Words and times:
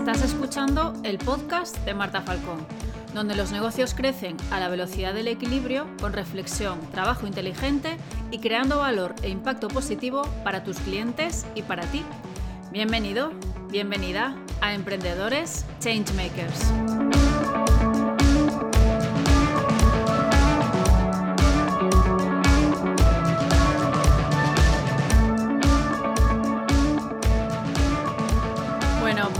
Estás 0.00 0.22
escuchando 0.22 0.94
el 1.02 1.18
podcast 1.18 1.76
de 1.84 1.92
Marta 1.92 2.22
Falcón, 2.22 2.66
donde 3.12 3.36
los 3.36 3.52
negocios 3.52 3.92
crecen 3.92 4.34
a 4.50 4.58
la 4.58 4.70
velocidad 4.70 5.12
del 5.12 5.28
equilibrio 5.28 5.86
con 6.00 6.14
reflexión, 6.14 6.80
trabajo 6.90 7.26
inteligente 7.26 7.98
y 8.30 8.38
creando 8.38 8.78
valor 8.78 9.14
e 9.22 9.28
impacto 9.28 9.68
positivo 9.68 10.22
para 10.42 10.64
tus 10.64 10.78
clientes 10.78 11.44
y 11.54 11.62
para 11.62 11.84
ti. 11.84 12.02
Bienvenido, 12.72 13.32
bienvenida 13.70 14.34
a 14.62 14.72
Emprendedores 14.72 15.66
Changemakers. 15.80 16.72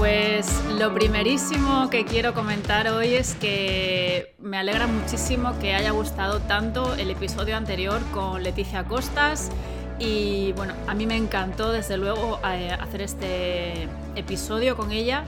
Pues 0.01 0.65
lo 0.79 0.95
primerísimo 0.95 1.91
que 1.91 2.07
quiero 2.07 2.33
comentar 2.33 2.89
hoy 2.89 3.09
es 3.09 3.35
que 3.35 4.35
me 4.39 4.57
alegra 4.57 4.87
muchísimo 4.87 5.59
que 5.59 5.75
haya 5.75 5.91
gustado 5.91 6.41
tanto 6.41 6.95
el 6.95 7.11
episodio 7.11 7.55
anterior 7.55 8.01
con 8.11 8.43
Leticia 8.43 8.85
Costas 8.85 9.51
y 9.99 10.53
bueno, 10.53 10.73
a 10.87 10.95
mí 10.95 11.07
me 11.07 11.19
encantó 11.19 11.71
desde 11.71 11.99
luego 11.99 12.41
eh, 12.51 12.71
hacer 12.73 13.03
este 13.03 13.89
episodio 14.17 14.75
con 14.75 14.91
ella. 14.91 15.25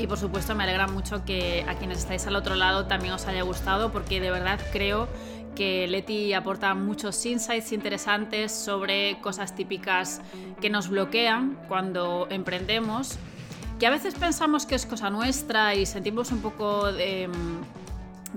Y 0.00 0.08
por 0.08 0.18
supuesto 0.18 0.56
me 0.56 0.64
alegra 0.64 0.88
mucho 0.88 1.24
que 1.24 1.64
a 1.68 1.76
quienes 1.76 1.98
estáis 1.98 2.26
al 2.26 2.34
otro 2.34 2.56
lado 2.56 2.86
también 2.86 3.14
os 3.14 3.28
haya 3.28 3.42
gustado 3.42 3.92
porque 3.92 4.18
de 4.18 4.32
verdad 4.32 4.58
creo 4.72 5.06
que 5.54 5.86
Leti 5.86 6.32
aporta 6.32 6.74
muchos 6.74 7.24
insights 7.24 7.70
interesantes 7.70 8.50
sobre 8.50 9.20
cosas 9.20 9.54
típicas 9.54 10.20
que 10.60 10.68
nos 10.68 10.88
bloquean 10.88 11.56
cuando 11.68 12.26
emprendemos 12.28 13.20
que 13.78 13.86
a 13.86 13.90
veces 13.90 14.14
pensamos 14.14 14.66
que 14.66 14.74
es 14.74 14.86
cosa 14.86 15.10
nuestra 15.10 15.74
y 15.74 15.86
sentimos 15.86 16.30
un 16.32 16.40
poco 16.40 16.92
de, 16.92 17.28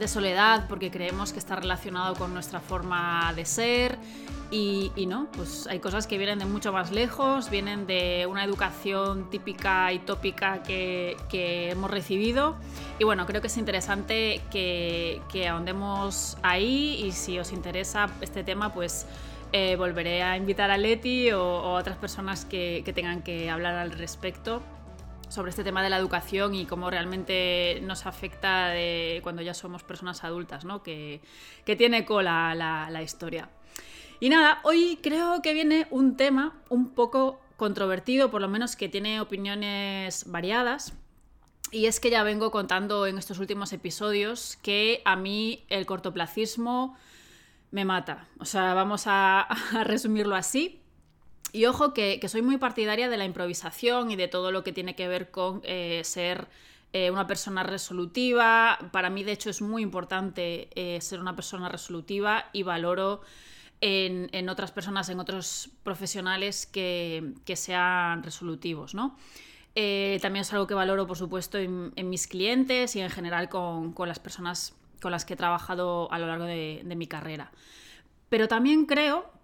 soledad 0.06 0.66
porque 0.68 0.92
creemos 0.92 1.34
que 1.34 1.40
está 1.40 1.56
relacionado 1.56 2.16
con 2.16 2.34
nuestra 2.34 2.60
forma 2.60 3.34
de 3.36 3.46
ser 3.46 3.98
y, 4.50 4.92
no, 5.08 5.28
pues 5.34 5.68
hay 5.68 5.80
cosas 5.80 6.08
que 6.08 6.18
vienen 6.18 6.40
de 6.40 6.46
mucho 6.46 6.72
más 6.72 6.92
lejos, 6.92 7.50
vienen 7.50 7.86
de 7.86 8.26
una 8.30 8.46
educación 8.46 9.30
típica 9.30 9.92
y 9.92 10.00
tópica 10.00 10.64
que, 10.64 11.18
hemos 11.70 11.92
recibido. 11.92 12.56
Y 12.98 13.04
bueno, 13.04 13.26
creo 13.26 13.42
que 13.42 13.48
es 13.48 13.58
interesante 13.58 14.42
que, 14.50 15.48
ahondemos 15.50 16.38
ahí 16.44 17.04
y 17.06 17.12
si 17.12 17.38
os 17.40 17.52
interesa 17.52 18.08
este 18.22 18.44
tema, 18.44 18.74
pues 18.74 19.06
eh, 19.52 19.76
volveré 19.76 20.24
a 20.24 20.38
invitar 20.38 20.72
a 20.72 20.78
Leti 20.78 21.32
o, 21.32 21.42
a 21.42 21.74
otras 21.74 21.98
personas 21.98 22.46
que, 22.46 22.84
que 22.86 22.94
tengan 22.94 23.22
que 23.22 23.50
hablar 23.50 23.76
al 23.76 23.92
respecto 23.92 24.62
sobre 25.30 25.50
este 25.50 25.64
tema 25.64 25.84
de 25.84 25.90
la 25.90 25.98
educación 25.98 26.56
y 26.56 26.66
cómo 26.66 26.90
realmente 26.90 27.80
nos 27.84 28.06
afecta 28.06 28.74
cuando 29.22 29.42
ya 29.42 29.54
somos 29.54 29.84
personas 29.84 30.24
adultas, 30.24 30.66
¿no? 30.66 30.84
que, 30.84 31.22
tiene 31.66 32.06
cola 32.06 32.56
la, 32.56 33.02
historia. 33.02 33.50
Y 34.20 34.30
nada, 34.30 34.60
hoy 34.64 35.00
creo 35.02 35.42
que 35.42 35.54
viene 35.54 35.88
un 35.92 36.18
tema 36.18 36.56
un 36.70 36.90
poco 36.90 37.40
controvertido, 37.56 38.32
por 38.32 38.42
lo 38.42 38.48
menos 38.48 38.76
que 38.76 38.90
tiene 38.90 39.22
opiniones 39.22 40.30
variadas. 40.32 40.94
Y 41.72 41.88
es 41.88 42.00
que 42.00 42.10
ya 42.10 42.24
vengo 42.24 42.50
contando 42.50 43.08
en 43.08 43.18
estos 43.18 43.40
últimos 43.40 43.74
episodios 43.74 44.58
que 44.62 45.02
a 45.04 45.18
mí 45.18 45.66
el 45.68 45.86
cortoplacismo 45.86 46.96
me 47.72 47.84
mata. 47.84 48.28
O 48.40 48.46
sea, 48.46 48.74
vamos 48.74 49.04
a 49.06 49.48
resumirlo 49.84 50.36
así. 50.36 50.82
Y 51.58 51.66
ojo 51.66 51.92
que, 51.92 52.22
soy 52.28 52.44
muy 52.44 52.58
partidaria 52.58 53.10
de 53.10 53.18
la 53.18 53.26
improvisación 53.26 54.12
y 54.12 54.16
de 54.16 54.28
todo 54.28 54.52
lo 54.52 54.64
que 54.64 54.72
tiene 54.72 54.96
que 54.96 55.08
ver 55.08 55.32
con 55.32 55.62
eh, 55.64 56.02
ser 56.04 56.50
eh, 56.94 57.10
una 57.10 57.26
persona 57.26 57.64
resolutiva. 57.64 58.78
Para 58.92 59.10
mí, 59.10 59.24
de 59.24 59.32
hecho, 59.32 59.50
es 59.50 59.64
muy 59.64 59.82
importante 59.82 60.70
eh, 60.76 61.02
ser 61.02 61.20
una 61.20 61.36
persona 61.36 61.68
resolutiva 61.68 62.46
y 62.54 62.62
valoro 62.62 63.22
en, 63.82 64.50
otras 64.50 64.72
personas, 64.72 65.10
en 65.10 65.20
otros 65.20 65.72
profesionales 65.82 66.68
que, 66.68 67.34
sean 67.56 68.22
resolutivos, 68.22 68.94
¿no? 68.94 69.18
también 69.74 70.42
es 70.42 70.54
algo 70.54 70.68
que 70.68 70.76
valoro, 70.76 71.08
por 71.08 71.18
supuesto, 71.18 71.58
en, 71.58 71.92
mis 72.08 72.28
clientes 72.28 72.96
y 72.96 73.02
en 73.02 73.10
general 73.10 73.50
con, 73.50 73.96
las 74.06 74.20
personas 74.20 74.76
con 75.02 75.12
las 75.12 75.26
que 75.26 75.34
he 75.34 75.38
trabajado 75.38 76.12
a 76.12 76.20
lo 76.20 76.28
largo 76.28 76.46
de 76.46 76.96
mi 76.96 77.08
carrera. 77.08 77.52
Pero 78.30 78.48
también 78.48 78.86
creo 78.86 79.37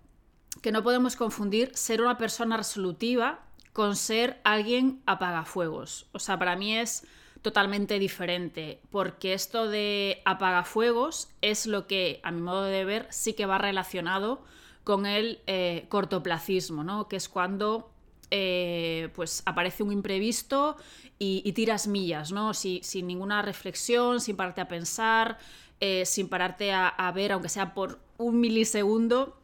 que 0.62 0.72
no 0.72 0.84
podemos 0.84 1.16
confundir 1.16 1.72
ser 1.76 2.02
una 2.02 2.18
persona 2.18 2.58
resolutiva 2.58 3.40
con 3.74 3.96
ser 3.96 4.40
alguien 4.44 5.02
apagafuegos. 5.06 6.08
O 6.12 6.20
sea, 6.20 6.38
para 6.38 6.56
mí 6.56 6.78
es 6.78 7.06
totalmente 7.42 8.00
diferente, 8.00 8.80
porque 8.90 9.34
esto 9.34 9.68
de 9.68 10.22
apagafuegos 10.26 11.30
es 11.42 11.66
lo 11.66 11.88
que, 11.88 12.22
a 12.24 12.32
mi 12.32 12.42
modo 12.42 12.64
de 12.64 12.86
ver, 12.86 13.08
sí 13.10 13.34
que 13.34 13.46
va 13.46 13.58
relacionado 13.58 14.44
con 14.84 15.06
el 15.06 15.42
eh, 15.48 15.86
cortoplacismo, 15.90 16.84
¿no? 16.84 17.08
Que 17.08 17.18
es 17.18 17.28
cuando 17.28 17.92
eh, 18.32 19.10
pues 19.14 19.44
aparece 19.46 19.84
un 19.84 19.92
imprevisto 19.92 20.78
y, 21.20 21.52
tiras 21.54 21.88
millas, 21.88 22.32
¿no? 22.34 22.54
sin 22.54 23.08
ninguna 23.08 23.42
reflexión, 23.42 24.20
sin 24.20 24.36
pararte 24.36 24.60
a 24.60 24.68
pensar, 24.68 25.38
eh, 25.80 26.06
sin 26.06 26.28
pararte 26.28 26.74
a 26.74 27.12
ver, 27.16 27.32
aunque 27.32 27.48
sea 27.48 27.74
por 27.74 28.00
un 28.18 28.42
milisegundo, 28.42 29.38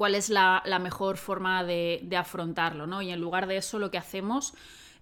cuál 0.00 0.14
es 0.14 0.30
la, 0.30 0.62
mejor 0.80 1.18
forma 1.18 1.62
de, 1.62 2.16
afrontarlo, 2.16 2.86
¿no? 2.86 3.02
Y 3.02 3.10
en 3.10 3.20
lugar 3.20 3.46
de 3.46 3.58
eso 3.58 3.78
lo 3.78 3.90
que 3.90 3.98
hacemos 3.98 4.54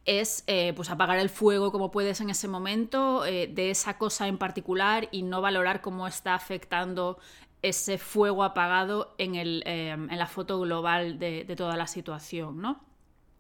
es 0.06 0.42
eh, 0.48 0.72
pues 0.75 0.91
apagar 0.91 1.20
el 1.20 1.28
fuego 1.28 1.70
como 1.70 1.92
puedes 1.92 2.20
en 2.20 2.31
ese 2.31 2.48
momento 2.48 3.25
eh, 3.25 3.47
de 3.47 3.70
esa 3.70 3.97
cosa 3.97 4.26
en 4.26 4.38
particular 4.38 5.09
y 5.12 5.22
no 5.22 5.41
valorar 5.41 5.82
cómo 5.82 6.09
está 6.09 6.34
afectando 6.34 7.20
ese 7.62 7.97
fuego 7.97 8.42
apagado 8.42 9.14
en, 9.19 9.36
eh, 9.36 9.97
la 10.10 10.26
foto 10.26 10.59
global 10.59 11.20
de, 11.20 11.44
toda 11.56 11.76
la 11.76 11.86
situación, 11.86 12.60
¿no? 12.60 12.80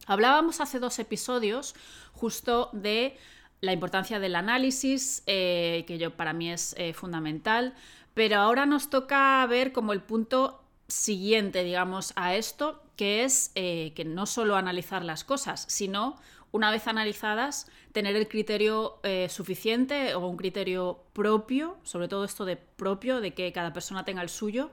Hablábamos 0.06 0.60
hace 0.60 0.78
dos 0.78 1.00
episodios 1.00 1.74
justo 2.12 2.70
de 2.72 3.16
la 3.60 3.72
importancia 3.72 4.20
del 4.20 4.36
análisis, 4.36 5.24
que 5.26 5.96
yo, 5.98 6.16
para 6.16 6.32
mí 6.32 6.52
es 6.52 6.76
fundamental, 6.94 7.74
pero 8.14 8.36
ahora 8.36 8.64
nos 8.64 8.90
toca 8.90 9.44
ver 9.48 9.72
como 9.72 9.92
el 9.92 10.02
punto 10.02 10.62
siguiente, 10.88 11.64
digamos, 11.64 12.12
a 12.16 12.34
esto, 12.34 12.82
que 12.96 13.24
es 13.24 13.52
eh, 13.54 13.92
que 13.94 14.04
no 14.04 14.26
solo 14.26 14.56
analizar 14.56 15.04
las 15.04 15.22
cosas, 15.22 15.66
sino, 15.68 16.16
una 16.50 16.70
vez 16.70 16.86
analizadas, 16.88 17.70
tener 17.92 18.16
el 18.16 18.26
criterio 18.26 18.98
eh, 19.02 19.28
suficiente 19.28 20.14
o 20.14 20.26
un 20.26 20.38
criterio 20.38 21.04
propio, 21.12 21.76
sobre 21.82 22.08
todo 22.08 22.24
esto 22.24 22.46
de 22.46 22.56
propio, 22.56 23.20
de 23.20 23.34
que 23.34 23.52
cada 23.52 23.72
persona 23.72 24.04
tenga 24.04 24.22
el 24.22 24.30
suyo, 24.30 24.70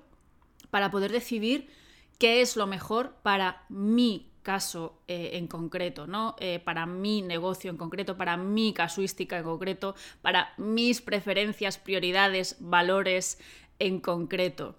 para 0.71 0.89
poder 0.89 1.11
decidir 1.11 1.69
qué 2.17 2.41
es 2.41 2.55
lo 2.55 2.65
mejor 2.65 3.15
para 3.21 3.65
mi 3.67 4.31
caso 4.41 5.01
eh, 5.07 5.31
en 5.33 5.47
concreto, 5.47 6.07
¿no? 6.07 6.35
para 6.63 6.85
mi 6.85 7.23
negocio 7.23 7.71
en 7.71 7.77
concreto, 7.77 8.15
para 8.15 8.37
mi 8.37 8.73
casuística 8.73 9.37
en 9.37 9.43
concreto, 9.43 9.95
para 10.21 10.53
mis 10.57 11.01
preferencias, 11.01 11.77
prioridades, 11.77 12.57
valores 12.59 13.39
en 13.79 13.99
concreto. 13.99 14.75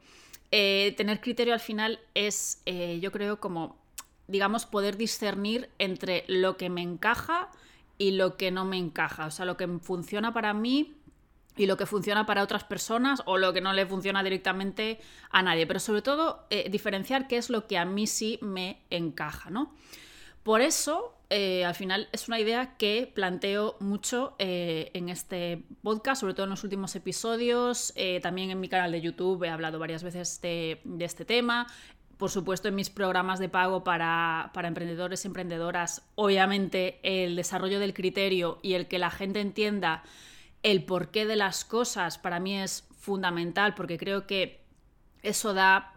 Eh, 0.51 0.95
tener 0.97 1.21
criterio 1.21 1.55
al 1.55 1.61
final 1.61 2.01
es, 2.15 2.63
eh, 2.67 2.99
yo 3.01 3.13
creo, 3.13 3.41
como, 3.41 3.77
digamos, 4.29 4.67
poder 4.67 4.97
discernir 4.97 5.71
entre 5.79 6.25
lo 6.29 6.57
que 6.57 6.71
me 6.71 6.83
encaja 6.83 7.51
y 7.99 8.13
lo 8.13 8.37
que 8.37 8.51
no 8.51 8.65
me 8.65 8.79
encaja. 8.79 9.27
O 9.27 9.31
sea, 9.31 9.45
lo 9.45 9.57
que 9.57 9.67
funciona 9.81 10.33
para 10.33 10.55
mí 10.55 10.95
y 11.57 11.67
lo 11.67 11.77
que 11.77 11.87
funciona 11.87 12.27
para 12.27 12.43
otras 12.43 12.65
personas 12.65 13.23
o 13.25 13.39
lo 13.39 13.53
que 13.53 13.61
no 13.61 13.73
le 13.73 13.87
funciona 13.87 14.23
directamente 14.23 15.01
a 15.31 15.43
nadie. 15.43 15.67
Pero 15.67 15.81
sobre 15.81 16.03
todo, 16.03 16.45
eh, 16.51 16.69
diferenciar 16.71 17.29
qué 17.29 17.39
es 17.39 17.51
lo 17.51 17.67
que 17.67 17.79
a 17.79 17.85
mí 17.85 18.07
sí 18.07 18.39
me 18.43 18.79
encaja, 18.91 19.51
¿no? 19.51 19.75
Por 20.47 20.61
eso, 20.61 21.13
eh, 21.29 21.65
al 21.65 21.75
final 21.75 22.09
es 22.13 22.29
una 22.29 22.39
idea 22.39 22.77
que 22.77 23.11
planteo 23.13 23.75
mucho 23.81 24.37
eh, 24.39 24.93
en 24.95 25.09
este 25.09 25.65
podcast, 25.83 26.21
sobre 26.21 26.35
todo 26.35 26.45
en 26.45 26.51
los 26.51 26.63
últimos 26.63 26.95
episodios. 26.95 27.93
Eh, 27.97 28.21
también 28.21 28.53
en 28.53 28.61
mi 28.61 28.69
canal 28.69 28.93
de 28.93 29.01
YouTube 29.01 29.43
he 29.43 29.49
hablado 29.49 29.81
varias 29.81 30.05
veces 30.05 30.41
de, 30.41 30.81
este 31.01 31.25
tema. 31.25 31.67
Por 32.17 32.31
supuesto, 32.31 32.69
en 32.69 32.77
mis 32.77 32.91
programas 32.91 33.41
de 33.41 33.49
pago 33.49 33.83
para, 33.83 34.53
para 34.55 34.69
emprendedores 34.69 35.25
y 35.25 35.27
emprendedoras, 35.27 36.09
obviamente 36.15 37.01
el 37.03 37.35
desarrollo 37.35 37.81
del 37.81 37.93
criterio 37.93 38.61
y 38.63 38.75
el 38.75 38.87
que 38.87 39.01
la 39.01 39.11
gente 39.11 39.41
entienda 39.41 40.05
el 40.63 40.85
porqué 40.85 41.27
de 41.27 41.35
las 41.35 41.65
cosas 41.65 42.19
para 42.19 42.39
mí 42.39 42.57
es 42.57 42.87
fundamental 42.97 43.75
porque 43.75 43.99
creo 43.99 44.29
que 44.29 44.61
eso 45.25 45.55
da 45.55 45.95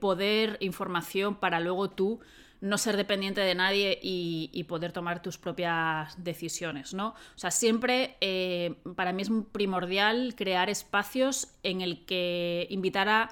poder, 0.00 0.56
información 0.60 1.34
para 1.36 1.60
luego 1.60 1.90
tú 1.90 2.20
no 2.64 2.78
ser 2.78 2.96
dependiente 2.96 3.42
de 3.42 3.54
nadie 3.54 3.98
y, 4.02 4.64
poder 4.64 4.90
tomar 4.90 5.20
tus 5.20 5.36
propias 5.36 6.14
decisiones, 6.24 6.94
¿no? 6.94 7.08
O 7.08 7.38
sea, 7.38 7.50
siempre 7.50 8.16
eh, 8.22 8.76
para 8.96 9.12
mí 9.12 9.20
es 9.20 9.30
primordial 9.52 10.34
crear 10.34 10.70
espacios 10.70 11.48
en 11.62 11.82
el 11.82 12.06
que 12.06 12.66
invitar 12.70 13.10
a 13.10 13.30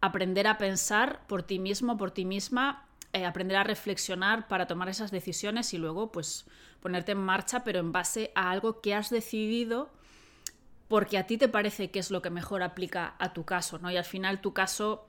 aprender 0.00 0.48
a 0.48 0.58
pensar 0.58 1.24
por 1.28 1.44
ti 1.44 1.60
mismo, 1.60 1.96
por 1.96 2.10
ti 2.10 2.24
misma, 2.24 2.84
eh, 3.12 3.24
aprender 3.24 3.56
a 3.56 3.62
reflexionar 3.62 4.48
para 4.48 4.66
tomar 4.66 4.88
esas 4.88 5.12
decisiones 5.12 5.72
y 5.74 5.78
luego 5.78 6.10
pues 6.10 6.44
ponerte 6.80 7.12
en 7.12 7.18
marcha, 7.18 7.62
pero 7.62 7.78
en 7.78 7.92
base 7.92 8.32
a 8.34 8.50
algo 8.50 8.80
que 8.80 8.96
has 8.96 9.10
decidido 9.10 9.92
porque 10.88 11.18
a 11.18 11.28
ti 11.28 11.38
te 11.38 11.46
parece 11.46 11.92
que 11.92 12.00
es 12.00 12.10
lo 12.10 12.20
que 12.20 12.30
mejor 12.30 12.64
aplica 12.64 13.14
a 13.20 13.32
tu 13.32 13.44
caso, 13.44 13.78
¿no? 13.78 13.92
Y 13.92 13.96
al 13.96 14.04
final 14.04 14.40
tu 14.40 14.52
caso 14.52 15.06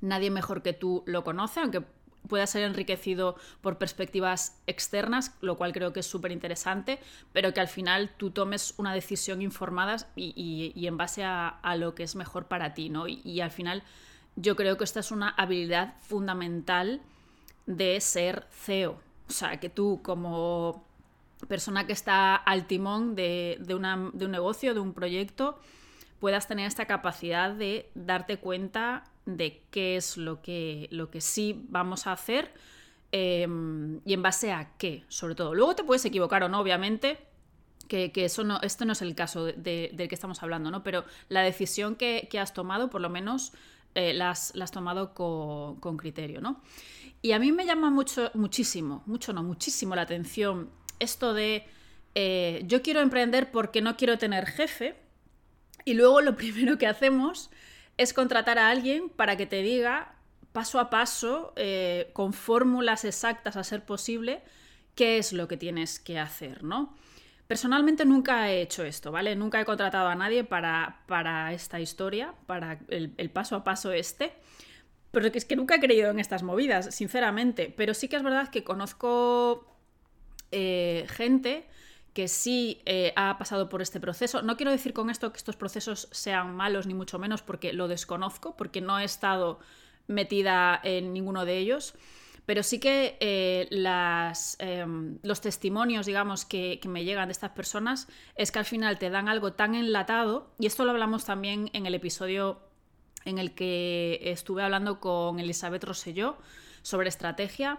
nadie 0.00 0.30
mejor 0.30 0.62
que 0.62 0.72
tú 0.72 1.04
lo 1.06 1.22
conoce, 1.22 1.60
aunque 1.60 1.84
pueda 2.28 2.46
ser 2.46 2.62
enriquecido 2.64 3.36
por 3.60 3.78
perspectivas 3.78 4.60
externas, 4.66 5.32
lo 5.40 5.56
cual 5.56 5.72
creo 5.72 5.92
que 5.92 6.00
es 6.00 6.06
súper 6.06 6.32
interesante, 6.32 6.98
pero 7.32 7.52
que 7.52 7.60
al 7.60 7.68
final 7.68 8.10
tú 8.16 8.30
tomes 8.30 8.74
una 8.78 8.94
decisión 8.94 9.42
informada 9.42 9.96
y, 10.16 10.86
en 10.86 10.96
base 10.96 11.24
a, 11.24 11.58
lo 11.76 11.94
que 11.94 12.02
es 12.02 12.16
mejor 12.16 12.46
para 12.46 12.74
ti, 12.74 12.88
¿no? 12.88 13.06
Y, 13.08 13.40
al 13.40 13.50
final 13.50 13.82
yo 14.36 14.56
creo 14.56 14.76
que 14.76 14.84
esta 14.84 15.00
es 15.00 15.10
una 15.10 15.28
habilidad 15.28 15.94
fundamental 16.00 17.00
de 17.66 18.00
ser 18.00 18.46
CEO. 18.50 19.00
O 19.28 19.32
sea, 19.32 19.58
que 19.60 19.68
tú 19.68 20.00
como 20.02 20.84
persona 21.48 21.86
que 21.86 21.92
está 21.92 22.34
al 22.34 22.66
timón 22.66 23.14
de, 23.14 23.58
de 23.60 23.74
un 23.74 24.30
negocio, 24.30 24.74
de 24.74 24.80
un 24.80 24.92
proyecto, 24.92 25.58
puedas 26.20 26.48
tener 26.48 26.66
esta 26.66 26.86
capacidad 26.86 27.52
de 27.52 27.90
darte 27.94 28.38
cuenta 28.38 29.04
de 29.26 29.62
qué 29.70 29.96
es 29.96 30.16
lo 30.16 30.42
que, 30.42 30.88
lo 30.90 31.10
que 31.10 31.20
sí 31.20 31.64
vamos 31.68 32.06
a 32.06 32.12
hacer 32.12 32.52
em, 33.12 34.00
y 34.04 34.12
en 34.12 34.22
base 34.22 34.52
a 34.52 34.76
qué, 34.76 35.04
sobre 35.08 35.34
todo. 35.34 35.54
Luego 35.54 35.74
te 35.74 35.84
puedes 35.84 36.04
equivocar 36.04 36.42
o 36.42 36.48
no, 36.48 36.60
obviamente, 36.60 37.18
que, 37.88 38.12
eso 38.16 38.44
no, 38.44 38.60
esto 38.62 38.84
no 38.84 38.92
es 38.92 39.02
el 39.02 39.14
caso 39.14 39.44
de, 39.44 39.90
del 39.92 40.08
que 40.08 40.14
estamos 40.14 40.42
hablando, 40.42 40.70
¿no? 40.70 40.82
Pero 40.82 41.04
la 41.28 41.42
decisión 41.42 41.96
que, 41.96 42.28
has 42.40 42.54
tomado, 42.54 42.90
por 42.90 43.00
lo 43.00 43.10
menos, 43.10 43.52
eh, 43.94 44.12
la, 44.12 44.30
has, 44.30 44.52
tomado 44.72 45.14
con, 45.14 45.96
criterio, 45.96 46.40
¿no? 46.40 46.62
Y 47.22 47.32
a 47.32 47.38
mí 47.38 47.52
me 47.52 47.64
llama 47.64 47.90
mucho, 47.90 48.30
muchísimo, 48.34 49.02
mucho 49.06 49.32
no, 49.32 49.42
muchísimo 49.42 49.94
la 49.94 50.02
atención 50.02 50.70
esto 50.98 51.34
de 51.34 51.66
eh, 52.14 52.62
yo 52.66 52.82
quiero 52.82 53.00
emprender 53.00 53.50
porque 53.50 53.82
no 53.82 53.96
quiero 53.96 54.18
tener 54.18 54.46
jefe 54.46 54.96
y 55.84 55.94
luego 55.94 56.20
lo 56.20 56.36
primero 56.36 56.78
que 56.78 56.86
hacemos 56.86 57.50
es 57.96 58.12
contratar 58.12 58.58
a 58.58 58.68
alguien 58.68 59.08
para 59.08 59.36
que 59.36 59.46
te 59.46 59.62
diga 59.62 60.14
paso 60.52 60.78
a 60.78 60.88
paso, 60.88 61.52
eh, 61.56 62.10
con 62.12 62.32
fórmulas 62.32 63.04
exactas 63.04 63.56
a 63.56 63.64
ser 63.64 63.84
posible, 63.84 64.42
qué 64.94 65.18
es 65.18 65.32
lo 65.32 65.48
que 65.48 65.56
tienes 65.56 65.98
que 65.98 66.20
hacer, 66.20 66.62
¿no? 66.62 66.94
Personalmente 67.48 68.04
nunca 68.04 68.50
he 68.50 68.62
hecho 68.62 68.84
esto, 68.84 69.10
¿vale? 69.10 69.34
Nunca 69.34 69.60
he 69.60 69.64
contratado 69.64 70.08
a 70.08 70.14
nadie 70.14 70.44
para, 70.44 71.02
para 71.06 71.52
esta 71.52 71.80
historia, 71.80 72.34
para 72.46 72.78
el, 72.88 73.30
paso 73.30 73.56
a 73.56 73.64
paso 73.64 73.92
este. 73.92 74.32
Pero 75.10 75.26
es 75.26 75.44
que 75.44 75.56
nunca 75.56 75.74
he 75.74 75.80
creído 75.80 76.10
en 76.10 76.20
estas 76.20 76.42
movidas, 76.42 76.94
sinceramente. 76.94 77.72
Pero 77.76 77.92
sí 77.92 78.08
que 78.08 78.16
es 78.16 78.22
verdad 78.22 78.48
que 78.48 78.64
conozco 78.64 79.76
eh, 80.52 81.04
gente 81.08 81.66
que 82.14 82.28
sí 82.28 82.80
eh, 82.86 83.12
ha 83.16 83.36
pasado 83.38 83.68
por 83.68 83.82
este 83.82 84.00
proceso. 84.00 84.40
No 84.40 84.56
quiero 84.56 84.70
decir 84.70 84.92
con 84.92 85.10
esto 85.10 85.32
que 85.32 85.36
estos 85.36 85.56
procesos 85.56 86.08
sean 86.12 86.54
malos, 86.54 86.86
ni 86.86 86.94
mucho 86.94 87.18
menos, 87.18 87.42
porque 87.42 87.72
lo 87.72 87.88
desconozco, 87.88 88.56
porque 88.56 88.80
no 88.80 88.98
he 89.00 89.04
estado 89.04 89.58
metida 90.06 90.80
en 90.84 91.12
ninguno 91.12 91.44
de 91.44 91.58
ellos. 91.58 91.94
Pero 92.46 92.62
sí 92.62 92.78
que 92.78 93.16
eh, 93.20 93.66
las, 93.70 94.56
em, 94.60 95.18
los 95.22 95.40
testimonios, 95.40 96.06
digamos, 96.06 96.44
que, 96.44 96.78
que, 96.80 96.88
me 96.88 97.04
llegan 97.04 97.28
de 97.28 97.32
estas 97.32 97.50
personas 97.50 98.06
es 98.36 98.52
que 98.52 98.60
al 98.60 98.64
final 98.64 98.98
te 98.98 99.10
dan 99.10 99.28
algo 99.28 99.54
tan 99.54 99.74
enlatado, 99.74 100.52
y 100.58 100.66
esto 100.66 100.84
lo 100.84 100.92
hablamos 100.92 101.24
también 101.24 101.70
en 101.72 101.86
el 101.86 101.94
episodio 101.94 102.60
en 103.24 103.38
el 103.38 103.54
que 103.54 104.20
estuve 104.22 104.62
hablando 104.62 105.00
con 105.00 105.40
Elizabeth 105.40 105.82
Rosselló 105.82 106.36
sobre 106.82 107.08
estrategia, 107.08 107.78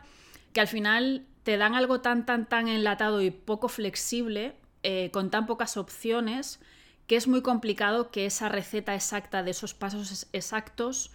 que 0.52 0.62
al 0.62 0.68
final 0.68 1.28
te 1.46 1.58
dan 1.58 1.76
algo 1.76 2.02
tan, 2.02 2.26
tan, 2.26 2.48
tan 2.48 2.68
enlatado 2.68 3.22
y 3.22 3.30
poco 3.30 3.68
flexible, 3.70 4.56
eh, 4.82 5.12
con 5.14 5.30
tan 5.30 5.46
pocas 5.46 5.78
opciones, 5.78 6.60
que 7.06 7.16
es 7.16 7.28
muy 7.28 7.44
complicado 7.44 8.10
que 8.10 8.26
esa 8.26 8.50
receta 8.50 8.96
exacta 8.96 9.44
de 9.44 9.52
esos 9.52 9.76
pasos 9.76 10.28
exactos 10.34 11.12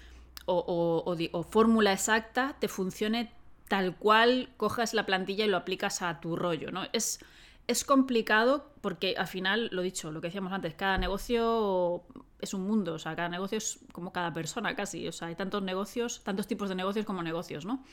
o, 0.46 1.16
fórmula 1.50 1.92
exacta 1.92 2.56
te 2.60 2.68
funcione 2.68 3.32
tal 3.68 3.96
cual 3.96 4.50
cojas 4.56 4.94
la 4.94 5.04
plantilla 5.04 5.44
y 5.44 5.48
lo 5.48 5.56
aplicas 5.56 6.00
a 6.00 6.20
tu 6.20 6.36
rollo, 6.36 6.70
¿no? 6.70 6.84
Es, 6.92 7.18
es 7.66 7.84
complicado 7.84 8.70
porque 8.82 9.16
al 9.18 9.26
final, 9.26 9.68
lo 9.72 9.82
dicho, 9.82 10.12
lo 10.12 10.20
que 10.20 10.28
decíamos 10.28 10.52
antes, 10.52 10.74
cada 10.74 10.96
negocio 10.96 12.04
es 12.40 12.54
un 12.54 12.68
mundo, 12.68 12.94
o 12.94 12.98
sea, 13.00 13.16
cada 13.16 13.28
negocio 13.28 13.58
es 13.58 13.80
como 13.92 14.12
cada 14.12 14.32
persona 14.32 14.76
casi, 14.76 15.08
o 15.08 15.12
sea, 15.12 15.26
hay 15.26 15.34
tantos 15.34 15.62
negocios, 15.64 16.22
tantos 16.22 16.46
tipos 16.46 16.68
de 16.68 16.76
negocios 16.76 17.04
como 17.04 17.20
negocios, 17.24 17.64
¿no? 17.64 17.84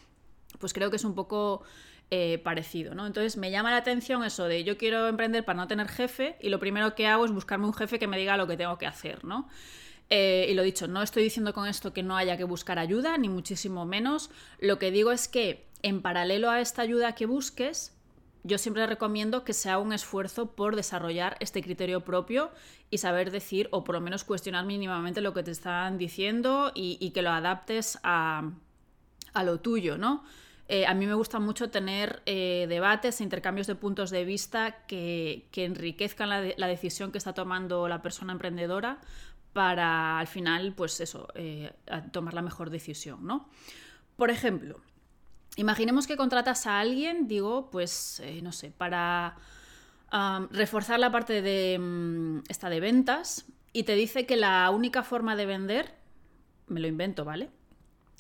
Pues 0.60 0.74
creo 0.74 0.92
que 0.92 0.96
es 0.98 1.04
un 1.04 1.16
poco 1.16 1.64
eh, 2.10 2.40
parecido, 2.44 2.96
¿no? 2.96 3.06
Entonces 3.06 3.36
me 3.36 3.52
llama 3.52 3.72
la 3.72 3.78
atención 3.78 4.24
eso 4.24 4.46
de 4.46 4.64
yo 4.64 4.78
quiero 4.78 5.08
emprender 5.08 5.44
para 5.44 5.58
no 5.58 5.68
tener 5.68 5.90
jefe 5.90 6.38
y 6.42 6.50
lo 6.50 6.58
primero 6.58 6.96
que 6.96 7.06
hago 7.06 7.26
es 7.26 7.32
buscarme 7.32 7.66
un 7.66 7.74
jefe 7.74 8.00
que 8.00 8.08
me 8.08 8.18
diga 8.18 8.38
lo 8.38 8.48
que 8.48 8.56
tengo 8.56 8.78
que 8.78 8.86
hacer, 8.86 9.26
¿no? 9.26 9.50
Eh, 10.10 10.48
y 10.50 10.54
lo 10.54 10.64
dicho, 10.64 10.88
no 10.88 11.02
estoy 11.02 11.24
diciendo 11.24 11.54
con 11.54 11.68
esto 11.68 11.92
que 11.92 12.04
no 12.04 12.16
haya 12.16 12.38
que 12.38 12.46
buscar 12.46 12.80
ayuda, 12.80 13.18
ni 13.18 13.28
muchísimo 13.28 13.86
menos. 13.86 14.30
Lo 14.60 14.80
que 14.80 14.90
digo 14.90 15.12
es 15.12 15.28
que 15.28 15.68
en 15.84 16.02
paralelo 16.02 16.50
a 16.50 16.62
esta 16.62 16.82
ayuda 16.82 17.14
que 17.14 17.26
busques, 17.26 17.94
yo 18.44 18.58
siempre 18.58 18.88
recomiendo 18.88 19.44
que 19.44 19.52
sea 19.52 19.78
un 19.78 19.92
esfuerzo 19.92 20.56
por 20.56 20.78
desarrollar 20.78 21.36
este 21.42 21.62
criterio 21.62 22.06
propio 22.06 22.52
y 22.90 23.00
saber 23.00 23.32
decir, 23.32 23.68
o 23.72 23.84
por 23.84 23.96
lo 23.96 24.02
menos 24.02 24.24
cuestionar 24.24 24.66
mínimamente 24.66 25.20
lo 25.20 25.34
que 25.34 25.44
te 25.44 25.52
están 25.52 25.98
diciendo 25.98 26.72
y, 26.74 27.12
que 27.12 27.22
lo 27.22 27.32
adaptes 27.32 28.00
a, 28.04 28.50
a 29.34 29.44
lo 29.44 29.60
tuyo, 29.60 29.98
¿no? 29.98 30.24
Eh, 30.70 30.86
a 30.86 30.94
mí 30.94 31.06
me 31.06 31.14
gusta 31.14 31.40
mucho 31.40 31.70
tener 31.70 32.22
eh, 32.26 32.66
debates 32.68 33.22
e 33.22 33.24
intercambios 33.24 33.68
de 33.68 33.76
puntos 33.76 34.10
de 34.10 34.26
vista 34.26 34.86
que, 34.86 35.48
enriquezcan 35.56 36.30
la, 36.30 36.68
decisión 36.68 37.12
que 37.12 37.18
está 37.18 37.34
tomando 37.34 37.88
la 37.88 38.02
persona 38.02 38.34
emprendedora 38.34 39.00
para 39.54 40.20
al 40.20 40.28
final, 40.28 40.74
pues 40.74 41.00
eso, 41.00 41.30
eh, 41.36 41.72
tomar 42.12 42.34
la 42.34 42.42
mejor 42.42 42.70
decisión, 42.70 43.26
¿no? 43.26 43.50
Por 44.18 44.30
ejemplo, 44.30 44.82
imaginemos 45.56 46.06
que 46.06 46.18
contratas 46.18 46.68
a 46.68 46.80
alguien, 46.80 47.28
digo, 47.28 47.70
pues, 47.72 48.22
no 48.44 48.52
sé, 48.52 48.72
para 48.72 49.38
reforzar 50.52 51.00
la 51.00 51.12
parte 51.12 51.42
de 51.42 51.80
mm, 51.80 52.44
esta 52.50 52.70
de 52.70 52.80
ventas 52.80 53.46
y 53.74 53.84
te 53.84 53.96
dice 53.96 54.26
que 54.26 54.36
la 54.36 54.70
única 54.72 55.04
forma 55.04 55.36
de 55.36 55.46
vender, 55.46 55.94
me 56.68 56.80
lo 56.80 56.88
invento, 56.88 57.26
¿vale? 57.26 57.50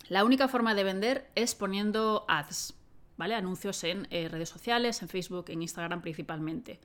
La 0.10 0.24
única 0.24 0.48
forma 0.48 0.74
de 0.74 0.84
vender 0.84 1.30
es 1.36 1.56
poniendo 1.56 2.26
ads, 2.28 2.74
¿vale? 3.18 3.36
Anuncios 3.36 3.84
en 3.84 4.08
eh, 4.10 4.30
redes 4.30 4.50
sociales, 4.50 5.02
en 5.02 5.10
Facebook, 5.10 5.46
en 5.50 5.62
Instagram 5.62 6.02
principalmente. 6.02 6.80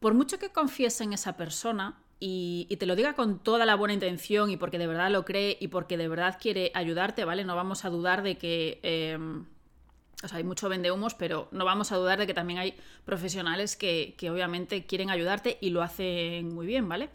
Por 0.00 0.14
mucho 0.14 0.38
que 0.38 0.50
confíes 0.50 1.00
en 1.00 1.12
esa 1.12 1.36
persona 1.36 1.98
y, 2.20 2.74
te 2.78 2.86
lo 2.86 2.96
diga 2.96 3.14
con 3.14 3.40
toda 3.40 3.66
la 3.66 3.74
buena 3.74 3.94
intención 3.94 4.50
y 4.50 4.56
porque 4.56 4.78
de 4.78 4.86
verdad 4.86 5.10
lo 5.10 5.24
cree 5.24 5.58
y 5.60 5.68
porque 5.68 5.96
de 5.96 6.08
verdad 6.08 6.38
quiere 6.40 6.70
ayudarte, 6.74 7.24
¿vale? 7.24 7.44
No 7.44 7.56
vamos 7.56 7.84
a 7.84 7.90
dudar 7.90 8.22
de 8.22 8.38
que... 8.38 8.80
Em, 8.82 9.46
o 10.22 10.28
sea, 10.28 10.38
hay 10.38 10.44
mucho 10.44 10.70
vendehumos, 10.70 11.14
pero 11.14 11.46
no 11.50 11.66
vamos 11.66 11.92
a 11.92 11.96
dudar 11.96 12.18
de 12.18 12.26
que 12.26 12.32
también 12.32 12.58
hay 12.58 12.74
profesionales 13.04 13.76
que, 13.76 14.14
que 14.16 14.30
obviamente 14.30 14.86
quieren 14.86 15.10
ayudarte 15.10 15.58
y 15.60 15.70
lo 15.70 15.82
hacen 15.82 16.54
muy 16.54 16.66
bien, 16.66 16.88
¿vale? 16.88 17.10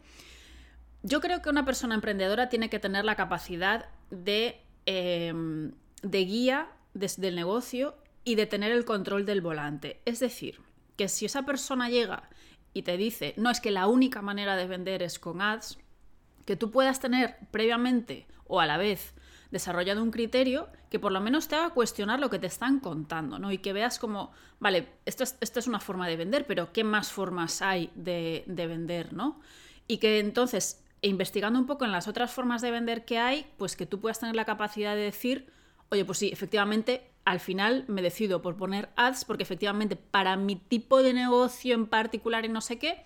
Yo 1.02 1.20
creo 1.20 1.42
que 1.42 1.50
una 1.50 1.66
persona 1.66 1.96
emprendedora 1.96 2.50
tiene 2.50 2.70
que 2.70 2.78
tener 2.78 3.04
la 3.04 3.16
capacidad 3.16 3.90
de 4.12 4.62
Em, 4.86 5.74
de 6.02 6.26
guía 6.26 6.72
desde 6.94 7.28
el 7.28 7.36
negocio 7.36 7.96
y 8.24 8.36
de 8.36 8.48
tener 8.48 8.72
el 8.72 8.86
control 8.86 9.26
del 9.26 9.42
volante. 9.42 10.02
Es 10.06 10.20
decir, 10.20 10.60
que 10.96 11.08
si 11.08 11.26
esa 11.26 11.46
persona 11.46 11.90
llega 11.90 12.30
y 12.74 12.82
te 12.82 12.98
dice, 12.98 13.34
no, 13.38 13.52
es 13.52 13.60
que 13.60 13.72
la 13.72 13.88
única 13.88 14.22
manera 14.22 14.56
de 14.56 14.66
vender 14.66 15.04
es 15.04 15.20
con 15.20 15.42
ads, 15.42 15.78
que 16.46 16.56
tú 16.56 16.72
puedas 16.72 17.00
tener 17.00 17.38
previamente 17.52 18.26
o 18.48 18.60
a 18.60 18.66
la 18.66 18.78
vez 18.78 19.14
desarrollado 19.52 20.02
un 20.02 20.12
criterio 20.12 20.70
que 20.90 21.00
por 21.00 21.12
lo 21.12 21.22
menos 21.22 21.48
te 21.48 21.56
haga 21.56 21.72
cuestionar 21.72 22.20
lo 22.20 22.30
que 22.30 22.40
te 22.40 22.48
están 22.48 22.80
contando, 22.80 23.38
¿no? 23.38 23.52
Y 23.52 23.60
que 23.60 23.74
veas 23.74 24.00
como, 24.00 24.32
vale, 24.60 24.88
esto 25.06 25.24
es, 25.24 25.38
esto 25.42 25.60
es 25.60 25.68
una 25.68 25.80
forma 25.80 26.08
de 26.08 26.18
vender, 26.18 26.46
pero 26.48 26.74
¿qué 26.74 26.84
más 26.84 27.12
formas 27.12 27.62
hay 27.62 27.92
de, 27.96 28.44
de 28.48 28.68
vender, 28.68 29.14
¿no? 29.14 29.40
Y 29.88 29.98
que 29.98 30.20
entonces 30.20 30.81
e 31.02 31.08
investigando 31.08 31.60
un 31.60 31.66
poco 31.66 31.86
en 31.86 31.92
las 31.92 32.08
otras 32.08 32.32
formas 32.32 32.62
de 32.62 32.72
vender 32.72 33.06
que 33.06 33.18
hay, 33.18 33.46
pues 33.58 33.76
que 33.76 33.86
tú 33.86 34.00
puedas 34.00 34.20
tener 34.20 34.36
la 34.36 34.46
capacidad 34.46 34.96
de 34.96 35.02
decir, 35.02 35.52
oye, 35.90 36.06
pues 36.06 36.20
sí, 36.20 36.30
efectivamente, 36.32 37.12
al 37.26 37.40
final 37.40 37.86
me 37.88 38.02
decido 38.02 38.42
por 38.42 38.56
poner 38.56 38.90
ads 38.96 39.26
porque 39.26 39.44
efectivamente 39.44 39.96
para 39.96 40.36
mi 40.36 40.56
tipo 40.56 41.04
de 41.04 41.14
negocio 41.14 41.74
en 41.74 41.88
particular 41.88 42.46
y 42.46 42.50
no 42.50 42.62
sé 42.62 42.80
qué, 42.80 43.06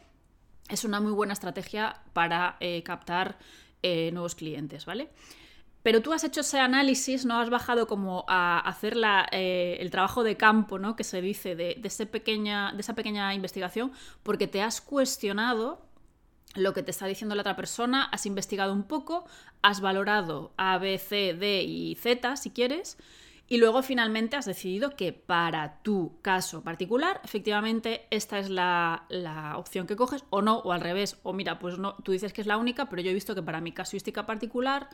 es 0.70 0.84
una 0.84 1.00
muy 1.00 1.12
buena 1.12 1.34
estrategia 1.34 2.02
para 2.14 2.58
eh, 2.60 2.84
captar 2.84 3.38
eh, 3.84 4.12
nuevos 4.12 4.36
clientes, 4.36 4.86
¿vale? 4.86 5.10
Pero 5.84 6.02
tú 6.02 6.14
has 6.14 6.24
hecho 6.24 6.42
ese 6.42 6.60
análisis, 6.60 7.26
¿no? 7.26 7.40
Has 7.40 7.52
bajado 7.52 7.86
como 7.86 8.26
a 8.28 8.58
hacer 8.58 8.98
eh, 9.32 9.78
el 9.80 9.92
trabajo 9.92 10.24
de 10.24 10.36
campo, 10.36 10.80
¿no? 10.80 10.96
Que 10.96 11.04
se 11.04 11.22
dice 11.22 11.56
de, 11.56 11.80
ese 11.84 12.08
pequeña, 12.08 12.72
de 12.74 12.82
esa 12.82 12.96
pequeña 12.96 13.36
investigación, 13.36 13.92
porque 14.24 14.48
te 14.48 14.64
has 14.64 14.82
cuestionado 14.82 15.86
lo 16.56 16.74
que 16.74 16.84
te 16.84 16.92
está 16.92 17.06
diciendo 17.06 17.36
la 17.36 17.42
otra 17.42 17.56
persona, 17.56 18.04
has 18.04 18.26
investigado 18.26 18.74
un 18.74 18.84
poco, 18.84 19.26
has 19.62 19.82
valorado 19.82 20.54
A, 20.58 20.78
B, 20.78 20.98
C, 20.98 21.34
D 21.34 21.64
y 21.64 21.96
Z 21.96 22.38
si 22.38 22.52
quieres, 22.52 22.98
Y 23.48 23.58
luego 23.58 23.84
finalmente 23.84 24.36
has 24.38 24.46
decidido 24.46 24.96
que 24.96 25.14
para 25.14 25.84
tu 25.84 26.20
caso 26.24 26.64
particular, 26.64 27.22
efectivamente, 27.24 28.08
esta 28.10 28.40
es 28.40 28.50
la, 28.50 29.06
opción 29.58 29.86
que 29.86 29.96
coges, 29.96 30.24
o 30.32 30.42
no, 30.42 30.58
o 30.60 30.72
al 30.72 30.82
revés, 30.82 31.20
o 31.22 31.32
mira, 31.32 31.60
pues 31.60 31.78
no, 31.78 31.94
tú 32.04 32.12
dices 32.12 32.34
que 32.34 32.42
es 32.42 32.48
la 32.48 32.58
única, 32.58 32.90
pero 32.90 33.04
yo 33.04 33.12
he 33.12 33.14
visto 33.14 33.36
que 33.36 33.44
para 33.44 33.62
mi 33.62 33.72
casuística 33.72 34.26
particular 34.26 34.90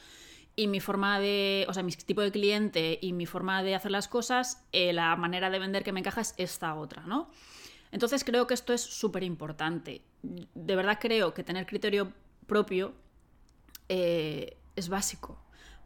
y 0.57 0.67
mi 0.67 0.81
forma 0.81 1.17
de, 1.19 1.65
o 1.69 1.73
sea, 1.73 1.81
mi 1.81 1.93
tipo 1.93 2.21
de 2.21 2.31
cliente 2.31 2.99
y 3.01 3.13
mi 3.13 3.25
forma 3.25 3.63
de 3.63 3.73
hacer 3.73 3.91
las 3.91 4.09
cosas, 4.09 4.65
eh, 4.73 4.91
la 4.91 5.15
manera 5.15 5.49
de 5.49 5.59
vender 5.59 5.83
que 5.83 5.93
me 5.93 6.01
encaja 6.01 6.19
es 6.19 6.33
esta 6.37 6.75
otra, 6.75 7.03
¿no? 7.03 7.29
Entonces 7.91 8.23
creo 8.23 8.47
que 8.47 8.53
esto 8.53 8.73
es 8.73 8.81
súper 8.81 9.23
importante. 9.23 10.01
De 10.21 10.75
verdad 10.75 10.97
creo 10.99 11.33
que 11.33 11.43
tener 11.43 11.65
criterio 11.65 12.13
propio 12.47 12.93
eh, 13.89 14.57
es 14.75 14.89
básico 14.89 15.37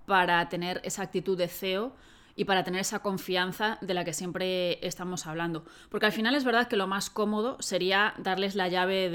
para 0.06 0.48
tener 0.50 0.82
esa 0.84 1.02
actitud 1.02 1.38
de 1.38 1.48
CEO 1.48 1.96
y 2.36 2.46
para 2.46 2.64
tener 2.64 2.82
esa 2.82 3.00
confianza 3.00 3.78
de 3.82 3.94
la 3.94 4.04
que 4.04 4.14
siempre 4.14 4.86
estamos 4.86 5.26
hablando. 5.26 5.66
Porque 5.90 6.06
al 6.06 6.12
final 6.12 6.36
es 6.36 6.44
verdad 6.44 6.68
que 6.68 6.76
lo 6.76 6.86
más 6.86 7.10
cómodo 7.10 7.58
sería 7.62 8.14
darles 8.18 8.56
la 8.56 8.68
llave 8.68 9.10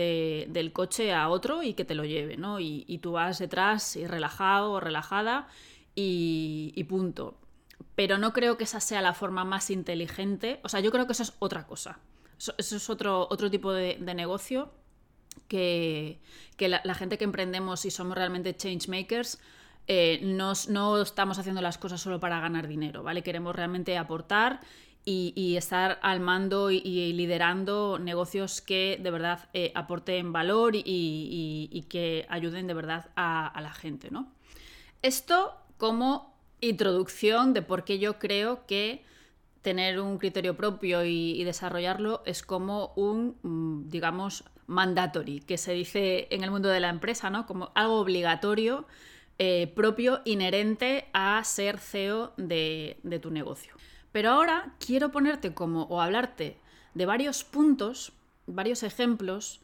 del 0.48 0.72
coche 0.72 1.12
a 1.12 1.28
otro 1.28 1.62
y 1.62 1.74
que 1.74 1.84
te 1.84 1.94
lo 1.94 2.04
lleve, 2.04 2.36
¿no? 2.36 2.60
Y, 2.60 2.98
tú 3.02 3.12
vas 3.12 3.38
detrás 3.38 3.96
y 3.96 4.06
relajado 4.06 4.72
o 4.72 4.80
relajada 4.80 5.48
y, 5.94 6.84
punto. 6.88 7.36
Pero 7.94 8.16
no 8.18 8.32
creo 8.32 8.56
que 8.56 8.64
esa 8.64 8.80
sea 8.80 9.02
la 9.02 9.12
forma 9.12 9.44
más 9.44 9.70
inteligente. 9.70 10.60
O 10.64 10.68
sea, 10.68 10.80
yo 10.80 10.90
creo 10.90 11.06
que 11.06 11.12
eso 11.12 11.22
es 11.22 11.34
otra 11.38 11.66
cosa. 11.66 11.98
Eso, 12.40 12.54
es 12.58 12.90
otro, 12.90 13.28
otro 13.30 13.50
tipo 13.50 13.72
de, 13.72 13.98
negocio 14.14 14.72
que, 15.46 16.20
la, 16.58 16.80
la, 16.84 16.94
gente 16.94 17.18
que 17.18 17.24
emprendemos 17.24 17.84
y 17.84 17.90
somos 17.90 18.16
realmente 18.16 18.56
change 18.56 18.88
makers 18.88 19.38
eh, 19.92 20.20
no, 20.22 20.52
estamos 21.02 21.40
haciendo 21.40 21.60
las 21.60 21.76
cosas 21.76 22.00
solo 22.00 22.20
para 22.20 22.38
ganar 22.38 22.68
dinero, 22.68 23.02
¿vale? 23.02 23.24
Queremos 23.24 23.56
realmente 23.56 23.98
aportar 23.98 24.60
y, 25.04 25.56
estar 25.56 25.98
al 26.02 26.20
mando 26.20 26.70
y, 26.70 27.12
liderando 27.12 27.98
negocios 27.98 28.60
que 28.60 29.00
de 29.02 29.10
verdad 29.10 29.48
eh, 29.52 29.72
aporten 29.74 30.32
valor 30.32 30.74
y, 30.76 31.86
que 31.88 32.24
ayuden 32.28 32.68
de 32.68 32.74
verdad 32.74 33.10
a, 33.16 33.58
la 33.60 33.72
gente, 33.72 34.12
¿no? 34.12 34.32
Esto 35.02 35.56
como 35.76 36.38
introducción 36.60 37.52
de 37.52 37.62
por 37.62 37.82
qué 37.82 37.98
yo 37.98 38.20
creo 38.20 38.66
que 38.66 39.04
tener 39.62 40.00
un 40.00 40.18
criterio 40.18 40.56
propio 40.56 41.04
y, 41.04 41.42
desarrollarlo 41.44 42.22
es 42.24 42.42
como 42.42 42.92
un, 42.96 43.36
mm, 43.42 43.88
digamos, 43.88 44.44
mandatory, 44.66 45.40
que 45.40 45.58
se 45.58 45.72
dice 45.72 46.28
en 46.30 46.44
el 46.44 46.50
mundo 46.50 46.68
de 46.68 46.80
la 46.80 46.88
empresa, 46.88 47.28
¿no? 47.30 47.46
Como 47.46 47.72
algo 47.74 48.00
obligatorio 48.00 48.86
eh, 49.42 49.72
propio, 49.74 50.20
inherente 50.26 51.08
a 51.14 51.42
ser 51.44 51.78
CEO 51.78 52.34
de, 52.36 53.00
tu 53.22 53.30
negocio. 53.30 53.74
Pero 54.12 54.32
ahora 54.32 54.74
quiero 54.84 55.12
ponerte 55.12 55.54
como 55.54 55.84
o 55.84 56.02
hablarte 56.02 56.58
de 56.92 57.06
varios 57.06 57.42
puntos, 57.42 58.12
varios 58.46 58.82
ejemplos 58.82 59.62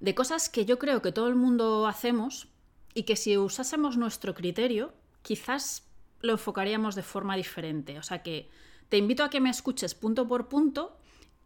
de 0.00 0.14
cosas 0.14 0.48
que 0.48 0.64
yo 0.64 0.78
creo 0.78 1.02
que 1.02 1.12
todo 1.12 1.28
el 1.28 1.34
mundo 1.34 1.86
hacemos 1.86 2.48
y 2.94 3.02
que 3.02 3.14
si 3.14 3.36
usásemos 3.36 3.98
nuestro 3.98 4.34
criterio, 4.34 4.94
quizás 5.20 5.86
lo 6.22 6.32
enfocaríamos 6.32 6.94
de 6.94 7.02
forma 7.02 7.36
diferente. 7.36 7.98
O 7.98 8.02
sea 8.02 8.22
que 8.22 8.48
te 8.90 8.98
invito 8.98 9.24
a 9.24 9.30
que 9.30 9.40
me 9.40 9.48
escuches 9.50 9.94
punto 9.94 10.28
por 10.28 10.48
punto 10.48 10.96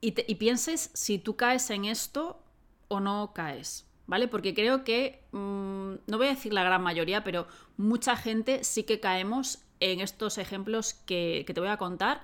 y, 0.00 0.12
pienses 0.34 0.90
si 0.92 1.18
tú 1.18 1.36
caes 1.36 1.70
en 1.70 1.84
esto 1.84 2.42
o 2.88 3.00
no 3.00 3.32
caes. 3.34 3.86
¿vale? 4.06 4.28
Porque 4.28 4.54
creo 4.54 4.84
que, 4.84 5.22
mm, 5.32 5.94
no 6.06 6.18
voy 6.18 6.26
a 6.26 6.30
decir 6.30 6.52
la 6.52 6.64
gran 6.64 6.82
mayoría, 6.82 7.22
pero 7.24 7.46
mucha 7.76 8.16
gente 8.16 8.64
sí 8.64 8.82
que 8.82 9.00
caemos 9.00 9.62
en 9.80 10.00
estos 10.00 10.36
ejemplos 10.38 10.94
que, 10.94 11.44
te 11.46 11.60
voy 11.60 11.70
a 11.70 11.76
contar 11.76 12.22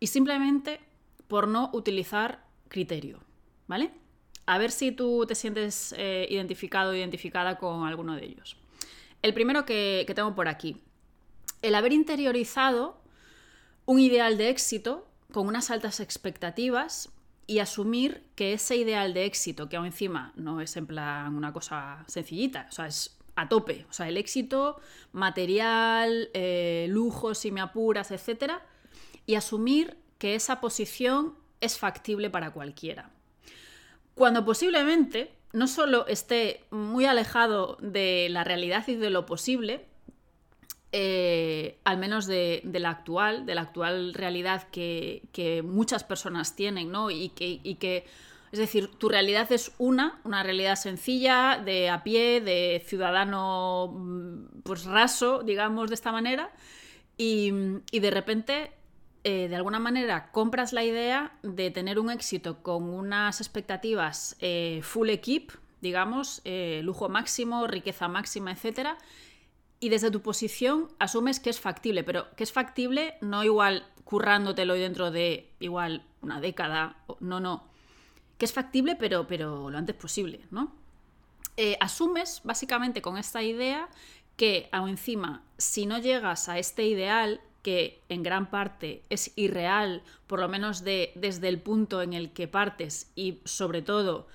y 0.00 0.08
simplemente 0.08 0.80
por 1.28 1.48
no 1.48 1.70
utilizar 1.72 2.44
criterio, 2.68 3.20
¿vale? 3.66 3.90
A 4.46 4.58
ver 4.58 4.70
si 4.70 4.92
tú 4.92 5.24
te 5.26 5.34
sientes 5.34 5.94
eh, 5.96 6.26
identificado 6.28 6.90
o 6.90 6.94
identificada 6.94 7.56
con 7.58 7.86
alguno 7.86 8.14
de 8.16 8.24
ellos. 8.24 8.58
El 9.22 9.32
primero 9.32 9.64
que 9.64 10.10
tengo 10.14 10.34
por 10.34 10.48
aquí. 10.48 10.82
El 11.62 11.74
haber 11.74 11.94
interiorizado 11.94 13.03
un 13.86 14.00
ideal 14.00 14.38
de 14.38 14.50
éxito 14.50 15.06
con 15.32 15.46
unas 15.46 15.70
altas 15.70 16.00
expectativas 16.00 17.10
y 17.46 17.58
asumir 17.58 18.22
que 18.36 18.54
ese 18.54 18.76
ideal 18.76 19.12
de 19.14 19.24
éxito, 19.24 19.68
que 19.68 19.76
aún 19.76 19.86
encima 19.86 20.32
no 20.36 20.60
es 20.60 20.76
en 20.76 20.86
plan 20.86 21.34
una 21.34 21.52
cosa 21.52 22.04
sencillita, 22.06 22.66
o 22.70 22.72
sea, 22.72 22.86
es 22.86 23.16
a 23.36 23.48
tope, 23.48 23.84
o 23.90 23.92
sea, 23.92 24.08
el 24.08 24.16
éxito 24.16 24.80
material, 25.12 26.30
eh, 26.34 26.86
lujo 26.88 27.34
si 27.34 27.50
me 27.50 27.60
apuras, 27.60 28.10
etc. 28.10 28.54
Y 29.26 29.34
asumir 29.34 29.96
que 30.18 30.34
esa 30.34 30.60
posición 30.60 31.34
es 31.60 31.76
factible 31.78 32.30
para 32.30 32.52
cualquiera. 32.52 33.10
Cuando 34.14 34.44
posiblemente 34.44 35.32
no 35.52 35.66
solo 35.66 36.06
esté 36.06 36.64
muy 36.70 37.06
alejado 37.06 37.76
de 37.80 38.28
la 38.30 38.44
realidad 38.44 38.86
y 38.86 38.94
de 38.94 39.10
lo 39.10 39.26
posible, 39.26 39.86
eh, 40.96 41.80
al 41.82 41.98
menos 41.98 42.28
de, 42.28 42.62
la 42.64 42.90
actual, 42.90 43.46
de 43.46 43.56
la 43.56 43.62
actual 43.62 44.14
realidad 44.14 44.68
que, 44.70 45.60
muchas 45.64 46.04
personas 46.04 46.54
tienen, 46.54 46.92
¿no? 46.92 47.10
Y 47.10 47.30
que, 47.30 48.06
es 48.52 48.58
decir, 48.60 48.86
tu 48.96 49.08
realidad 49.08 49.50
es 49.50 49.72
una, 49.78 50.20
una 50.22 50.44
realidad 50.44 50.76
sencilla, 50.76 51.60
de 51.64 51.90
a 51.90 52.04
pie, 52.04 52.40
de 52.40 52.80
ciudadano 52.86 53.92
mm, 53.92 54.60
pues 54.62 54.84
raso, 54.84 55.42
digamos 55.42 55.88
de 55.88 55.96
esta 55.96 56.12
manera, 56.12 56.52
y, 57.18 57.50
de 57.50 58.10
repente 58.12 58.70
eh, 59.24 59.48
de 59.48 59.56
alguna 59.56 59.80
manera 59.80 60.30
compras 60.30 60.72
la 60.72 60.84
idea 60.84 61.32
de 61.42 61.72
tener 61.72 61.98
un 61.98 62.08
éxito 62.08 62.62
con 62.62 62.88
unas 62.88 63.40
expectativas 63.40 64.36
eh, 64.38 64.78
full 64.84 65.08
equip, 65.08 65.50
digamos, 65.80 66.40
lujo 66.82 67.08
máximo, 67.08 67.66
riqueza 67.66 68.06
máxima, 68.06 68.52
etcétera, 68.52 68.96
y 69.84 69.90
desde 69.90 70.10
tu 70.10 70.22
posición 70.22 70.88
asumes 70.98 71.40
que 71.40 71.50
es 71.50 71.60
factible, 71.60 72.04
pero 72.04 72.34
que 72.36 72.44
es 72.44 72.52
factible 72.52 73.18
no 73.20 73.44
igual 73.44 73.86
currándotelo 74.04 74.72
dentro 74.72 75.10
de 75.10 75.50
igual 75.60 76.06
una 76.22 76.40
década, 76.40 76.96
no, 77.20 77.38
no, 77.38 77.64
que 78.38 78.46
es 78.46 78.52
factible 78.54 78.96
pero, 78.96 79.26
pero 79.26 79.68
lo 79.68 79.76
antes 79.76 79.94
posible, 79.94 80.40
¿no? 80.50 80.72
Eh, 81.58 81.76
asumes 81.80 82.40
básicamente 82.44 83.02
con 83.02 83.18
esta 83.18 83.42
idea 83.42 83.90
que 84.38 84.70
aún 84.72 84.88
encima, 84.88 85.42
si 85.58 85.84
no 85.84 85.98
llegas 85.98 86.48
a 86.48 86.58
este 86.58 86.86
ideal, 86.86 87.42
que 87.62 88.00
en 88.08 88.22
gran 88.22 88.48
parte 88.48 89.02
es 89.10 89.32
irreal, 89.36 90.02
por 90.26 90.40
lo 90.40 90.48
menos 90.48 90.82
de, 90.82 91.12
desde 91.14 91.48
el 91.48 91.60
punto 91.60 92.00
en 92.00 92.14
el 92.14 92.32
que 92.32 92.48
partes 92.48 93.12
y 93.16 93.42
sobre 93.44 93.82
todo 93.82 94.28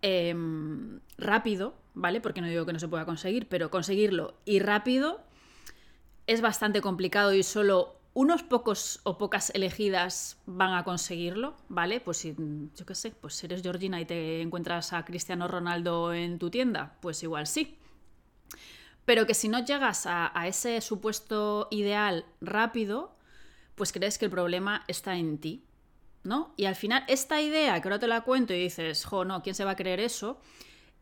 em, 0.00 1.00
rápido, 1.18 1.74
¿vale? 1.94 2.20
Porque 2.20 2.40
no 2.40 2.48
digo 2.48 2.66
que 2.66 2.72
no 2.72 2.78
se 2.78 2.88
pueda 2.88 3.04
conseguir, 3.04 3.48
pero 3.48 3.70
conseguirlo 3.70 4.34
y 4.44 4.60
rápido 4.60 5.20
es 6.26 6.40
bastante 6.40 6.80
complicado 6.80 7.34
y 7.34 7.42
solo 7.42 7.96
unos 8.14 8.42
pocos 8.42 9.00
o 9.04 9.16
pocas 9.16 9.50
elegidas 9.50 10.36
van 10.44 10.74
a 10.74 10.84
conseguirlo, 10.84 11.54
¿vale? 11.68 12.00
Pues 12.00 12.18
si, 12.18 12.34
yo 12.76 12.86
qué 12.86 12.94
sé, 12.94 13.10
pues 13.10 13.34
si 13.34 13.46
eres 13.46 13.62
Georgina 13.62 14.00
y 14.00 14.04
te 14.04 14.42
encuentras 14.42 14.92
a 14.92 15.04
Cristiano 15.04 15.48
Ronaldo 15.48 16.12
en 16.12 16.38
tu 16.38 16.50
tienda, 16.50 16.96
pues 17.00 17.22
igual 17.22 17.46
sí. 17.46 17.78
Pero 19.04 19.26
que 19.26 19.34
si 19.34 19.48
no 19.48 19.64
llegas 19.64 20.06
a, 20.06 20.30
ese 20.46 20.80
supuesto 20.80 21.68
ideal 21.70 22.24
rápido, 22.40 23.16
pues 23.74 23.92
crees 23.92 24.18
que 24.18 24.26
el 24.26 24.30
problema 24.30 24.84
está 24.88 25.16
en 25.16 25.38
ti, 25.38 25.64
¿no? 26.22 26.52
Y 26.56 26.66
al 26.66 26.76
final, 26.76 27.04
esta 27.08 27.40
idea 27.40 27.80
que 27.80 27.88
ahora 27.88 27.98
te 27.98 28.06
la 28.06 28.20
cuento 28.20 28.52
y 28.52 28.60
dices, 28.60 29.04
jo, 29.04 29.24
no, 29.24 29.42
¿quién 29.42 29.54
se 29.54 29.64
va 29.64 29.72
a 29.72 29.76
creer 29.76 30.00
eso? 30.00 30.38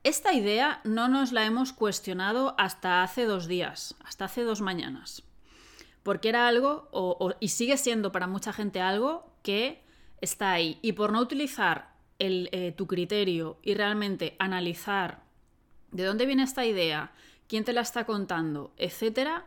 Esta 0.02 0.32
idea 0.32 0.80
no 0.84 1.08
nos 1.08 1.30
la 1.30 1.44
hemos 1.44 1.74
cuestionado 1.74 2.54
hasta 2.56 3.02
hace 3.02 3.26
dos 3.26 3.46
días, 3.46 3.94
hasta 4.02 4.24
hace 4.24 4.44
dos 4.44 4.62
mañanas. 4.62 5.22
Porque 6.02 6.30
era 6.30 6.48
algo, 6.48 7.36
y 7.38 7.48
sigue 7.48 7.76
siendo 7.76 8.10
para 8.10 8.26
mucha 8.26 8.54
gente 8.54 8.80
algo, 8.80 9.30
que 9.42 9.82
está 10.22 10.52
ahí. 10.52 10.78
Y 10.80 10.92
por 10.92 11.12
no 11.12 11.20
utilizar 11.20 11.94
eh, 12.18 12.72
tu 12.76 12.86
criterio 12.86 13.58
y 13.62 13.74
realmente 13.74 14.36
analizar 14.38 15.22
de 15.90 16.04
dónde 16.04 16.24
viene 16.24 16.44
esta 16.44 16.64
idea, 16.64 17.12
quién 17.46 17.64
te 17.64 17.74
la 17.74 17.82
está 17.82 18.06
contando, 18.06 18.72
etc., 18.78 19.42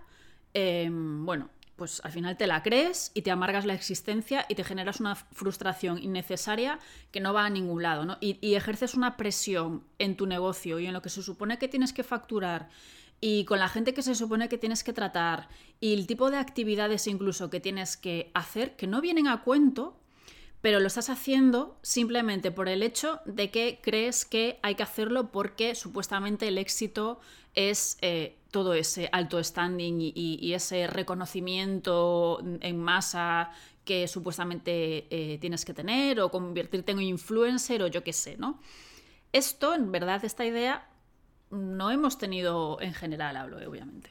em, 0.54 1.26
bueno, 1.26 1.50
pues 1.84 2.00
al 2.06 2.14
final 2.14 2.38
te 2.38 2.48
la 2.48 2.64
crees 2.64 3.12
y 3.14 3.24
te 3.24 3.32
amargas 3.32 3.66
la 3.66 3.74
existencia 3.74 4.46
y 4.48 4.56
te 4.56 4.64
generas 4.64 5.02
una 5.02 5.16
frustración 5.16 6.02
innecesaria 6.02 6.80
que 7.12 7.20
no 7.20 7.34
va 7.34 7.44
a 7.44 7.50
ningún 7.50 7.84
lado, 7.84 8.06
¿no? 8.06 8.18
Y, 8.22 8.56
ejerces 8.56 8.96
una 8.96 9.18
presión 9.18 9.84
en 10.00 10.16
tu 10.16 10.26
negocio 10.26 10.80
y 10.80 10.86
en 10.86 10.94
lo 10.94 11.02
que 11.02 11.10
se 11.10 11.22
supone 11.22 11.60
que 11.60 11.68
tienes 11.68 11.92
que 11.92 12.04
facturar 12.04 12.70
y 13.20 13.44
con 13.44 13.60
la 13.60 13.68
gente 13.68 13.94
que 13.94 14.02
se 14.02 14.16
supone 14.16 14.48
que 14.48 14.58
tienes 14.58 14.82
que 14.82 14.94
tratar 14.94 15.50
y 15.82 15.94
el 15.94 16.08
tipo 16.08 16.32
de 16.32 16.38
actividades 16.38 17.06
incluso 17.08 17.50
que 17.50 17.60
tienes 17.60 17.98
que 17.98 18.32
hacer 18.34 18.78
que 18.78 18.88
no 18.88 19.02
vienen 19.02 19.28
a 19.28 19.42
cuento, 19.42 20.00
pero 20.62 20.80
lo 20.80 20.88
estás 20.88 21.10
haciendo 21.10 21.78
simplemente 21.82 22.50
por 22.50 22.70
el 22.70 22.82
hecho 22.82 23.20
de 23.26 23.52
que 23.52 23.82
crees 23.84 24.24
que 24.24 24.58
hay 24.64 24.76
que 24.76 24.84
hacerlo 24.84 25.34
porque 25.34 25.76
supuestamente 25.76 26.48
el 26.48 26.58
éxito 26.60 27.20
es 27.56 27.98
eh, 28.02 28.38
todo 28.52 28.74
ese 28.74 29.10
alto 29.12 29.44
standing 29.44 29.98
y, 30.00 30.54
ese 30.54 30.88
reconocimiento 30.88 32.40
en 32.62 32.80
masa 32.80 33.52
que 33.84 34.08
supuestamente 34.08 35.08
eh, 35.10 35.38
tienes 35.40 35.66
que 35.66 35.74
tener 35.74 36.20
o 36.22 36.30
convertirte 36.30 36.92
en 36.92 37.00
un 37.00 37.04
influencer 37.04 37.84
o 37.84 37.88
yo 37.88 38.04
qué 38.04 38.14
sé, 38.14 38.38
¿no? 38.38 38.60
Esto, 39.34 39.74
en 39.74 39.92
verdad, 39.92 40.24
esta 40.24 40.46
idea 40.46 40.88
no 41.50 41.92
hemos 41.92 42.18
tenido 42.18 42.80
en 42.82 42.94
general, 42.94 43.36
hablo, 43.36 43.58
obviamente. 43.68 44.10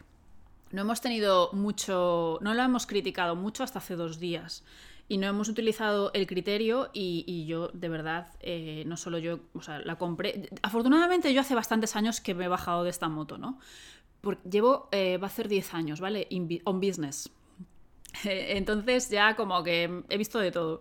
No 0.72 0.82
hemos 0.82 1.00
tenido 1.00 1.50
mucho, 1.52 2.38
no 2.42 2.54
lo 2.54 2.62
hemos 2.62 2.86
criticado 2.86 3.36
mucho 3.36 3.62
hasta 3.62 3.78
hace 3.78 3.94
dos 3.94 4.18
días 4.18 4.64
y 5.08 5.18
no 5.18 5.26
hemos 5.26 5.48
utilizado 5.48 6.10
el 6.14 6.26
criterio 6.26 6.90
y, 6.92 7.44
yo 7.46 7.68
de 7.68 7.88
verdad, 7.88 8.28
eh, 8.40 8.84
no 8.86 8.96
solo 8.96 9.18
yo, 9.18 9.40
o 9.52 9.62
sea, 9.62 9.80
la 9.80 9.96
compré. 9.96 10.48
Afortunadamente 10.62 11.32
yo 11.34 11.40
hace 11.40 11.54
bastantes 11.54 11.96
años 11.96 12.20
que 12.20 12.34
me 12.34 12.46
he 12.46 12.48
bajado 12.48 12.84
de 12.84 12.90
esta 12.90 13.08
moto, 13.08 13.38
¿no? 13.38 13.58
Porque 14.20 14.48
llevo, 14.48 14.88
eh, 14.92 15.18
va 15.18 15.26
a 15.26 15.30
ser 15.30 15.48
10 15.48 15.74
años, 15.74 16.00
¿vale? 16.00 16.28
on 16.64 16.80
business. 16.80 17.30
Entonces 18.24 19.10
ya 19.10 19.36
como 19.36 19.62
que 19.62 20.02
he 20.08 20.16
visto 20.16 20.38
de 20.38 20.50
todo. 20.52 20.80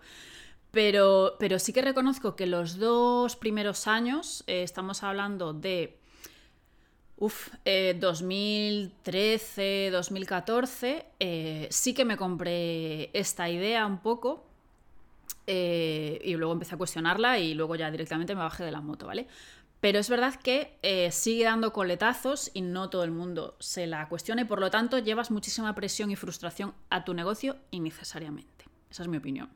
Pero, 0.72 1.36
pero 1.38 1.60
sí 1.60 1.74
que 1.74 1.82
reconozco 1.82 2.36
que 2.36 2.48
los 2.48 2.78
dos 2.78 3.36
primeros 3.36 3.88
años, 3.88 4.44
eh, 4.48 4.63
estamos 4.63 5.04
hablando 5.04 5.54
de 5.54 6.00
Uf, 7.22 7.50
2013, 8.00 9.86
eh, 9.88 9.92
2014, 9.92 11.06
eh, 11.20 11.68
sí 11.70 11.94
que 11.94 12.04
me 12.04 12.18
compré 12.18 13.12
esta 13.13 13.48
idea 13.48 13.86
un 13.86 14.00
poco 14.00 14.44
eh, 15.46 16.20
y 16.24 16.34
luego 16.34 16.54
empecé 16.54 16.74
a 16.74 16.80
cuestionarla 16.80 17.38
y 17.38 17.54
luego 17.54 17.75
ya 17.75 17.92
directamente 17.92 18.34
me 18.34 18.42
bajé 18.42 18.63
de 18.63 18.72
la 18.72 18.82
moto, 18.82 19.06
¿vale? 19.06 19.28
Pero 19.82 20.00
es 20.00 20.10
verdad 20.10 20.34
que 20.34 20.80
sigue 21.12 21.44
dando 21.44 21.72
coletazos 21.72 22.50
y 22.56 22.62
no 22.62 22.90
todo 22.90 23.04
el 23.04 23.12
mundo 23.12 23.56
se 23.60 23.86
la 23.86 24.10
cuestiona 24.10 24.42
y 24.42 24.46
por 24.46 24.60
lo 24.60 24.72
tanto 24.72 24.98
llevas 24.98 25.30
muchísima 25.30 25.75
presión 25.75 26.10
y 26.10 26.16
frustración 26.16 26.74
a 26.90 27.06
tu 27.06 27.13
negocio 27.13 27.56
innecesariamente. 27.70 28.66
Esa 28.90 29.04
es 29.04 29.10
mi 29.10 29.18
opinión. 29.18 29.51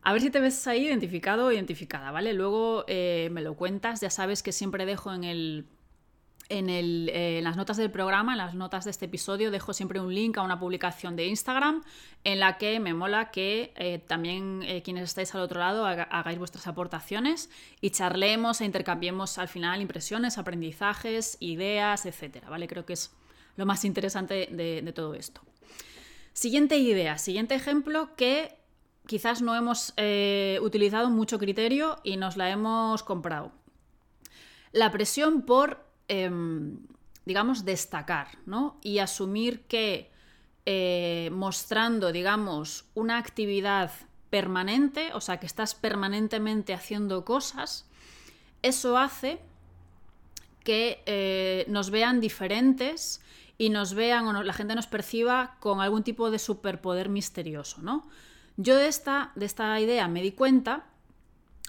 A 0.00 0.14
ver 0.14 0.22
si 0.22 0.30
te 0.30 0.40
ves 0.40 0.66
ahí 0.66 0.86
identificado 0.86 1.44
o 1.46 1.52
identificada, 1.52 2.10
¿vale? 2.10 2.32
Luego 2.32 2.86
me 2.88 3.42
lo 3.42 3.54
cuentas, 3.54 4.00
ya 4.00 4.08
sabes 4.08 4.42
que 4.42 4.52
siempre 4.52 4.86
dejo 4.86 5.12
en 5.12 5.24
el 5.24 5.66
eh, 6.48 7.38
en, 7.38 7.44
las 7.44 7.56
notas 7.56 7.76
del 7.76 7.90
programa, 7.90 8.32
en 8.32 8.38
las 8.38 8.54
notas 8.54 8.84
de 8.84 8.90
este 8.90 9.06
episodio, 9.06 9.50
dejo 9.50 9.72
siempre 9.72 10.00
un 10.00 10.14
link 10.14 10.36
a 10.36 10.42
una 10.42 10.58
publicación 10.58 11.16
de 11.16 11.26
Instagram 11.26 11.82
en 12.22 12.40
la 12.40 12.58
que 12.58 12.80
me 12.80 12.92
mola 12.92 13.30
que 13.30 13.72
eh, 13.76 13.98
también 14.06 14.62
eh, 14.64 14.82
quienes 14.82 15.04
estáis 15.04 15.34
al 15.34 15.40
otro 15.40 15.60
lado 15.60 15.86
hagáis 15.86 16.38
vuestras 16.38 16.66
aportaciones 16.66 17.50
y 17.80 17.90
charlemos 17.90 18.60
e 18.60 18.66
intercambiemos 18.66 19.38
al 19.38 19.48
final 19.48 19.80
impresiones, 19.80 20.36
aprendizajes, 20.36 21.36
ideas, 21.40 22.04
etcétera, 22.04 22.50
¿vale? 22.50 22.68
Creo 22.68 22.84
que 22.84 22.92
es 22.94 23.12
lo 23.56 23.64
más 23.64 23.84
interesante 23.84 24.48
de, 24.50 24.82
de 24.82 24.92
todo 24.92 25.14
esto. 25.14 25.40
Siguiente 26.32 26.76
idea, 26.76 27.16
siguiente 27.16 27.54
ejemplo 27.54 28.14
que 28.16 28.56
quizás 29.06 29.40
no 29.40 29.54
hemos 29.54 29.94
utilizado 30.60 31.08
mucho 31.08 31.38
criterio 31.38 32.00
y 32.02 32.16
nos 32.16 32.36
la 32.36 32.50
hemos 32.50 33.02
comprado. 33.02 33.52
La 34.72 34.90
presión 34.90 35.42
por 35.42 35.84
Em, 36.08 36.78
digamos, 37.24 37.64
destacar, 37.64 38.28
¿no? 38.46 38.76
Y 38.82 38.98
asumir 38.98 39.62
que 39.62 40.10
eh, 40.66 41.30
mostrando, 41.32 42.12
digamos, 42.12 42.84
una 42.94 43.18
actividad 43.18 43.90
permanente, 44.30 45.12
o 45.14 45.20
sea, 45.20 45.38
que 45.38 45.46
estás 45.46 45.74
permanentemente 45.74 46.74
haciendo 46.74 47.24
cosas, 47.24 47.86
eso 48.62 48.98
hace 48.98 49.40
que 50.64 51.02
eh, 51.06 51.64
nos 51.68 51.90
vean 51.90 52.20
diferentes 52.20 53.22
y 53.58 53.70
nos 53.70 53.94
vean 53.94 54.26
o 54.26 54.42
la 54.42 54.52
gente 54.52 54.74
nos 54.74 54.86
perciba 54.86 55.56
con 55.60 55.80
algún 55.80 56.02
tipo 56.02 56.30
de 56.30 56.38
superpoder 56.38 57.08
misterioso, 57.08 57.80
¿no? 57.82 58.06
Yo 58.56 58.76
de 58.76 58.88
esta, 58.88 59.32
de 59.34 59.46
esta 59.46 59.78
idea 59.80 60.08
me 60.08 60.22
di 60.22 60.32
cuenta 60.32 60.86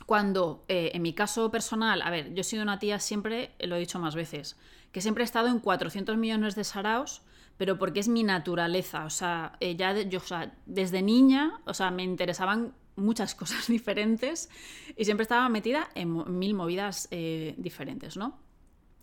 cuando, 0.05 0.63
eh, 0.67 0.91
en 0.93 1.01
mi 1.01 1.13
caso 1.13 1.49
personal, 1.49 2.01
a 2.01 2.09
ver, 2.09 2.33
yo 2.33 2.41
he 2.41 2.43
sido 2.43 2.63
una 2.63 2.79
tía 2.79 2.99
siempre, 2.99 3.51
lo 3.59 3.75
he 3.75 3.79
dicho 3.79 3.99
más 3.99 4.15
veces, 4.15 4.55
que 4.91 5.01
siempre 5.01 5.23
he 5.23 5.25
estado 5.25 5.47
en 5.47 5.59
400 5.59 6.17
millones 6.17 6.55
de 6.55 6.63
saraos, 6.63 7.21
pero 7.57 7.79
porque 7.79 8.01
es 8.01 8.07
mi 8.07 8.23
naturaleza. 8.23 9.05
O 9.05 9.09
sea, 9.09 9.55
eh, 9.59 9.75
ya 9.75 9.99
yo, 10.01 10.19
desde 10.65 11.01
niña, 11.01 11.59
o 11.65 11.73
sea, 11.73 11.89
me 11.89 12.03
interesaban 12.03 12.73
muchas 12.95 13.33
cosas 13.35 13.67
diferentes 13.67 14.49
y 14.95 15.05
siempre 15.05 15.23
estaba 15.23 15.49
metida 15.49 15.89
en 15.95 16.37
mil 16.37 16.53
movidas 16.53 17.07
eh, 17.11 17.55
diferentes, 17.57 18.15
¿no? 18.15 18.37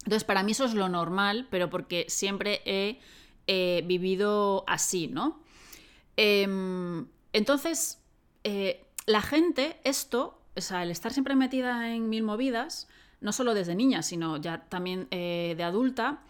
Entonces, 0.04 0.24
para 0.24 0.42
mí 0.42 0.52
eso 0.52 0.64
es 0.64 0.74
lo 0.74 0.88
normal, 0.88 1.46
pero 1.50 1.70
porque 1.70 2.06
siempre 2.08 2.60
he 2.64 3.00
vivido 3.84 4.64
así, 4.66 5.08
¿no? 5.08 5.40
Em, 6.16 7.06
entonces, 7.32 8.00
la 9.06 9.22
gente, 9.22 9.80
esto 9.84 10.41
o 10.56 10.60
sea, 10.60 10.82
el 10.82 10.90
estar 10.90 11.12
siempre 11.12 11.34
metida 11.34 11.94
en 11.94 12.08
mil 12.08 12.22
movidas, 12.22 12.88
no 13.20 13.32
solo 13.32 13.54
desde 13.54 13.74
niña, 13.74 14.02
sino 14.02 14.36
ya 14.36 14.64
también 14.68 15.08
eh, 15.10 15.54
de 15.56 15.64
adulta, 15.64 16.20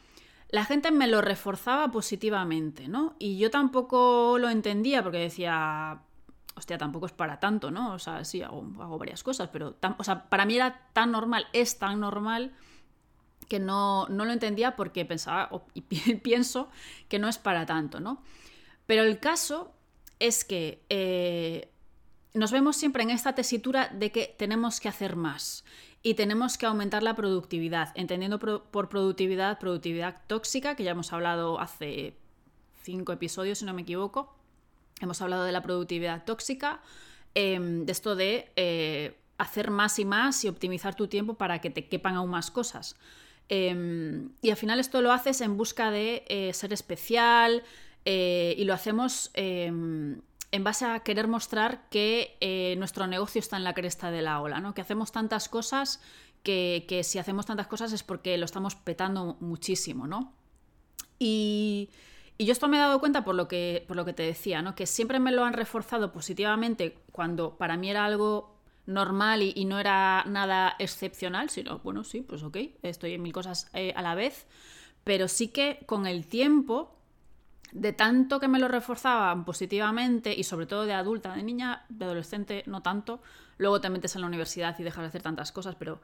la 0.49 0.65
gente 0.65 0.91
me 0.91 1.09
lo 1.09 1.23
reforzaba 1.23 1.91
positivamente, 1.91 2.87
¿no? 2.87 3.17
Y 3.19 3.39
yo 3.39 3.51
tampoco 3.51 4.37
lo 4.39 4.51
entendía 4.51 5.03
porque 5.03 5.19
decía, 5.19 6.03
hostia, 6.55 6.77
tampoco 6.77 7.07
es 7.07 7.13
para 7.13 7.41
tanto, 7.41 7.71
¿no? 7.71 7.95
O 7.95 7.99
sea, 7.99 8.25
sí, 8.25 8.43
hago, 8.43 8.63
varias 8.99 9.23
cosas, 9.23 9.49
pero 9.49 9.77
o 9.99 10.05
sea, 10.05 10.29
para 10.29 10.45
mí 10.45 10.57
era 10.57 10.89
tan 10.93 11.11
normal, 11.11 11.47
es 11.55 11.79
tan 11.79 12.01
normal 12.01 12.53
que 13.49 13.59
no, 13.61 14.07
no 14.09 14.27
lo 14.27 14.33
entendía 14.33 14.77
porque 14.77 15.05
pensaba 15.07 15.51
y 15.73 15.81
pienso 16.23 16.69
que 17.09 17.19
no 17.19 17.29
es 17.29 17.39
para 17.39 17.65
tanto, 17.65 17.99
¿no? 17.99 18.23
Pero 18.87 19.05
el 19.05 19.19
caso 19.21 19.73
es 20.19 20.45
que 20.45 20.85
eh, 20.91 21.72
nos 22.35 22.51
vemos 22.51 22.77
siempre 22.77 23.03
en 23.03 23.11
esta 23.11 23.35
tesitura 23.35 23.89
de 23.89 24.11
que 24.11 24.35
tenemos 24.39 24.81
que 24.81 24.89
hacer 24.89 25.17
más 25.17 25.65
y 26.03 26.15
tenemos 26.15 26.59
que 26.59 26.67
aumentar 26.67 27.03
la 27.03 27.15
productividad, 27.15 27.93
entendiendo 27.95 28.39
por 28.39 28.89
productividad 28.89 29.59
productividad 29.59 30.23
tóxica, 30.27 30.75
que 30.75 30.85
ya 30.85 30.93
hemos 30.93 31.13
hablado 31.13 31.61
hace 31.61 32.17
cinco 32.83 33.13
episodios, 33.13 33.59
si 33.59 33.65
no 33.65 33.75
me 33.75 33.83
equivoco. 33.83 34.35
Hemos 35.01 35.21
hablado 35.23 35.45
de 35.45 35.53
la 35.53 35.63
productividad 35.63 36.25
tóxica, 36.25 36.81
em, 37.35 37.85
de 37.85 37.93
esto 37.93 38.17
de 38.17 38.51
eh, 38.57 39.17
hacer 39.39 39.71
más 39.71 39.99
y 39.99 40.05
más 40.05 40.45
y 40.45 40.49
optimizar 40.49 40.95
tu 40.95 41.09
tiempo 41.09 41.35
para 41.35 41.61
que 41.61 41.71
te 41.71 41.87
quepan 41.89 42.17
aún 42.17 42.31
más 42.31 42.51
cosas. 42.51 42.97
Em, 43.49 44.31
y 44.41 44.51
al 44.51 44.57
final 44.57 44.81
esto 44.81 45.03
lo 45.03 45.13
haces 45.13 45.41
en 45.41 45.57
busca 45.57 45.91
de 45.91 46.25
eh, 46.29 46.53
ser 46.55 46.73
especial 46.73 47.63
eh, 48.05 48.55
y 48.57 48.65
lo 48.65 48.75
hacemos 48.75 49.31
em, 49.35 50.21
en 50.53 50.65
base 50.65 50.85
a 50.85 51.01
querer 51.01 51.29
mostrar 51.29 51.89
que 51.89 52.37
eh, 52.41 52.77
nuestro 52.79 53.07
negocio 53.07 53.39
está 53.39 53.57
en 53.57 53.65
la 53.65 53.73
cresta 53.73 54.11
de 54.11 54.21
la 54.21 54.41
ola, 54.41 54.61
¿no? 54.61 54.75
Que 54.75 54.83
hacemos 54.83 55.11
tantas 55.11 55.49
cosas 55.49 56.01
que, 56.43 57.01
si 57.05 57.19
hacemos 57.19 57.47
tantas 57.47 57.67
cosas 57.67 57.93
es 57.93 58.03
porque 58.03 58.37
lo 58.37 58.45
estamos 58.45 58.75
petando 58.75 59.39
muchísimo, 59.41 60.07
¿no? 60.07 60.35
Y, 61.19 61.89
yo 62.39 62.51
esto 62.51 62.67
me 62.67 62.77
he 62.77 62.81
dado 62.81 62.99
cuenta 62.99 63.25
por 63.25 63.37
lo 63.37 63.47
que, 63.47 63.85
por 63.87 63.97
lo 63.97 64.05
que 64.05 64.13
te 64.13 64.25
decía, 64.25 64.63
¿no? 64.63 64.75
Que 64.75 64.87
siempre 64.87 65.21
me 65.21 65.31
lo 65.31 65.45
han 65.45 65.53
reforzado 65.53 66.13
positivamente 66.13 66.99
cuando 67.13 67.57
para 67.57 67.77
mí 67.77 67.89
era 67.89 68.05
algo 68.05 68.57
normal 68.85 69.43
y, 69.43 69.65
no 69.65 69.79
era 69.79 70.25
nada 70.27 70.75
excepcional, 70.79 71.49
sino, 71.49 71.79
bueno, 71.79 72.05
sí, 72.05 72.21
pues 72.21 72.43
ok, 72.43 72.59
estoy 72.83 73.15
en 73.15 73.23
mil 73.23 73.33
cosas 73.33 73.71
eh, 73.73 73.95
a 73.97 74.03
la 74.03 74.15
vez, 74.15 74.47
pero 75.05 75.29
sí 75.29 75.49
que 75.49 75.85
con 75.87 76.07
el 76.07 76.27
tiempo 76.27 76.99
de 77.73 77.95
tanto 77.95 78.39
que 78.39 78.49
me 78.49 78.59
lo 78.59 78.69
reforzaban 78.69 79.45
positivamente 79.45 80.35
y 80.35 80.45
sobre 80.45 80.67
todo 80.67 80.85
de 80.85 80.93
adulta, 80.93 81.35
de 81.35 81.43
niña, 81.43 81.87
de 81.89 82.05
adolescente, 82.05 82.63
no 82.67 82.83
tanto. 82.83 83.23
Luego 83.57 83.81
te 83.81 83.89
metes 83.89 84.15
en 84.15 84.21
la 84.21 84.27
universidad 84.27 84.79
y 84.79 84.83
dejas 84.83 85.03
de 85.03 85.09
hacer 85.09 85.23
tantas 85.23 85.53
cosas, 85.53 85.75
pero 85.77 86.01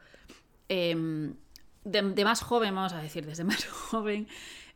em, 0.68 1.35
de, 1.85 2.24
más 2.24 2.40
joven, 2.40 2.74
vamos 2.74 2.94
a 2.94 3.02
decir, 3.02 3.26
desde 3.26 3.44
más 3.44 3.64
joven, 3.66 4.28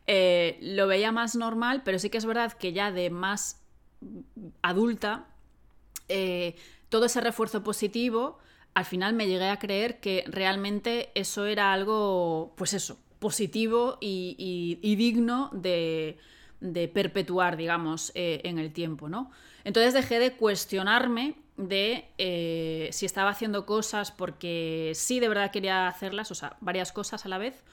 eh, 0.05 0.59
lo 0.61 0.87
veía 0.87 1.11
más 1.11 1.35
normal, 1.35 1.81
pero 1.83 1.97
sí 1.97 2.09
que 2.09 2.19
es 2.19 2.25
verdad 2.25 2.53
que 2.53 2.73
ya 2.73 2.91
de 2.91 3.09
más 3.09 3.63
adulta, 4.61 5.25
eh, 6.09 6.55
todo 6.89 7.05
ese 7.05 7.21
refuerzo 7.21 7.63
positivo, 7.63 8.37
al 8.75 8.85
final 8.85 9.13
me 9.13 9.27
llegué 9.27 9.49
a 9.49 9.57
creer 9.57 9.99
que 9.99 10.25
realmente 10.27 11.11
eso 11.15 11.45
era 11.45 11.73
algo, 11.73 12.53
pues 12.55 12.73
eso, 12.73 12.99
positivo 13.19 13.97
y 14.01 14.95
digno 14.95 15.49
de 15.53 16.19
de 16.63 16.87
perpetuar, 16.87 17.57
digamos, 17.57 18.11
eh, 18.15 18.41
en 18.45 18.57
el 18.57 18.71
tiempo, 18.71 19.09
¿no? 19.09 19.29
Entonces 19.65 19.93
dejé 19.93 20.17
de 20.17 20.33
cuestionarme 20.33 21.35
de 21.57 22.05
eh, 22.17 22.89
si 22.91 23.05
estaba 23.05 23.29
haciendo 23.29 23.65
cosas 23.65 24.11
porque 24.11 24.93
sí 24.95 25.19
de 25.19 25.27
verdad 25.27 25.51
quería 25.51 25.87
hacerlas, 25.87 26.31
o 26.31 26.35
sea, 26.35 26.55
varias 26.61 26.91
cosas 26.91 27.25
a 27.25 27.29
la 27.29 27.37
vez, 27.37 27.63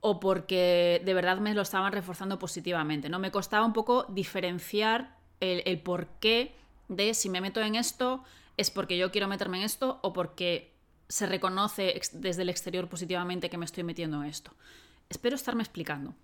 o 0.00 0.18
porque 0.18 1.02
de 1.04 1.14
verdad 1.14 1.38
me 1.38 1.54
lo 1.54 1.62
estaban 1.62 1.92
reforzando 1.92 2.38
positivamente, 2.38 3.08
¿no? 3.08 3.18
Me 3.18 3.30
costaba 3.30 3.66
un 3.66 3.74
poco 3.74 4.06
diferenciar 4.08 5.16
el, 5.40 5.62
el 5.66 5.80
porqué 5.80 6.54
de 6.88 7.12
si 7.12 7.28
me 7.28 7.42
meto 7.42 7.60
en 7.60 7.74
esto 7.74 8.24
es 8.56 8.70
porque 8.70 8.96
yo 8.96 9.12
quiero 9.12 9.28
meterme 9.28 9.58
en 9.58 9.64
esto 9.64 10.00
o 10.02 10.12
porque 10.12 10.72
se 11.08 11.26
reconoce 11.26 12.00
desde 12.12 12.42
el 12.42 12.48
exterior 12.48 12.88
positivamente 12.88 13.50
que 13.50 13.58
me 13.58 13.66
estoy 13.66 13.84
metiendo 13.84 14.22
en 14.22 14.28
esto. 14.28 14.52
espero 15.10 15.36
estarme 15.36 15.62
explicando. 15.62 16.14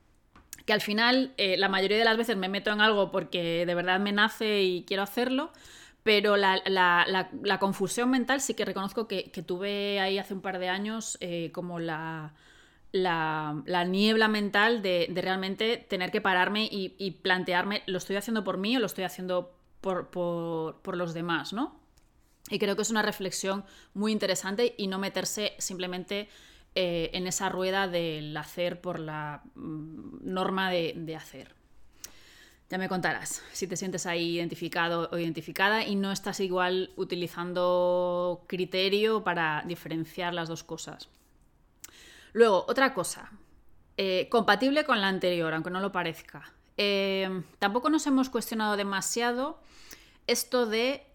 Que 0.64 0.72
al 0.72 0.80
final, 0.80 1.34
eh, 1.36 1.56
la 1.56 1.68
mayoría 1.68 1.98
de 1.98 2.04
las 2.04 2.16
veces 2.16 2.36
me 2.36 2.48
meto 2.48 2.70
en 2.72 2.80
algo 2.80 3.10
porque 3.10 3.66
de 3.66 3.74
verdad 3.74 4.00
me 4.00 4.12
nace 4.12 4.62
y 4.62 4.84
quiero 4.84 5.02
hacerlo, 5.02 5.52
pero 6.02 6.36
la, 6.36 7.58
confusión 7.60 8.10
mental 8.10 8.40
sí 8.40 8.54
que 8.54 8.64
reconozco 8.64 9.08
que, 9.08 9.30
tuve 9.46 10.00
ahí 10.00 10.18
hace 10.18 10.34
un 10.34 10.40
par 10.40 10.58
de 10.58 10.68
años 10.68 11.18
eh, 11.20 11.50
como 11.52 11.80
la, 11.80 12.34
niebla 12.92 14.28
mental 14.28 14.82
de, 14.82 15.10
realmente 15.14 15.78
tener 15.78 16.10
que 16.10 16.20
pararme 16.20 16.68
y, 16.70 17.10
plantearme, 17.22 17.82
¿lo 17.86 17.98
estoy 17.98 18.16
haciendo 18.16 18.44
por 18.44 18.58
mí 18.58 18.76
o 18.76 18.80
lo 18.80 18.86
estoy 18.86 19.04
haciendo 19.04 19.56
por, 19.80 20.10
por 20.10 20.96
los 20.96 21.14
demás? 21.14 21.52
¿no? 21.52 21.84
Y 22.50 22.58
creo 22.58 22.76
que 22.76 22.82
es 22.82 22.90
una 22.90 23.02
reflexión 23.02 23.64
muy 23.94 24.12
interesante 24.12 24.74
y 24.76 24.86
no 24.86 24.98
meterse 24.98 25.54
simplemente 25.58 26.28
eh, 26.74 27.10
en 27.12 27.26
esa 27.26 27.48
rueda 27.48 27.86
del 27.86 28.36
hacer 28.36 28.80
por 28.80 28.98
la 28.98 29.42
mm, 29.54 30.32
norma 30.32 30.70
de, 30.70 31.16
hacer. 31.16 31.54
Ya 32.68 32.78
me 32.78 32.88
contarás 32.88 33.42
si 33.52 33.66
te 33.68 33.76
sientes 33.76 34.06
ahí 34.06 34.36
identificado 34.36 35.08
o 35.12 35.18
identificada 35.18 35.84
y 35.84 35.94
no 35.94 36.10
estás 36.10 36.40
igual 36.40 36.90
utilizando 36.96 38.44
criterio 38.48 39.22
para 39.22 39.62
diferenciar 39.66 40.34
las 40.34 40.48
dos 40.48 40.64
cosas. 40.64 41.08
Luego, 42.32 42.64
otra 42.66 42.92
cosa, 42.92 43.30
eh, 43.96 44.28
compatible 44.28 44.84
con 44.84 45.00
la 45.00 45.06
anterior, 45.06 45.54
aunque 45.54 45.70
no 45.70 45.78
lo 45.80 45.92
parezca. 45.92 46.52
Eh, 46.76 47.42
tampoco 47.60 47.88
nos 47.90 48.06
hemos 48.08 48.30
cuestionado 48.30 48.76
demasiado 48.76 49.60
esto 50.26 50.66
de 50.66 51.06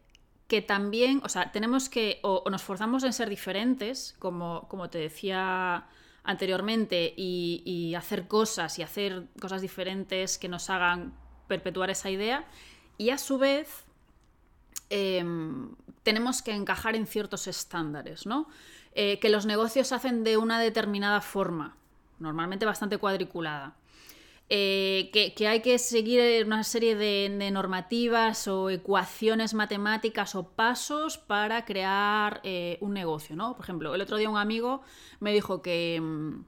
que 0.49 0.63
también, 0.63 1.21
o 1.23 1.29
sea, 1.29 1.51
tenemos 1.51 1.89
que, 1.89 2.19
o, 2.23 2.43
nos 2.49 2.63
forzamos 2.63 3.03
en 3.03 3.13
ser 3.13 3.29
diferentes, 3.29 4.15
como, 4.17 4.67
como 4.67 4.89
te 4.89 4.97
decía 4.97 5.85
anteriormente, 6.23 7.13
y, 7.15 7.93
hacer 7.95 8.27
cosas 8.27 8.79
y 8.79 8.81
hacer 8.81 9.27
cosas 9.39 9.62
diferentes 9.62 10.39
que 10.39 10.49
nos 10.49 10.69
hagan 10.71 11.13
perpetuar 11.47 11.91
esa 11.91 12.09
idea, 12.09 12.47
y 12.97 13.12
a 13.12 13.19
su 13.19 13.38
vez 13.38 13.85
em, 14.89 15.75
tenemos 16.01 16.41
que 16.41 16.51
encajar 16.51 16.95
en 16.95 17.05
ciertos 17.05 17.45
estándares, 17.47 18.25
¿no? 18.25 18.47
Eh, 18.93 19.19
que 19.19 19.29
los 19.29 19.45
negocios 19.45 19.91
hacen 19.91 20.23
de 20.23 20.38
una 20.38 20.59
determinada 20.59 21.21
forma, 21.21 21.77
normalmente 22.17 22.65
bastante 22.65 22.97
cuadriculada. 22.97 23.75
Eh, 24.51 25.12
que, 25.13 25.47
hay 25.47 25.62
que 25.62 25.77
seguir 25.77 26.43
una 26.43 26.63
serie 26.63 26.95
de, 26.95 27.51
normativas 27.51 28.47
o 28.47 28.71
ecuaciones 28.71 29.53
matemáticas 29.53 30.33
o 30.33 30.49
pasos 30.49 31.19
para 31.19 31.65
crear 31.65 32.41
eh, 32.43 32.79
un 32.81 32.95
negocio, 32.95 33.35
¿no? 33.35 33.55
Por 33.55 33.65
ejemplo, 33.65 33.93
el 33.93 34.01
otro 34.01 34.17
día 34.17 34.27
un 34.27 34.38
amigo 34.38 34.81
me 35.19 35.31
dijo 35.33 35.62
que, 35.62 35.99
mm, 36.01 36.45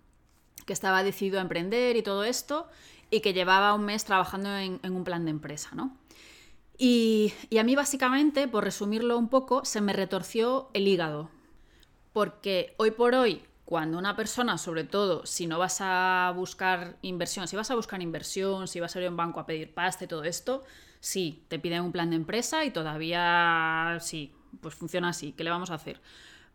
estaba 0.67 1.03
decidido 1.03 1.37
a 1.37 1.41
emprender 1.41 1.97
y 1.97 2.01
todo 2.01 2.23
esto 2.23 2.65
y 3.09 3.19
que 3.19 3.33
llevaba 3.33 3.73
un 3.73 3.83
mes 3.83 4.05
trabajando 4.05 4.55
en, 4.55 4.79
un 4.83 5.03
plan 5.03 5.25
de 5.25 5.31
empresa, 5.31 5.71
¿no? 5.75 5.97
Y 6.77 7.33
a 7.59 7.63
mí 7.63 7.75
básicamente, 7.75 8.47
por 8.47 8.63
resumirlo 8.63 9.17
un 9.17 9.27
poco, 9.27 9.65
se 9.65 9.81
me 9.81 9.91
retorció 9.91 10.69
el 10.73 10.87
hígado. 10.87 11.29
Porque 12.13 12.73
hoy 12.77 12.91
por 12.91 13.15
hoy 13.15 13.43
cuando 13.71 13.97
una 13.97 14.17
persona, 14.17 14.57
sobre 14.57 14.84
todo, 14.84 15.25
si 15.25 15.47
no 15.47 15.57
vas 15.57 15.77
a 15.79 16.34
buscar 16.36 16.97
inversión, 17.03 17.47
si 17.47 17.55
vas 17.55 17.71
a 17.71 17.75
buscar 17.75 18.01
inversión, 18.01 18.67
si 18.67 18.81
vas 18.81 18.93
a 18.93 18.99
ir 18.99 19.07
a 19.07 19.10
un 19.10 19.15
banco 19.15 19.39
a 19.39 19.45
pedir 19.45 19.73
pasta 19.73 20.03
y 20.03 20.07
todo 20.07 20.25
esto, 20.25 20.65
sí, 20.99 21.45
te 21.47 21.57
piden 21.57 21.84
un 21.84 21.93
plan 21.93 22.10
de 22.10 22.17
empresa 22.17 22.65
y 22.65 22.71
todavía 22.71 23.97
sí, 24.01 24.34
pues 24.60 24.75
funciona 24.75 25.07
así, 25.07 25.31
¿qué 25.31 25.45
le 25.45 25.51
vamos 25.51 25.71
a 25.71 25.75
hacer? 25.75 26.01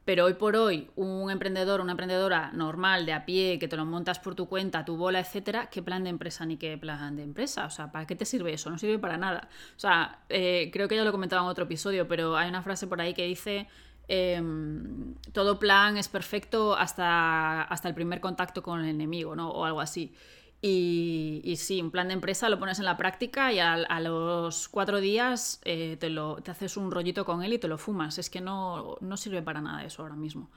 Pero 0.04 0.26
hoy 0.26 0.34
por 0.34 0.56
hoy, 0.56 0.90
un 0.94 1.30
emprendedor, 1.30 1.80
una 1.80 1.92
emprendedora 1.92 2.52
normal, 2.52 3.06
de 3.06 3.14
a 3.14 3.24
pie, 3.24 3.58
que 3.58 3.66
te 3.66 3.78
lo 3.78 3.86
montas 3.86 4.18
por 4.18 4.34
tu 4.34 4.46
cuenta, 4.46 4.84
tu 4.84 4.98
bola, 4.98 5.18
etcétera, 5.18 5.70
¿qué 5.70 5.82
plan 5.82 6.04
de 6.04 6.10
empresa 6.10 6.44
ni 6.44 6.58
qué 6.58 6.76
plan 6.76 7.16
de 7.16 7.22
empresa? 7.22 7.64
O 7.64 7.70
sea, 7.70 7.90
¿para 7.90 8.06
qué 8.06 8.14
te 8.14 8.26
sirve 8.26 8.52
eso? 8.52 8.68
No 8.68 8.76
sirve 8.76 8.98
para 8.98 9.16
nada. 9.16 9.48
O 9.74 9.80
sea, 9.80 10.18
eh, 10.28 10.68
creo 10.70 10.86
que 10.86 10.96
ya 10.96 11.02
lo 11.02 11.12
comentaba 11.12 11.40
en 11.40 11.48
otro 11.48 11.64
episodio, 11.64 12.06
pero 12.06 12.36
hay 12.36 12.50
una 12.50 12.60
frase 12.60 12.86
por 12.86 13.00
ahí 13.00 13.14
que 13.14 13.24
dice 13.24 13.68
Em, 14.08 15.14
todo 15.32 15.58
plan 15.58 15.96
es 15.96 16.08
perfecto 16.08 16.76
hasta, 16.76 17.62
hasta 17.62 17.88
el 17.88 17.94
primer 17.94 18.20
contacto 18.20 18.62
con 18.62 18.80
el 18.80 18.88
enemigo, 18.88 19.34
¿no? 19.34 19.50
O 19.50 19.64
algo 19.64 19.80
así. 19.80 20.14
Y, 20.62 21.54
sí, 21.58 21.80
un 21.80 21.90
plan 21.90 22.08
de 22.08 22.14
empresa 22.14 22.48
lo 22.48 22.58
pones 22.58 22.78
en 22.78 22.86
la 22.86 22.96
práctica 22.96 23.52
y 23.52 23.60
a, 23.60 24.00
los 24.00 24.68
cuatro 24.68 25.00
días 25.00 25.60
eh, 25.64 25.96
te, 26.00 26.10
lo, 26.10 26.36
te 26.36 26.50
haces 26.50 26.76
un 26.76 26.90
rollito 26.90 27.24
con 27.24 27.42
él 27.44 27.52
y 27.52 27.58
te 27.58 27.68
lo 27.68 27.78
fumas. 27.78 28.18
Es 28.18 28.30
que 28.30 28.40
no, 28.40 28.96
no 29.00 29.16
sirve 29.16 29.42
para 29.42 29.60
nada 29.60 29.84
eso 29.84 30.02
ahora 30.02 30.16
mismo. 30.16 30.50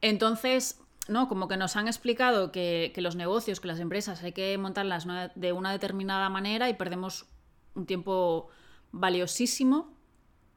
Entonces, 0.00 0.80
¿no? 1.08 1.28
Como 1.28 1.48
que 1.48 1.56
nos 1.56 1.76
han 1.76 1.86
explicado 1.86 2.50
que, 2.50 2.92
que, 2.94 3.00
los 3.02 3.14
negocios, 3.14 3.60
que 3.60 3.68
las 3.68 3.78
empresas 3.78 4.22
hay 4.22 4.32
que 4.32 4.56
montarlas 4.58 5.06
de 5.34 5.52
una 5.52 5.70
determinada 5.70 6.28
manera 6.28 6.68
y 6.68 6.74
perdemos 6.74 7.26
un 7.74 7.86
tiempo 7.86 8.48
valiosísimo 8.90 9.95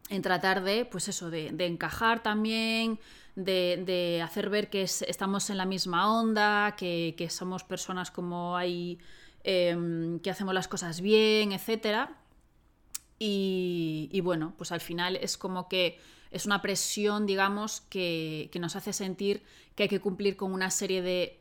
en 0.10 0.22
tratar 0.22 0.63
de, 0.63 0.86
pues 0.86 1.08
eso, 1.08 1.30
de, 1.30 1.54
encajar 1.65 2.22
también, 2.24 3.00
de, 3.36 4.22
hacer 4.24 4.50
ver 4.50 4.69
que 4.69 4.82
estamos 4.82 5.50
en 5.50 5.58
la 5.58 5.65
misma 5.65 6.19
onda, 6.19 6.76
que, 6.76 7.28
somos 7.30 7.63
personas 7.63 8.12
como 8.12 8.58
hay, 8.58 9.00
em, 9.43 10.19
que 10.19 10.30
hacemos 10.30 10.54
las 10.54 10.67
cosas 10.67 11.02
bien, 11.02 11.52
etc. 11.52 12.10
Y, 13.19 14.19
bueno, 14.24 14.54
pues 14.58 14.72
al 14.72 14.82
final 14.82 15.15
es 15.15 15.38
como 15.38 15.67
que 15.67 16.00
es 16.32 16.45
una 16.45 16.62
presión, 16.62 17.26
digamos, 17.26 17.82
que, 17.82 18.50
que 18.52 18.60
nos 18.60 18.76
hace 18.76 18.93
sentir 18.93 19.43
que 19.76 19.84
hay 19.84 19.89
que 19.89 20.02
cumplir 20.02 20.36
con 20.36 20.52
una 20.52 20.72
serie 20.72 21.02
de, 21.02 21.39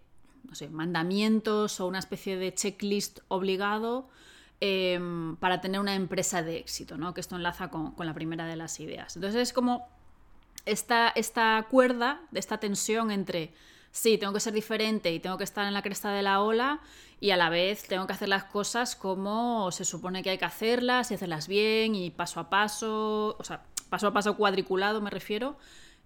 mandamientos 0.71 1.81
o 1.81 1.87
una 1.87 1.99
especie 1.99 2.37
de 2.37 2.55
checklist 2.55 3.21
obligado 3.29 4.09
Em, 4.61 5.37
para 5.37 5.61
tener 5.61 5.81
una 5.81 5.95
empresa 5.95 6.43
de 6.43 6.57
éxito, 6.57 6.99
¿no? 6.99 7.15
que 7.15 7.21
esto 7.21 7.37
enlaza 7.37 7.69
con, 7.71 7.95
la 7.97 8.13
primera 8.13 8.45
de 8.45 8.57
las 8.57 8.81
ideas. 8.81 9.15
Entonces 9.15 9.41
es 9.41 9.53
como 9.53 9.89
esta, 10.67 11.11
esta 11.11 11.65
cuerda, 11.71 12.23
esta 12.35 12.59
tensión 12.59 13.13
entre, 13.13 13.55
sí, 13.93 14.19
tengo 14.19 14.33
que 14.33 14.41
ser 14.41 14.53
diferente 14.53 15.13
y 15.13 15.21
tengo 15.21 15.39
que 15.39 15.45
estar 15.45 15.65
en 15.65 15.75
la 15.75 15.83
cresta 15.83 16.11
de 16.11 16.23
la 16.23 16.43
ola 16.43 16.81
y 17.21 17.31
a 17.31 17.37
la 17.37 17.51
vez 17.51 17.87
tengo 17.87 18.09
que 18.09 18.15
hacer 18.15 18.29
las 18.29 18.45
cosas 18.45 18.97
como 18.97 19.71
se 19.71 19.85
supone 19.85 20.25
que 20.25 20.31
hay 20.31 20.39
que 20.39 20.47
hacerlas 20.47 21.13
y 21.13 21.15
hacerlas 21.15 21.47
bien 21.47 21.95
y 21.95 22.11
paso 22.11 22.41
a 22.41 22.51
paso, 22.51 23.37
o 23.39 23.45
sea, 23.45 23.63
paso 23.89 24.09
a 24.09 24.13
paso 24.13 24.37
cuadriculado 24.37 25.01
me 25.01 25.11
refiero, 25.11 25.57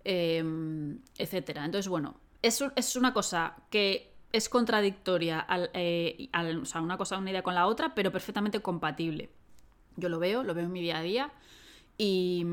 em, 0.04 0.98
etcétera. 1.16 1.64
Entonces, 1.64 1.88
bueno, 1.88 2.16
eso 2.42 2.70
es 2.76 2.96
una 2.96 3.14
cosa 3.14 3.56
que 3.70 4.11
es 4.32 4.48
contradictoria, 4.48 5.46
eh, 5.74 6.28
o 6.60 6.64
sea, 6.64 6.80
una 6.80 6.96
cosa, 6.96 7.18
una 7.18 7.30
idea 7.30 7.42
con 7.42 7.54
la 7.54 7.66
otra, 7.66 7.94
pero 7.94 8.10
perfectamente 8.10 8.60
compatible. 8.60 9.30
Yo 9.96 10.08
lo 10.08 10.18
veo, 10.18 10.42
lo 10.42 10.54
veo 10.54 10.64
en 10.64 10.72
mi 10.72 10.80
día 10.80 10.98
a 10.98 11.02
día 11.02 11.32
y, 11.98 12.44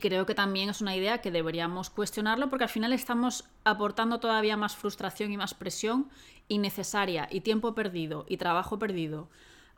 creo 0.00 0.24
que 0.24 0.34
también 0.34 0.70
es 0.70 0.80
una 0.80 0.96
idea 0.96 1.20
que 1.20 1.30
deberíamos 1.30 1.90
cuestionarlo 1.90 2.48
porque 2.48 2.64
al 2.64 2.70
final 2.70 2.92
estamos 2.92 3.44
aportando 3.64 4.20
todavía 4.20 4.56
más 4.56 4.76
frustración 4.76 5.32
y 5.32 5.36
más 5.36 5.52
presión 5.52 6.08
innecesaria 6.48 7.28
y 7.30 7.40
tiempo 7.40 7.74
perdido 7.74 8.24
y 8.28 8.36
trabajo 8.36 8.78
perdido 8.78 9.28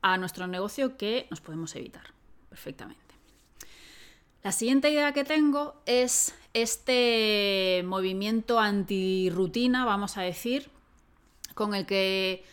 a 0.03 0.19
nuestro 0.19 0.47
negocio 0.47 0.99
que 0.99 1.27
nos 1.31 1.41
podemos 1.41 1.75
evitar 1.77 2.13
perfectamente. 2.51 3.01
La 4.43 4.53
siguiente 4.53 4.91
idea 4.91 5.13
que 5.13 5.25
tengo 5.25 5.77
es 5.87 6.35
este 6.53 7.83
movimiento 7.87 8.59
antirrutina, 8.59 9.85
vamos 9.85 10.19
a 10.19 10.23
decir, 10.23 10.69
con 11.55 11.75
el 11.75 11.87
que 11.87 12.45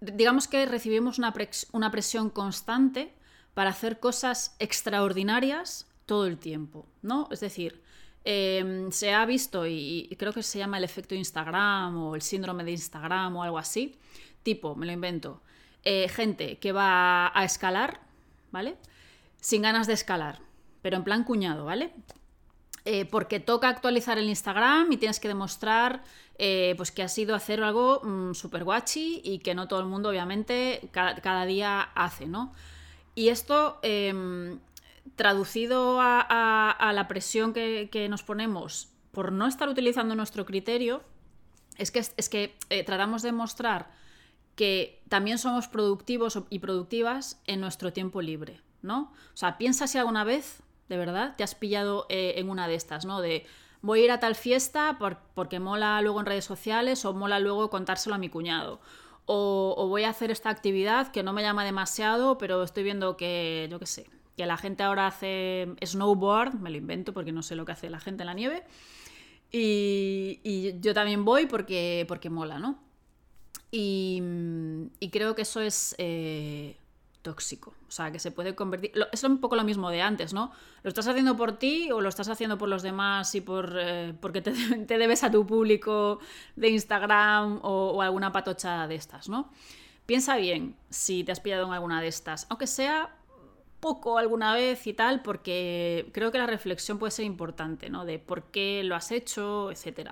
digamos 0.00 0.48
que 0.48 0.66
recibimos 0.66 1.18
una, 1.18 1.90
presión 1.90 2.30
constante 2.30 3.12
para 3.54 3.70
hacer 3.70 3.98
cosas 3.98 4.54
extraordinarias 4.58 5.86
todo 6.04 6.26
el 6.26 6.38
tiempo, 6.38 6.86
¿no? 7.02 7.28
Es 7.30 7.40
decir, 7.40 7.82
em, 8.24 8.90
se 8.92 9.14
ha 9.14 9.24
visto, 9.24 9.66
y, 9.66 10.14
creo 10.18 10.32
que 10.32 10.42
se 10.42 10.58
llama 10.58 10.78
el 10.78 10.84
efecto 10.84 11.14
Instagram 11.14 11.96
o 11.96 12.14
el 12.14 12.22
síndrome 12.22 12.64
de 12.64 12.72
Instagram 12.72 13.36
o 13.36 13.42
algo 13.42 13.58
así, 13.58 13.98
tipo, 14.42 14.74
me 14.76 14.86
lo 14.86 14.92
invento, 14.92 15.42
eh, 15.82 16.08
gente 16.08 16.58
que 16.58 16.72
va 16.72 17.32
a 17.34 17.44
escalar, 17.44 18.00
¿vale? 18.52 18.76
Sin 19.40 19.62
ganas 19.62 19.86
de 19.86 19.94
escalar, 19.94 20.40
pero 20.82 20.96
en 20.96 21.04
plan 21.04 21.24
cuñado, 21.24 21.64
¿vale? 21.64 21.92
Eh, 22.84 23.04
porque 23.04 23.40
toca 23.40 23.68
actualizar 23.68 24.18
el 24.18 24.28
Instagram 24.28 24.92
y 24.92 24.96
tienes 24.96 25.18
que 25.18 25.26
demostrar 25.26 26.04
eh, 26.38 26.74
pues 26.76 26.90
que 26.90 27.02
ha 27.02 27.08
sido 27.08 27.34
hacer 27.34 27.62
algo 27.62 28.00
mm, 28.02 28.34
súper 28.34 28.64
guachi 28.64 29.20
y 29.24 29.38
que 29.38 29.54
no 29.54 29.68
todo 29.68 29.80
el 29.80 29.86
mundo 29.86 30.10
obviamente 30.10 30.88
cada, 30.92 31.46
día 31.46 31.80
hace, 31.94 32.26
¿no? 32.26 32.52
Y 33.14 33.28
esto 33.28 33.78
em, 33.82 34.58
traducido 35.16 35.98
a, 36.00 36.92
la 36.94 37.08
presión 37.08 37.52
que, 37.52 38.06
nos 38.10 38.22
ponemos 38.22 38.88
por 39.12 39.32
no 39.32 39.46
estar 39.46 39.68
utilizando 39.68 40.14
nuestro 40.14 40.44
criterio, 40.44 41.02
es 41.78 41.90
que, 41.90 42.00
es 42.00 42.28
que 42.28 42.54
eh, 42.68 42.84
tratamos 42.84 43.22
de 43.22 43.32
mostrar 43.32 43.90
que 44.54 45.02
también 45.08 45.38
somos 45.38 45.68
productivos 45.68 46.38
y 46.50 46.58
productivas 46.58 47.40
en 47.46 47.60
nuestro 47.60 47.92
tiempo 47.92 48.20
libre, 48.20 48.60
¿no? 48.82 49.12
O 49.32 49.36
sea, 49.36 49.56
piensa 49.56 49.86
si 49.86 49.96
alguna 49.98 50.24
vez 50.24 50.62
de 50.88 50.96
verdad, 50.96 51.34
te 51.36 51.44
has 51.44 51.54
pillado 51.54 52.06
eh, 52.08 52.34
en 52.36 52.48
una 52.48 52.68
de 52.68 52.74
estas, 52.74 53.04
¿no? 53.04 53.20
De, 53.20 53.46
voy 53.86 54.00
a 54.00 54.04
ir 54.04 54.10
a 54.10 54.20
tal 54.20 54.34
fiesta 54.34 54.98
porque 55.34 55.60
mola 55.60 56.02
luego 56.02 56.20
en 56.20 56.26
redes 56.26 56.44
sociales 56.44 57.04
o 57.04 57.14
mola 57.14 57.38
luego 57.38 57.70
contárselo 57.70 58.16
a 58.16 58.18
mi 58.18 58.28
cuñado. 58.28 58.80
O, 59.24 59.86
voy 59.88 60.04
a 60.04 60.10
hacer 60.10 60.30
esta 60.30 60.50
actividad 60.50 61.10
que 61.10 61.22
no 61.22 61.32
me 61.32 61.42
llama 61.42 61.64
demasiado, 61.64 62.36
pero 62.38 62.62
estoy 62.62 62.84
viendo 62.84 63.16
que, 63.16 63.66
yo 63.70 63.78
qué 63.78 63.86
sé, 63.86 64.06
que 64.36 64.46
la 64.46 64.56
gente 64.56 64.82
ahora 64.82 65.06
hace 65.06 65.68
snowboard, 65.84 66.54
me 66.54 66.70
lo 66.70 66.76
invento 66.76 67.12
porque 67.12 67.32
no 67.32 67.42
sé 67.42 67.56
lo 67.56 67.64
que 67.64 67.72
hace 67.72 67.90
la 67.90 67.98
gente 67.98 68.22
en 68.22 68.26
la 68.26 68.34
nieve, 68.34 68.64
y, 69.50 70.78
yo 70.80 70.92
también 70.92 71.24
voy 71.24 71.46
porque, 71.46 72.04
porque 72.08 72.30
mola, 72.30 72.58
¿no? 72.58 72.78
Y, 73.70 74.22
creo 75.10 75.34
que 75.34 75.42
eso 75.42 75.60
es 75.60 75.94
eh, 75.98 76.76
tóxico, 77.26 77.74
o 77.88 77.90
sea, 77.90 78.12
que 78.12 78.20
se 78.20 78.30
puede 78.30 78.54
convertir... 78.54 78.92
Es 79.10 79.24
un 79.24 79.38
poco 79.38 79.56
lo 79.56 79.64
mismo 79.64 79.90
de 79.90 80.00
antes, 80.00 80.32
¿no? 80.32 80.52
¿Lo 80.84 80.88
estás 80.88 81.08
haciendo 81.08 81.36
por 81.36 81.58
ti 81.58 81.90
o 81.90 82.00
lo 82.00 82.08
estás 82.08 82.28
haciendo 82.28 82.56
por 82.56 82.68
los 82.68 82.84
demás 82.84 83.34
y 83.34 83.40
por, 83.40 83.76
eh, 83.76 84.14
porque 84.20 84.42
te, 84.42 84.98
debes 84.98 85.24
a 85.24 85.30
tu 85.32 85.44
público 85.44 86.20
de 86.54 86.68
Instagram 86.68 87.58
o, 87.62 87.90
o 87.96 88.02
alguna 88.02 88.30
patochada 88.30 88.86
de 88.86 88.94
estas, 88.94 89.28
¿no? 89.28 89.50
Piensa 90.06 90.36
bien 90.36 90.76
si 90.88 91.24
te 91.24 91.32
has 91.32 91.40
pillado 91.40 91.66
en 91.66 91.72
alguna 91.72 92.00
de 92.00 92.06
estas, 92.06 92.46
aunque 92.48 92.68
sea 92.68 93.16
poco 93.80 94.18
alguna 94.18 94.54
vez 94.54 94.86
y 94.86 94.94
tal, 94.94 95.22
porque 95.22 96.08
creo 96.12 96.30
que 96.30 96.38
la 96.38 96.46
reflexión 96.46 97.00
puede 97.00 97.10
ser 97.10 97.24
importante, 97.24 97.90
¿no? 97.90 98.04
De 98.04 98.20
por 98.20 98.44
qué 98.52 98.82
lo 98.84 98.94
has 98.94 99.10
hecho, 99.10 99.72
etc. 99.72 100.10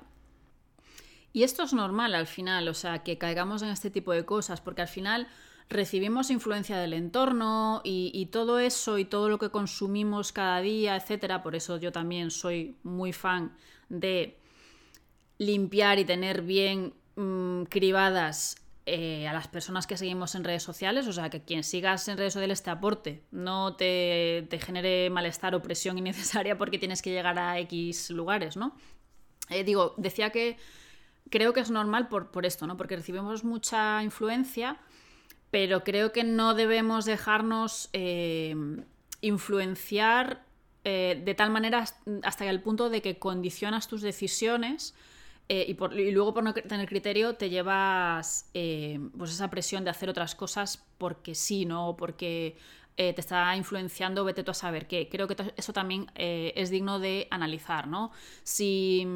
Y 1.32 1.44
esto 1.44 1.62
es 1.62 1.72
normal 1.72 2.14
al 2.16 2.26
final, 2.26 2.66
o 2.66 2.74
sea, 2.74 3.04
que 3.04 3.18
caigamos 3.18 3.62
en 3.62 3.68
este 3.68 3.90
tipo 3.90 4.12
de 4.12 4.24
cosas, 4.24 4.60
porque 4.60 4.82
al 4.82 4.88
final 4.88 5.28
recibimos 5.68 6.30
influencia 6.30 6.78
del 6.78 6.92
entorno 6.92 7.80
y, 7.84 8.26
todo 8.26 8.58
eso 8.58 8.98
y 8.98 9.04
todo 9.04 9.28
lo 9.28 9.38
que 9.38 9.50
consumimos 9.50 10.32
cada 10.32 10.60
día, 10.60 10.96
etc. 10.96 11.42
Por 11.42 11.56
eso 11.56 11.78
yo 11.78 11.92
también 11.92 12.30
soy 12.30 12.76
muy 12.82 13.12
fan 13.12 13.56
de 13.88 14.38
limpiar 15.38 15.98
y 15.98 16.04
tener 16.04 16.42
bien 16.42 16.94
mm, 17.16 17.64
cribadas 17.64 18.56
eh, 18.86 19.26
a 19.26 19.32
las 19.32 19.48
personas 19.48 19.86
que 19.86 19.96
seguimos 19.96 20.34
en 20.34 20.44
redes 20.44 20.62
sociales, 20.62 21.08
o 21.08 21.12
sea, 21.12 21.30
que 21.30 21.42
quien 21.42 21.64
sigas 21.64 22.06
en 22.08 22.18
redes 22.18 22.34
sociales 22.34 22.62
te 22.62 22.70
aporte, 22.70 23.22
no 23.30 23.76
te, 23.76 24.46
genere 24.60 25.08
malestar 25.08 25.54
o 25.54 25.62
presión 25.62 25.96
innecesaria 26.02 26.58
porque 26.58 26.78
tienes 26.78 27.00
que 27.00 27.10
llegar 27.10 27.38
a 27.38 27.58
X 27.60 28.10
lugares, 28.10 28.56
¿no? 28.56 28.76
Eh, 29.48 29.64
digo, 29.64 29.94
decía 29.96 30.30
que 30.30 30.58
creo 31.30 31.52
que 31.52 31.60
es 31.60 31.70
normal 31.70 32.08
por, 32.08 32.30
por 32.30 32.44
esto, 32.44 32.66
¿no? 32.66 32.76
Porque 32.76 32.96
recibimos 32.96 33.42
mucha 33.42 34.02
influencia, 34.02 34.78
pero 35.54 35.84
creo 35.84 36.10
que 36.10 36.24
no 36.24 36.54
debemos 36.54 37.04
dejarnos 37.04 37.88
eh, 37.92 38.56
influenciar 39.20 40.42
de 40.82 41.34
tal 41.34 41.50
manera 41.50 41.86
hasta 42.24 42.44
el 42.44 42.60
punto 42.60 42.90
de 42.90 43.00
que 43.00 43.18
condicionas 43.18 43.88
tus 43.88 44.02
decisiones 44.02 44.94
eh, 45.48 45.66
y, 45.68 46.10
luego 46.10 46.32
por 46.32 46.42
no 46.42 46.54
tener 46.54 46.88
criterio 46.88 47.34
te 47.34 47.50
llevas 47.50 48.48
eh, 48.54 48.98
pues 49.16 49.30
esa 49.30 49.50
presión 49.50 49.84
de 49.84 49.90
hacer 49.90 50.08
otras 50.08 50.34
cosas 50.34 50.82
porque 50.96 51.34
sí, 51.34 51.66
¿no? 51.66 51.96
Porque 51.98 52.56
eh, 52.96 53.12
te 53.12 53.20
está 53.20 53.54
influenciando, 53.54 54.24
vete 54.24 54.42
tú 54.42 54.52
a 54.52 54.54
saber 54.54 54.86
qué. 54.86 55.08
Creo 55.10 55.28
que 55.28 55.36
eso 55.56 55.72
también 55.72 56.10
es 56.14 56.70
digno 56.70 56.98
de 56.98 57.28
analizar, 57.30 57.88
¿no? 57.88 58.10
Si, 58.42 59.06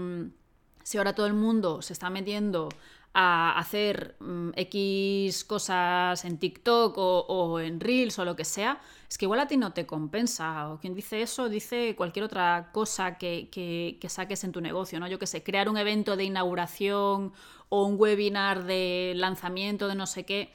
si 0.83 0.98
ahora 0.98 1.14
todo 1.14 1.27
el 1.27 1.35
mundo 1.35 1.81
se 1.81 1.94
está 1.94 2.11
metiendo 2.11 2.68
a 3.14 3.59
hacer 3.59 4.16
mm, 4.21 4.51
X 4.57 5.44
cosas 5.44 6.25
en 6.25 6.38
TikTok 6.38 6.94
o, 6.97 7.61
en 7.61 7.81
Reels 7.81 8.18
o 8.18 8.25
lo 8.25 8.37
que 8.37 8.44
sea, 8.44 8.81
es 9.09 9.18
que 9.18 9.25
igual 9.25 9.40
a 9.40 9.49
ti 9.49 9.57
no 9.57 9.73
te 9.73 9.87
compensa. 9.87 10.71
O 10.71 10.79
quien 10.79 10.94
dice 10.94 11.23
eso 11.23 11.49
dice 11.49 11.94
cualquier 11.97 12.25
otra 12.25 12.71
cosa 12.73 13.18
que, 13.18 13.49
que, 13.51 14.09
saques 14.09 14.44
en 14.44 14.53
tu 14.53 14.61
negocio, 14.61 15.01
¿no? 15.01 15.09
Yo 15.09 15.18
qué 15.18 15.27
sé, 15.27 15.42
crear 15.42 15.68
un 15.68 15.77
evento 15.77 16.16
de 16.16 16.25
inauguración 16.25 17.33
o 17.68 17.85
un 17.85 17.97
webinar 17.99 18.64
de 18.64 19.14
lanzamiento 19.16 19.88
de 19.88 19.94
no 19.94 20.07
sé 20.07 20.25
qué. 20.25 20.53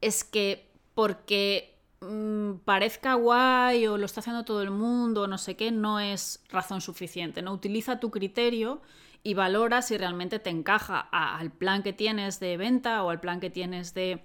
Es 0.00 0.24
que 0.24 0.70
porque 0.94 1.76
mm, 2.00 2.58
parezca 2.64 3.14
guay 3.14 3.86
o 3.86 3.98
lo 3.98 4.06
está 4.06 4.20
haciendo 4.20 4.44
todo 4.44 4.62
el 4.62 4.70
mundo 4.70 5.22
o 5.22 5.26
no 5.26 5.38
sé 5.38 5.56
qué, 5.56 5.70
no 5.70 5.98
es 6.00 6.42
razón 6.50 6.80
suficiente. 6.80 7.42
¿no? 7.42 7.52
Utiliza 7.52 8.00
tu 8.00 8.10
criterio 8.10 8.80
y 9.22 9.34
valora 9.34 9.82
si 9.82 9.96
realmente 9.96 10.38
te 10.38 10.50
encaja 10.50 11.00
al 11.00 11.50
plan 11.50 11.82
que 11.82 11.92
tienes 11.92 12.40
de 12.40 12.56
venta 12.56 13.02
o 13.02 13.10
al 13.10 13.20
plan 13.20 13.40
que 13.40 13.50
tienes 13.50 13.94
de 13.94 14.24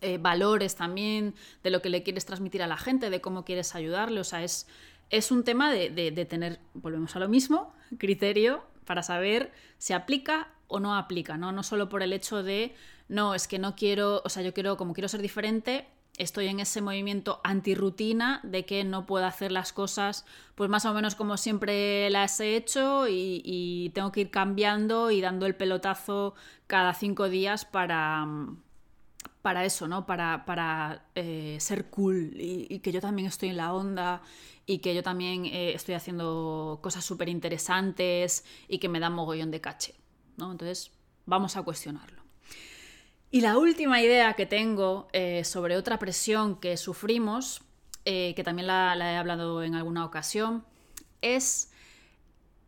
eh, 0.00 0.18
valores 0.18 0.76
también, 0.76 1.34
de 1.62 1.70
lo 1.70 1.80
que 1.82 1.88
le 1.88 2.02
quieres 2.02 2.26
transmitir 2.26 2.62
a 2.62 2.66
la 2.66 2.76
gente, 2.76 3.10
de 3.10 3.20
cómo 3.20 3.44
quieres 3.44 3.74
ayudarle. 3.74 4.20
O 4.20 4.24
sea, 4.24 4.42
es, 4.42 4.66
es 5.10 5.30
un 5.30 5.44
tema 5.44 5.72
de, 5.72 5.90
de 5.90 6.24
tener, 6.24 6.58
volvemos 6.74 7.14
a 7.16 7.20
lo 7.20 7.28
mismo, 7.28 7.72
criterio 7.98 8.64
para 8.84 9.02
saber 9.02 9.52
si 9.78 9.92
aplica 9.92 10.48
o 10.66 10.80
no 10.80 10.94
aplica, 10.94 11.36
¿no? 11.36 11.52
No 11.52 11.62
solo 11.62 11.88
por 11.88 12.02
el 12.02 12.12
hecho 12.12 12.42
de, 12.42 12.74
no, 13.08 13.34
es 13.34 13.48
que 13.48 13.58
no 13.58 13.74
quiero, 13.74 14.22
o 14.24 14.28
sea, 14.28 14.42
yo 14.42 14.52
quiero, 14.52 14.76
como 14.76 14.94
quiero 14.94 15.08
ser 15.08 15.22
diferente, 15.22 15.88
estoy 16.18 16.48
en 16.48 16.60
ese 16.60 16.82
movimiento 16.82 17.40
antirrutina 17.44 18.40
de 18.42 18.66
que 18.66 18.84
no 18.84 19.06
puedo 19.06 19.24
hacer 19.24 19.52
las 19.52 19.72
cosas 19.72 20.26
pues 20.54 20.68
más 20.68 20.84
o 20.84 20.92
menos 20.92 21.14
como 21.14 21.36
siempre 21.36 22.10
las 22.10 22.38
he 22.40 22.56
hecho 22.56 23.06
y, 23.08 23.90
tengo 23.94 24.12
que 24.12 24.22
ir 24.22 24.30
cambiando 24.30 25.10
y 25.10 25.20
dando 25.20 25.46
el 25.46 25.54
pelotazo 25.54 26.34
cada 26.66 26.92
cinco 26.94 27.28
días 27.28 27.64
para, 27.64 28.26
para 29.42 29.64
eso, 29.64 29.88
¿no? 29.88 30.04
Para, 30.04 30.44
para 30.44 31.06
eh, 31.14 31.56
ser 31.60 31.86
cool 31.86 32.32
y, 32.34 32.80
que 32.80 32.92
yo 32.92 33.00
también 33.00 33.28
estoy 33.28 33.50
en 33.50 33.56
la 33.56 33.72
onda 33.72 34.20
y 34.66 34.78
que 34.78 34.94
yo 34.94 35.02
también 35.02 35.46
eh, 35.46 35.72
estoy 35.74 35.94
haciendo 35.94 36.80
cosas 36.82 37.04
súper 37.04 37.28
interesantes 37.28 38.44
y 38.68 38.78
que 38.78 38.88
me 38.88 39.00
dan 39.00 39.14
mogollón 39.14 39.50
de 39.50 39.60
caché, 39.60 39.94
¿no? 40.36 40.50
Entonces, 40.52 40.90
vamos 41.24 41.56
a 41.56 41.62
cuestionarlo. 41.62 42.17
Y 43.30 43.42
la 43.42 43.58
última 43.58 44.00
idea 44.00 44.32
que 44.34 44.46
tengo 44.46 45.08
eh, 45.12 45.44
sobre 45.44 45.76
otra 45.76 45.98
presión 45.98 46.56
que 46.56 46.78
sufrimos, 46.78 47.62
eh, 48.06 48.32
que 48.34 48.42
también 48.42 48.66
la, 48.66 48.94
he 48.96 49.16
hablado 49.16 49.62
en 49.62 49.74
alguna 49.74 50.04
ocasión, 50.06 50.64
es 51.20 51.70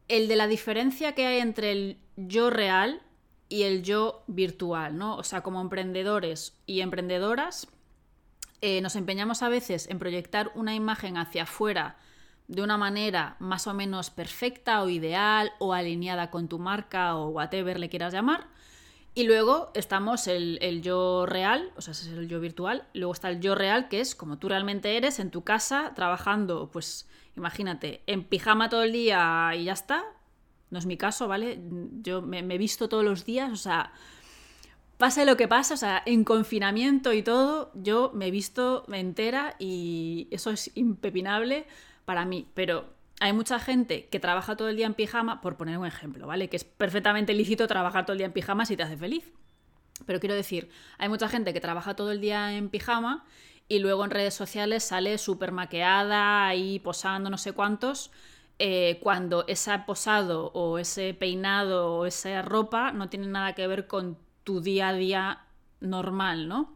el 0.08 0.28
de 0.28 0.36
la 0.36 0.46
diferencia 0.46 1.14
que 1.14 1.26
hay 1.26 1.40
entre 1.40 1.72
el 1.72 1.98
yo 2.16 2.50
real 2.50 3.00
y 3.48 3.62
el 3.62 3.82
yo 3.82 4.22
virtual, 4.26 4.98
¿no? 4.98 5.16
O 5.16 5.24
sea, 5.24 5.40
como 5.40 5.62
emprendedores 5.62 6.54
y 6.66 6.82
emprendedoras, 6.82 7.66
eh, 8.60 8.82
nos 8.82 8.96
empeñamos 8.96 9.42
a 9.42 9.48
veces 9.48 9.88
en 9.88 9.98
proyectar 9.98 10.52
una 10.54 10.74
imagen 10.74 11.16
hacia 11.16 11.44
afuera 11.44 11.96
de 12.48 12.62
una 12.62 12.76
manera 12.76 13.36
más 13.38 13.66
o 13.66 13.72
menos 13.72 14.10
perfecta 14.10 14.82
o 14.82 14.88
ideal 14.90 15.52
o 15.58 15.72
alineada 15.72 16.30
con 16.30 16.48
tu 16.48 16.58
marca 16.58 17.16
o 17.16 17.28
whatever 17.28 17.78
le 17.78 17.88
quieras 17.88 18.12
llamar, 18.12 18.48
y 19.14 19.24
luego 19.24 19.72
estamos 19.74 20.28
el, 20.28 20.82
yo 20.82 21.26
real, 21.26 21.72
o 21.76 21.80
sea, 21.80 21.92
ese 21.92 22.10
es 22.10 22.16
el 22.16 22.28
yo 22.28 22.40
virtual. 22.40 22.86
Luego 22.94 23.12
está 23.12 23.28
el 23.28 23.40
yo 23.40 23.54
real, 23.54 23.88
que 23.88 24.00
es 24.00 24.14
como 24.14 24.38
tú 24.38 24.48
realmente 24.48 24.96
eres 24.96 25.18
en 25.18 25.30
tu 25.30 25.42
casa, 25.42 25.92
trabajando, 25.96 26.70
pues 26.72 27.08
imagínate, 27.36 28.02
en 28.06 28.24
pijama 28.24 28.68
todo 28.68 28.84
el 28.84 28.92
día 28.92 29.50
y 29.56 29.64
ya 29.64 29.72
está. 29.72 30.04
No 30.70 30.78
es 30.78 30.86
mi 30.86 30.96
caso, 30.96 31.26
¿vale? 31.26 31.60
Yo 32.02 32.22
me, 32.22 32.38
he 32.38 32.58
visto 32.58 32.88
todos 32.88 33.04
los 33.04 33.24
días, 33.24 33.50
o 33.50 33.56
sea, 33.56 33.92
pase 34.96 35.24
lo 35.24 35.36
que 35.36 35.48
pasa, 35.48 35.74
o 35.74 35.76
sea, 35.76 36.02
en 36.06 36.22
confinamiento 36.22 37.12
y 37.12 37.22
todo, 37.24 37.72
yo 37.74 38.12
me 38.14 38.28
he 38.28 38.30
visto 38.30 38.84
entera 38.92 39.56
y 39.58 40.28
eso 40.30 40.50
es 40.50 40.70
impepinable 40.76 41.66
para 42.04 42.24
mí. 42.24 42.46
Pero 42.54 42.94
hay 43.20 43.34
mucha 43.34 43.60
gente 43.60 44.08
que 44.08 44.18
trabaja 44.18 44.56
todo 44.56 44.70
el 44.70 44.76
día 44.76 44.86
en 44.86 44.94
pijama, 44.94 45.42
por 45.42 45.58
poner 45.58 45.76
un 45.76 45.86
ejemplo, 45.86 46.26
¿vale? 46.26 46.48
Que 46.48 46.56
es 46.56 46.64
perfectamente 46.64 47.34
lícito 47.34 47.66
trabajar 47.66 48.06
todo 48.06 48.14
el 48.14 48.18
día 48.18 48.26
en 48.26 48.32
pijama 48.32 48.64
si 48.64 48.78
te 48.78 48.82
hace 48.82 48.96
feliz. 48.96 49.30
Pero 50.06 50.20
quiero 50.20 50.34
decir, 50.34 50.70
hay 50.96 51.10
mucha 51.10 51.28
gente 51.28 51.52
que 51.52 51.60
trabaja 51.60 51.94
todo 51.94 52.12
el 52.12 52.22
día 52.22 52.54
en 52.54 52.70
pijama 52.70 53.26
y 53.68 53.78
luego 53.78 54.06
en 54.06 54.10
redes 54.10 54.32
sociales 54.32 54.84
sale 54.84 55.18
súper 55.18 55.52
maqueada, 55.52 56.46
ahí 56.46 56.78
posando 56.78 57.28
no 57.28 57.36
sé 57.36 57.52
cuántos, 57.52 58.10
eh, 58.58 58.98
cuando 59.02 59.46
ese 59.46 59.78
posado 59.80 60.50
o 60.54 60.78
ese 60.78 61.12
peinado 61.12 61.96
o 61.96 62.06
esa 62.06 62.40
ropa 62.40 62.90
no 62.90 63.10
tiene 63.10 63.26
nada 63.26 63.54
que 63.54 63.66
ver 63.66 63.86
con 63.86 64.16
tu 64.44 64.62
día 64.62 64.88
a 64.88 64.94
día 64.94 65.44
normal, 65.80 66.48
¿no? 66.48 66.74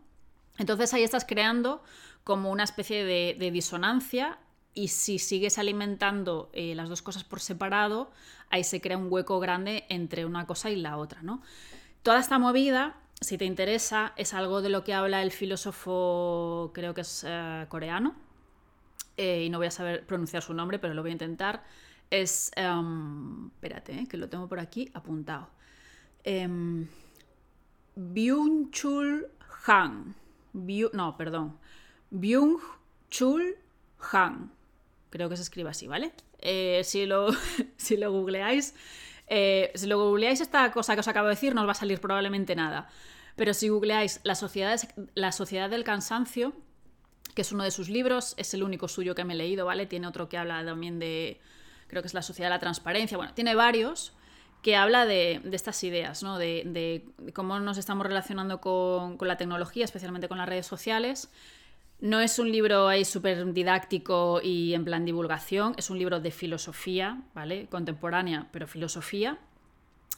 Entonces 0.59 0.93
ahí 0.93 1.03
estás 1.05 1.25
creando 1.25 1.83
como 2.23 2.51
una 2.51 2.65
especie 2.65 3.03
de, 3.05 3.35
de 3.39 3.51
disonancia 3.51 4.39
y 4.75 4.89
si 4.89 5.19
sigues 5.19 5.59
alimentando 5.59 6.51
eh, 6.53 6.75
las 6.75 6.89
dos 6.89 7.01
cosas 7.01 7.25
por 7.25 7.41
separado, 7.41 8.11
ahí 8.51 8.65
se 8.65 8.81
crea 8.81 8.99
un 8.99 9.07
hueco 9.11 9.39
grande 9.39 9.85
entre 9.89 10.27
una 10.27 10.47
cosa 10.47 10.71
y 10.71 10.77
la 10.77 10.97
otra, 10.97 11.23
¿no? 11.23 11.43
Toda 12.03 12.19
esta 12.19 12.39
movida, 12.39 12.97
si 13.21 13.39
te 13.39 13.45
interesa, 13.45 14.13
es 14.17 14.35
algo 14.35 14.63
de 14.63 14.69
lo 14.69 14.85
que 14.85 14.93
habla 14.93 15.23
el 15.23 15.31
filósofo, 15.31 16.73
creo 16.75 16.93
que 16.93 17.03
es 17.03 17.25
eh, 17.27 17.67
coreano, 17.69 18.15
eh, 19.17 19.45
y 19.45 19.51
no 19.51 19.59
voy 19.59 19.69
a 19.69 19.71
saber 19.71 20.05
pronunciar 20.05 20.43
su 20.43 20.53
nombre, 20.53 20.79
pero 20.79 20.93
lo 20.93 21.03
voy 21.03 21.11
a 21.11 21.13
intentar. 21.13 21.63
Es, 22.11 22.51
um, 22.57 23.47
espérate, 23.47 24.07
que 24.09 24.17
lo 24.17 24.29
tengo 24.29 24.49
por 24.49 24.59
aquí 24.59 24.91
apuntado. 24.93 25.49
Um, 26.27 26.87
Byung-chul 27.97 29.29
Han. 29.67 30.15
no, 30.93 31.17
perdón. 31.17 31.59
Byung-chul 32.11 33.57
Han 34.13 34.54
creo 35.15 35.29
que 35.29 35.37
se 35.37 35.43
escribe 35.43 35.71
así, 35.71 35.87
¿vale? 35.87 36.13
eh, 36.45 36.83
si, 36.85 37.07
lo, 37.07 37.29
si 37.77 37.97
lo 37.97 38.13
googleáis, 38.13 38.75
eh, 39.27 39.73
si 39.75 39.87
lo 39.87 39.99
googleáis 39.99 40.41
esta 40.41 40.71
cosa 40.71 40.95
que 40.95 41.01
os 41.01 41.09
acabo 41.09 41.29
de 41.29 41.35
decir, 41.35 41.55
no 41.55 41.63
os 41.63 41.67
va 41.67 41.73
a 41.73 41.77
salir 41.77 42.01
probablemente 42.01 42.55
nada. 42.55 42.89
Pero 43.35 43.53
si 43.55 43.69
googleáis 43.69 44.21
la 44.23 44.37
sociedad, 44.37 44.81
la 45.15 45.33
sociedad 45.33 45.69
del 45.71 45.83
cansancio, 45.83 46.53
que 47.35 47.43
es 47.43 47.51
uno 47.51 47.65
de 47.65 47.73
sus 47.73 47.89
libros, 47.89 48.35
es 48.37 48.55
el 48.55 48.63
único 48.63 48.87
suyo 48.87 49.15
que 49.15 49.25
me 49.25 49.33
he 49.35 49.37
leído, 49.37 49.67
¿vale? 49.67 49.87
Tiene 49.87 50.07
otro 50.07 50.29
que 50.29 50.39
habla 50.39 50.65
también 50.65 51.01
de, 51.01 51.41
creo 51.89 52.03
que 52.03 52.07
es 52.07 52.15
la 52.15 52.23
sociedad 52.23 52.49
de 52.49 52.57
la 52.57 52.61
transparencia, 52.61 53.17
bueno, 53.17 53.35
tiene 53.35 53.55
varios 53.57 54.13
que 54.63 54.77
habla 54.77 55.05
de, 55.05 55.43
estas 55.53 55.83
ideas, 55.85 56.23
¿no? 56.23 56.39
De, 56.39 57.05
cómo 57.35 57.59
nos 57.61 57.77
estamos 57.77 58.07
relacionando 58.07 58.61
con, 58.61 59.19
con, 59.19 59.29
la 59.29 59.37
tecnología, 59.37 59.85
especialmente 59.85 60.29
con 60.29 60.39
las 60.39 60.49
redes 60.49 60.67
sociales. 60.67 61.31
No 62.01 62.21
es 62.21 62.39
un 62.39 62.51
libro 62.53 62.89
ahí 62.89 63.05
súper 63.05 63.53
didáctico 63.53 64.41
y 64.43 64.75
en 64.75 64.85
plan 64.85 65.05
divulgación, 65.05 65.75
es 65.79 65.91
un 65.91 65.99
libro 65.99 66.21
de 66.21 66.31
filosofía, 66.31 67.23
¿vale? 67.35 67.67
Contemporánea, 67.71 68.49
pero 68.53 68.67
filosofía. 68.67 69.39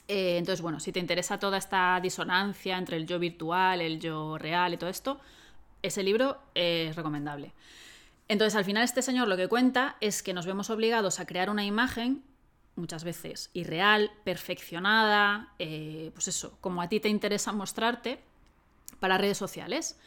Eh, 0.08 0.38
entonces, 0.38 0.62
bueno, 0.62 0.80
si 0.80 0.92
te 0.92 1.00
interesa 1.00 1.38
toda 1.38 1.58
esta 1.58 1.98
disonancia 2.00 2.78
entre 2.78 2.96
el 2.96 3.06
yo 3.06 3.18
virtual, 3.18 3.80
el 3.80 4.00
yo 4.00 4.38
real 4.38 4.74
y 4.74 4.76
todo 4.76 4.90
esto, 4.90 5.20
ese 5.82 6.02
libro 6.02 6.38
es 6.54 6.96
recomendable. 6.96 7.52
Entonces, 8.28 8.56
al 8.56 8.64
final, 8.64 8.82
este 8.82 9.02
señor 9.02 9.28
lo 9.28 9.36
que 9.36 9.48
cuenta 9.48 9.96
es 10.00 10.22
que 10.22 10.34
nos 10.34 10.46
vemos 10.46 10.70
obligados 10.70 11.20
a 11.20 11.26
crear 11.26 11.50
una 11.50 11.64
imagen, 11.64 12.24
muchas 12.74 13.04
veces 13.04 13.50
irreal, 13.52 14.10
perfeccionada, 14.24 15.52
eh, 15.58 16.10
pues 16.14 16.28
eso, 16.28 16.58
como 16.60 16.82
a 16.82 16.88
ti 16.88 17.00
te 17.00 17.08
interesa 17.08 17.52
mostrarte, 17.52 18.18
para 19.00 19.18
redes 19.18 19.38
sociales. 19.38 19.98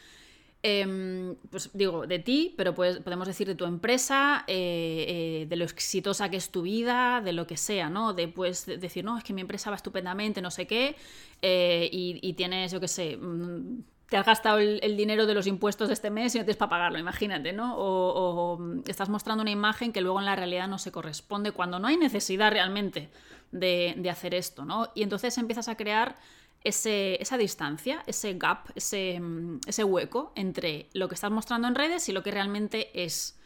Em, 0.62 1.36
pues 1.50 1.70
digo, 1.74 2.06
de 2.06 2.20
ti, 2.20 2.54
pero 2.58 2.76
podemos 2.76 3.28
decir 3.28 3.48
de 3.48 3.56
tu 3.56 3.66
empresa, 3.66 4.44
eh, 4.48 5.06
eh, 5.08 5.46
de 5.48 5.56
lo 5.56 5.64
exitosa 5.64 6.30
que 6.30 6.36
es 6.36 6.50
tu 6.50 6.64
vida, 6.64 7.22
de 7.22 7.32
lo 7.32 7.48
que 7.48 7.56
sea, 7.56 7.90
¿no? 7.90 8.14
De 8.14 8.28
pues, 8.28 8.66
decir, 8.66 9.06
no, 9.06 9.18
es 9.18 9.24
que 9.24 9.34
mi 9.34 9.40
empresa 9.40 9.70
va 9.70 9.78
estupendamente, 9.78 10.42
no 10.42 10.52
sé 10.52 10.68
qué, 10.68 10.98
y, 11.42 12.20
y, 12.22 12.34
tienes, 12.34 12.74
yo 12.74 12.82
qué 12.82 12.90
sé, 12.90 13.16
mm, 13.16 13.84
te 14.10 14.18
has 14.18 14.26
gastado 14.26 14.58
el, 14.58 14.98
dinero 14.98 15.26
de 15.28 15.34
los 15.34 15.46
impuestos 15.46 15.88
de 15.88 15.94
este 15.94 16.10
mes 16.10 16.34
y 16.34 16.40
no 16.40 16.44
tienes 16.44 16.58
para 16.58 16.70
pagarlo, 16.70 16.98
imagínate, 16.98 17.54
¿no? 17.54 17.76
O, 17.78 18.60
estás 18.88 19.08
mostrando 19.08 19.44
una 19.44 19.52
imagen 19.52 19.94
que 19.94 20.02
luego 20.02 20.20
en 20.20 20.26
la 20.26 20.36
realidad 20.36 20.68
no 20.68 20.80
se 20.80 20.92
corresponde 20.92 21.52
cuando 21.52 21.80
no 21.80 21.88
hay 21.88 21.98
necesidad 21.98 22.52
realmente 22.52 23.10
de, 23.52 24.10
hacer 24.10 24.34
esto, 24.34 24.66
¿no? 24.66 24.90
Y 24.96 25.04
entonces 25.04 25.38
empiezas 25.38 25.70
a 25.70 25.76
crear 25.76 26.16
ese, 26.64 27.22
esa 27.22 27.38
distancia, 27.38 28.04
ese 28.08 28.34
gap, 28.34 28.70
ese, 28.76 29.20
mm, 29.20 29.62
ese 29.68 29.84
hueco 29.84 30.32
entre 30.36 30.90
lo 30.94 31.08
que 31.08 31.16
estás 31.16 31.32
mostrando 31.32 31.68
en 31.68 31.76
redes 31.76 32.10
y 32.10 32.12
lo 32.12 32.24
que 32.24 32.32
realmente 32.32 33.04
es. 33.04 33.38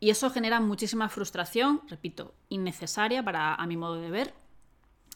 Y 0.00 0.10
eso 0.10 0.30
genera 0.30 0.60
muchísima 0.60 1.08
frustración, 1.08 1.82
repito, 1.88 2.34
innecesaria 2.48 3.22
para 3.22 3.54
a 3.54 3.66
mi 3.66 3.76
modo 3.76 4.00
de 4.00 4.10
ver, 4.10 4.34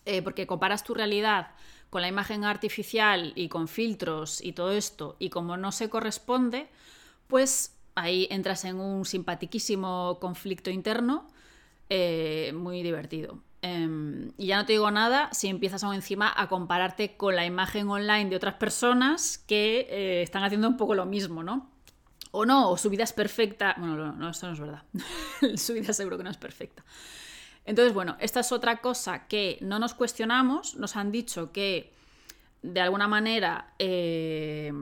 eh, 0.04 0.22
porque 0.22 0.46
comparas 0.46 0.84
tu 0.84 0.94
realidad 0.94 1.50
con 1.90 2.02
la 2.02 2.08
imagen 2.08 2.44
artificial 2.44 3.32
y 3.34 3.48
con 3.48 3.68
filtros 3.68 4.40
y 4.40 4.52
todo 4.52 4.72
esto, 4.72 5.16
y 5.18 5.30
como 5.30 5.56
no 5.56 5.72
se 5.72 5.88
corresponde, 5.88 6.68
pues 7.26 7.76
ahí 7.94 8.28
entras 8.30 8.64
en 8.64 8.76
un 8.76 9.04
simpatiquísimo 9.04 10.18
conflicto 10.20 10.70
interno 10.70 11.26
eh, 11.88 12.52
muy 12.54 12.82
divertido. 12.82 13.40
Em, 13.66 14.30
y 14.38 14.46
ya 14.46 14.58
no 14.58 14.66
te 14.66 14.74
digo 14.74 14.90
nada 14.92 15.28
si 15.32 15.48
empiezas 15.48 15.82
aún 15.82 15.94
encima 15.94 16.32
a 16.36 16.48
compararte 16.48 17.16
con 17.16 17.34
la 17.34 17.44
imagen 17.44 17.88
online 17.88 18.30
de 18.30 18.36
otras 18.36 18.54
personas 18.54 19.38
que 19.38 19.88
eh, 19.90 20.22
están 20.22 20.44
haciendo 20.44 20.68
un 20.68 20.76
poco 20.76 20.94
lo 20.94 21.04
mismo, 21.04 21.42
¿no? 21.42 21.68
O 22.30 22.44
no, 22.44 22.70
o 22.70 22.76
su 22.76 22.90
vida 22.90 23.02
es 23.02 23.12
perfecta. 23.12 23.74
Bueno, 23.76 23.96
no, 23.96 24.12
no 24.12 24.30
esto 24.30 24.46
no 24.46 24.52
es 24.52 24.60
verdad. 24.60 24.82
su 25.56 25.72
vida 25.72 25.92
seguro 25.92 26.16
que 26.16 26.24
no 26.24 26.30
es 26.30 26.36
perfecta. 26.36 26.84
Entonces, 27.64 27.92
bueno, 27.92 28.16
esta 28.20 28.40
es 28.40 28.52
otra 28.52 28.76
cosa 28.76 29.26
que 29.26 29.58
no 29.60 29.80
nos 29.80 29.94
cuestionamos, 29.94 30.76
nos 30.76 30.94
han 30.94 31.10
dicho 31.10 31.50
que 31.50 31.92
de 32.62 32.80
alguna 32.80 33.08
manera 33.08 33.72
eh, 33.80 34.72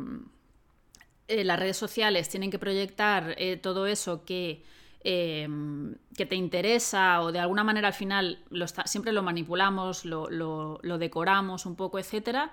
eh, 1.28 1.44
las 1.44 1.58
redes 1.58 1.78
sociales 1.78 2.28
tienen 2.28 2.50
que 2.50 2.58
proyectar 2.58 3.34
eh, 3.38 3.56
todo 3.56 3.86
eso 3.86 4.24
que, 4.26 4.62
que, 5.04 6.26
te 6.26 6.34
interesa 6.34 7.20
o 7.20 7.30
de 7.30 7.38
alguna 7.38 7.62
manera 7.62 7.88
al 7.88 7.94
final 7.94 8.42
siempre 8.86 9.12
lo 9.12 9.22
manipulamos, 9.22 10.04
lo, 10.04 10.98
decoramos 10.98 11.66
un 11.66 11.76
poco, 11.76 11.98
etc. 11.98 12.50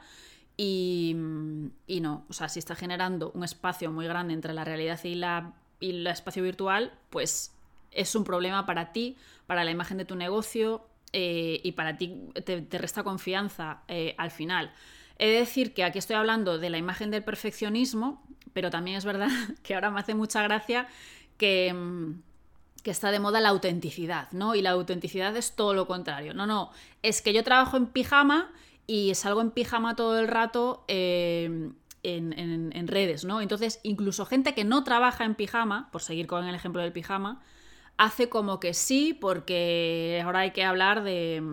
Y, 0.58 1.14
no, 1.16 2.26
o 2.30 2.34
sea, 2.34 2.50
si 2.50 2.60
está 2.60 2.76
generando 2.76 3.32
un 3.34 3.44
espacio 3.44 3.92
muy 3.92 4.06
grande 4.06 4.34
entre 4.34 4.54
la 4.54 4.66
realidad 4.66 5.00
y, 5.04 5.16
la, 5.16 5.54
y 5.80 5.92
el 5.92 6.08
espacio 6.08 6.44
virtual, 6.44 6.94
pues 7.10 7.56
es 7.92 8.16
un 8.16 8.24
problema 8.24 8.66
para 8.66 8.92
ti, 8.92 9.18
para 9.48 9.64
la 9.64 9.72
imagen 9.72 9.98
de 9.98 10.06
tu 10.06 10.16
negocio 10.16 10.86
eh, 11.14 11.62
y 11.64 11.72
para 11.72 11.98
ti 11.98 12.30
te, 12.46 12.66
resta 12.78 13.04
confianza 13.04 13.84
eh, 13.88 14.14
al 14.18 14.32
final. 14.32 14.74
He 15.18 15.28
de 15.28 15.40
decir 15.40 15.74
que 15.74 15.84
aquí 15.84 16.00
estoy 16.00 16.18
hablando 16.18 16.58
de 16.58 16.70
la 16.70 16.78
imagen 16.78 17.12
del 17.12 17.24
perfeccionismo, 17.24 18.24
pero 18.54 18.70
también 18.70 18.98
es 18.98 19.06
verdad 19.06 19.30
que 19.64 19.74
ahora 19.74 19.90
me 19.90 20.00
hace 20.02 20.16
mucha 20.16 20.44
gracia 20.44 20.88
que, 21.38 21.74
mm, 21.74 22.31
que 22.84 22.92
está 22.92 23.12
de 23.12 23.20
moda 23.20 23.40
la 23.40 23.50
autenticidad, 23.50 24.32
¿no? 24.32 24.56
Y 24.56 24.62
la 24.62 24.72
autenticidad 24.72 25.36
es 25.38 25.56
todo 25.56 25.74
lo 25.74 25.88
contrario. 25.88 26.34
No, 26.34 26.48
no, 26.48 26.72
es 27.04 27.22
que 27.22 27.34
yo 27.34 27.44
trabajo 27.44 27.78
en 27.78 27.88
pijama 27.88 28.52
y 28.88 29.14
salgo 29.16 29.42
en 29.42 29.52
pijama 29.52 29.96
todo 29.96 30.20
el 30.20 30.28
rato 30.28 30.84
eh, 30.88 31.72
en, 32.04 32.34
en, 32.74 32.88
redes, 32.88 33.24
¿no? 33.26 33.42
Entonces, 33.42 33.80
incluso 33.84 34.26
gente 34.26 34.54
que 34.54 34.64
no 34.64 34.84
trabaja 34.84 35.24
en 35.26 35.36
pijama, 35.36 35.90
por 35.92 36.02
seguir 36.02 36.28
con 36.28 36.48
el 36.48 36.56
ejemplo 36.56 36.82
del 36.82 36.92
pijama, 36.92 37.42
hace 37.98 38.30
como 38.30 38.60
que 38.60 38.74
sí, 38.74 39.14
porque 39.14 40.22
ahora 40.26 40.40
hay 40.40 40.52
que 40.52 40.64
hablar 40.64 41.04
de, 41.04 41.44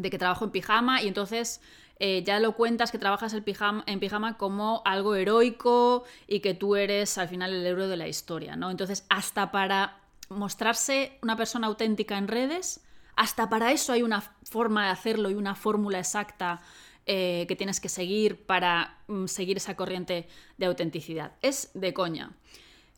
que 0.00 0.18
trabajo 0.18 0.44
en 0.44 0.52
pijama 0.52 1.02
y 1.02 1.08
entonces 1.08 1.60
eh, 1.98 2.22
ya 2.24 2.38
lo 2.38 2.52
cuentas 2.52 2.92
que 2.92 2.98
trabajas 2.98 3.32
en 3.34 3.42
pijama, 3.42 3.82
en 3.86 3.98
pijama 3.98 4.36
como 4.36 4.82
algo 4.84 5.16
heroico 5.16 6.04
y 6.28 6.40
que 6.40 6.54
tú 6.54 6.76
eres 6.76 7.18
al 7.18 7.28
final 7.28 7.52
el 7.52 7.66
héroe 7.66 7.88
de 7.88 7.96
la 7.96 8.06
historia, 8.06 8.54
¿no? 8.54 8.70
Entonces, 8.70 9.06
hasta 9.08 9.50
para 9.50 10.05
mostrarse 10.28 11.18
una 11.22 11.36
persona 11.36 11.66
auténtica 11.66 12.18
en 12.18 12.28
redes, 12.28 12.80
hasta 13.16 13.48
para 13.48 13.72
eso 13.72 13.92
hay 13.92 14.02
una 14.02 14.20
forma 14.20 14.84
de 14.84 14.90
hacerlo 14.90 15.30
y 15.30 15.34
una 15.34 15.54
fórmula 15.54 15.98
exacta 15.98 16.60
eh, 17.06 17.46
que 17.48 17.56
tienes 17.56 17.80
que 17.80 17.88
seguir 17.88 18.44
para 18.44 18.98
mm, 19.06 19.26
seguir 19.26 19.56
esa 19.56 19.76
corriente 19.76 20.28
de 20.58 20.66
autenticidad. 20.66 21.32
Es 21.40 21.70
de 21.74 21.94
coña. 21.94 22.32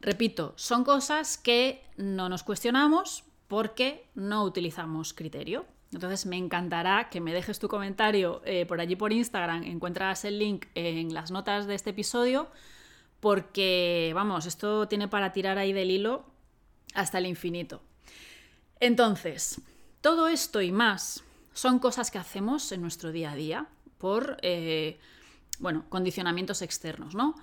Repito, 0.00 0.54
son 0.56 0.82
cosas 0.84 1.38
que 1.38 1.84
no 1.96 2.28
nos 2.28 2.42
cuestionamos 2.42 3.24
porque 3.48 4.08
no 4.14 4.44
utilizamos 4.44 5.12
criterio. 5.12 5.66
Entonces 5.92 6.26
me 6.26 6.36
encantará 6.36 7.08
que 7.10 7.20
me 7.20 7.32
dejes 7.32 7.58
tu 7.58 7.68
comentario 7.68 8.42
eh, 8.44 8.66
por 8.66 8.80
allí 8.80 8.96
por 8.96 9.12
Instagram, 9.12 9.62
encuentras 9.64 10.24
el 10.24 10.38
link 10.38 10.66
en 10.74 11.14
las 11.14 11.30
notas 11.30 11.66
de 11.66 11.74
este 11.74 11.90
episodio, 11.90 12.48
porque 13.20 14.12
vamos, 14.14 14.46
esto 14.46 14.86
tiene 14.86 15.08
para 15.08 15.32
tirar 15.32 15.58
ahí 15.58 15.72
del 15.72 15.90
hilo 15.90 16.24
hasta 16.94 17.18
el 17.18 17.26
infinito. 17.26 17.82
Entonces, 18.80 19.60
todo 20.00 20.28
esto 20.28 20.60
y 20.62 20.72
más 20.72 21.24
son 21.52 21.78
cosas 21.78 22.10
que 22.10 22.18
hacemos 22.18 22.70
en 22.72 22.82
nuestro 22.82 23.10
día 23.12 23.32
a 23.32 23.36
día 23.36 23.66
por, 23.98 24.38
eh, 24.42 24.98
bueno, 25.58 25.84
condicionamientos 25.88 26.62
externos, 26.62 27.14
¿no? 27.14 27.34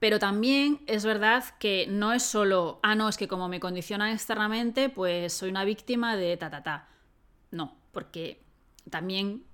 Pero 0.00 0.18
también 0.18 0.80
es 0.86 1.04
verdad 1.04 1.44
que 1.58 1.86
no 1.88 2.12
es 2.12 2.22
solo, 2.22 2.80
ah, 2.82 2.94
no, 2.94 3.08
es 3.08 3.16
que 3.16 3.28
como 3.28 3.48
me 3.48 3.60
condicionan 3.60 4.12
externamente, 4.12 4.88
pues 4.88 5.32
soy 5.32 5.50
una 5.50 5.64
víctima 5.64 6.16
de 6.16 6.36
ta, 6.36 6.50
ta, 6.50 6.62
ta. 6.62 6.88
No, 7.52 7.76
porque 7.92 8.42
también, 8.90 9.44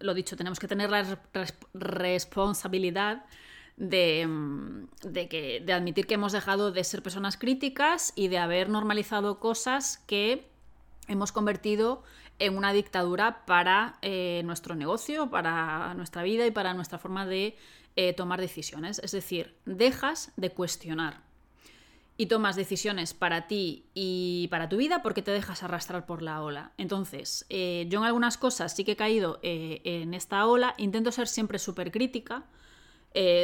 lo 0.00 0.14
dicho, 0.14 0.36
tenemos 0.36 0.60
que 0.60 0.68
tener 0.68 0.90
la 0.90 1.18
responsabilidad 1.72 3.24
de, 3.80 4.26
mm, 4.26 4.88
de, 5.08 5.28
que, 5.28 5.60
de 5.60 5.72
admitir 5.72 6.06
que 6.06 6.14
hemos 6.14 6.32
dejado 6.32 6.70
de 6.70 6.84
ser 6.84 7.02
personas 7.02 7.36
críticas 7.38 8.12
y 8.14 8.28
de 8.28 8.38
haber 8.38 8.68
normalizado 8.68 9.40
cosas 9.40 10.04
que 10.06 10.46
hemos 11.08 11.32
convertido 11.32 12.04
en 12.38 12.56
una 12.56 12.72
dictadura 12.72 13.44
para 13.46 13.98
eh, 14.02 14.42
nuestro 14.44 14.74
negocio, 14.74 15.30
para 15.30 15.94
nuestra 15.94 16.22
vida 16.22 16.46
y 16.46 16.50
para 16.50 16.74
nuestra 16.74 16.98
forma 16.98 17.26
de 17.26 17.56
eh, 17.96 18.12
tomar 18.12 18.40
decisiones. 18.40 18.98
Es 18.98 19.12
decir, 19.12 19.56
dejas 19.64 20.30
de 20.36 20.50
cuestionar 20.50 21.22
y 22.18 22.26
tomas 22.26 22.56
decisiones 22.56 23.14
para 23.14 23.46
ti 23.46 23.86
y 23.94 24.48
para 24.50 24.68
tu 24.68 24.76
vida 24.76 25.00
porque 25.02 25.22
te 25.22 25.30
dejas 25.30 25.62
arrastrar 25.62 26.04
por 26.04 26.20
la 26.20 26.42
ola. 26.42 26.72
Entonces, 26.76 27.46
eh, 27.48 27.86
yo 27.88 28.00
en 28.00 28.04
algunas 28.04 28.36
cosas 28.36 28.76
sí 28.76 28.84
que 28.84 28.92
he 28.92 28.96
caído 28.96 29.40
en 29.42 30.12
esta 30.12 30.44
ola, 30.44 30.74
intento 30.76 31.12
ser 31.12 31.28
siempre 31.28 31.58
súper 31.58 31.90
crítica. 31.90 32.44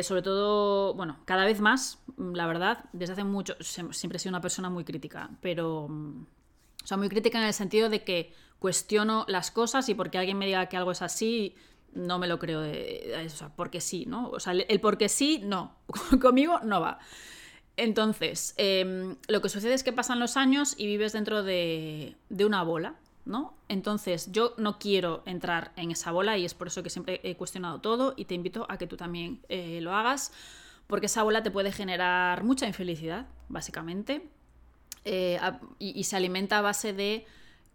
Sobre 0.02 0.22
todo, 0.22 0.94
bueno, 0.94 1.18
cada 1.24 1.44
vez 1.44 1.60
más, 1.60 1.98
la 2.16 2.46
verdad, 2.46 2.84
desde 2.92 3.14
hace 3.14 3.24
mucho, 3.24 3.56
siempre 3.60 4.16
he 4.16 4.18
sido 4.18 4.30
una 4.30 4.40
persona 4.40 4.70
muy 4.70 4.84
crítica, 4.84 5.30
pero, 5.40 5.88
mm, 5.88 6.26
o 6.84 6.86
sea, 6.86 6.96
muy 6.96 7.08
crítica 7.08 7.38
en 7.38 7.44
el 7.44 7.52
sentido 7.52 7.88
de 7.88 8.04
que 8.04 8.32
cuestiono 8.58 9.24
las 9.28 9.50
cosas 9.50 9.88
y 9.88 9.94
porque 9.94 10.18
alguien 10.18 10.38
me 10.38 10.46
diga 10.46 10.66
que 10.66 10.76
algo 10.76 10.92
es 10.92 11.02
así, 11.02 11.54
no 11.96 12.18
me 12.18 12.26
lo 12.26 12.38
creo 12.38 12.60
de, 12.60 13.24
o 13.26 13.28
sea, 13.28 13.48
porque 13.54 13.80
sí, 13.80 14.04
¿no? 14.06 14.28
O 14.30 14.40
sea, 14.40 14.52
el, 14.52 14.80
porque 14.80 15.08
sí, 15.08 15.40
no. 15.42 15.76
Conmigo 16.20 16.60
no 16.62 16.80
va. 16.80 16.98
Entonces, 17.76 18.54
em, 18.56 19.16
lo 19.28 19.42
que 19.42 19.48
sucede 19.48 19.74
es 19.74 19.82
que 19.82 19.92
pasan 19.92 20.18
los 20.18 20.36
años 20.36 20.74
y 20.78 20.86
vives 20.86 21.12
dentro 21.12 21.42
de, 21.42 22.16
una 22.30 22.62
bola, 22.62 22.94
¿no? 23.26 23.54
Entonces, 23.68 24.30
yo 24.32 24.54
no 24.56 24.78
quiero 24.78 25.22
entrar 25.26 25.72
en 25.76 25.90
esa 25.90 26.12
bola 26.12 26.38
y 26.38 26.44
es 26.44 26.54
por 26.54 26.68
eso 26.68 26.82
que 26.82 26.90
siempre 26.90 27.20
he 27.24 27.36
cuestionado 27.36 27.80
todo 27.80 28.14
y 28.16 28.24
te 28.24 28.34
invito 28.34 28.66
a 28.70 28.78
que 28.78 28.86
tú 28.86 28.96
también 28.96 29.40
eh, 29.48 29.80
lo 29.82 29.94
hagas, 29.94 30.32
porque 30.86 31.06
esa 31.06 31.24
bola 31.24 31.42
te 31.42 31.50
puede 31.50 31.72
generar 31.72 32.44
mucha 32.44 32.66
infelicidad, 32.66 33.26
básicamente, 33.48 34.28
eh, 35.04 35.38
y, 35.78 36.02
se 36.04 36.16
alimenta 36.16 36.58
a 36.58 36.62
base 36.62 36.92
de 36.92 37.26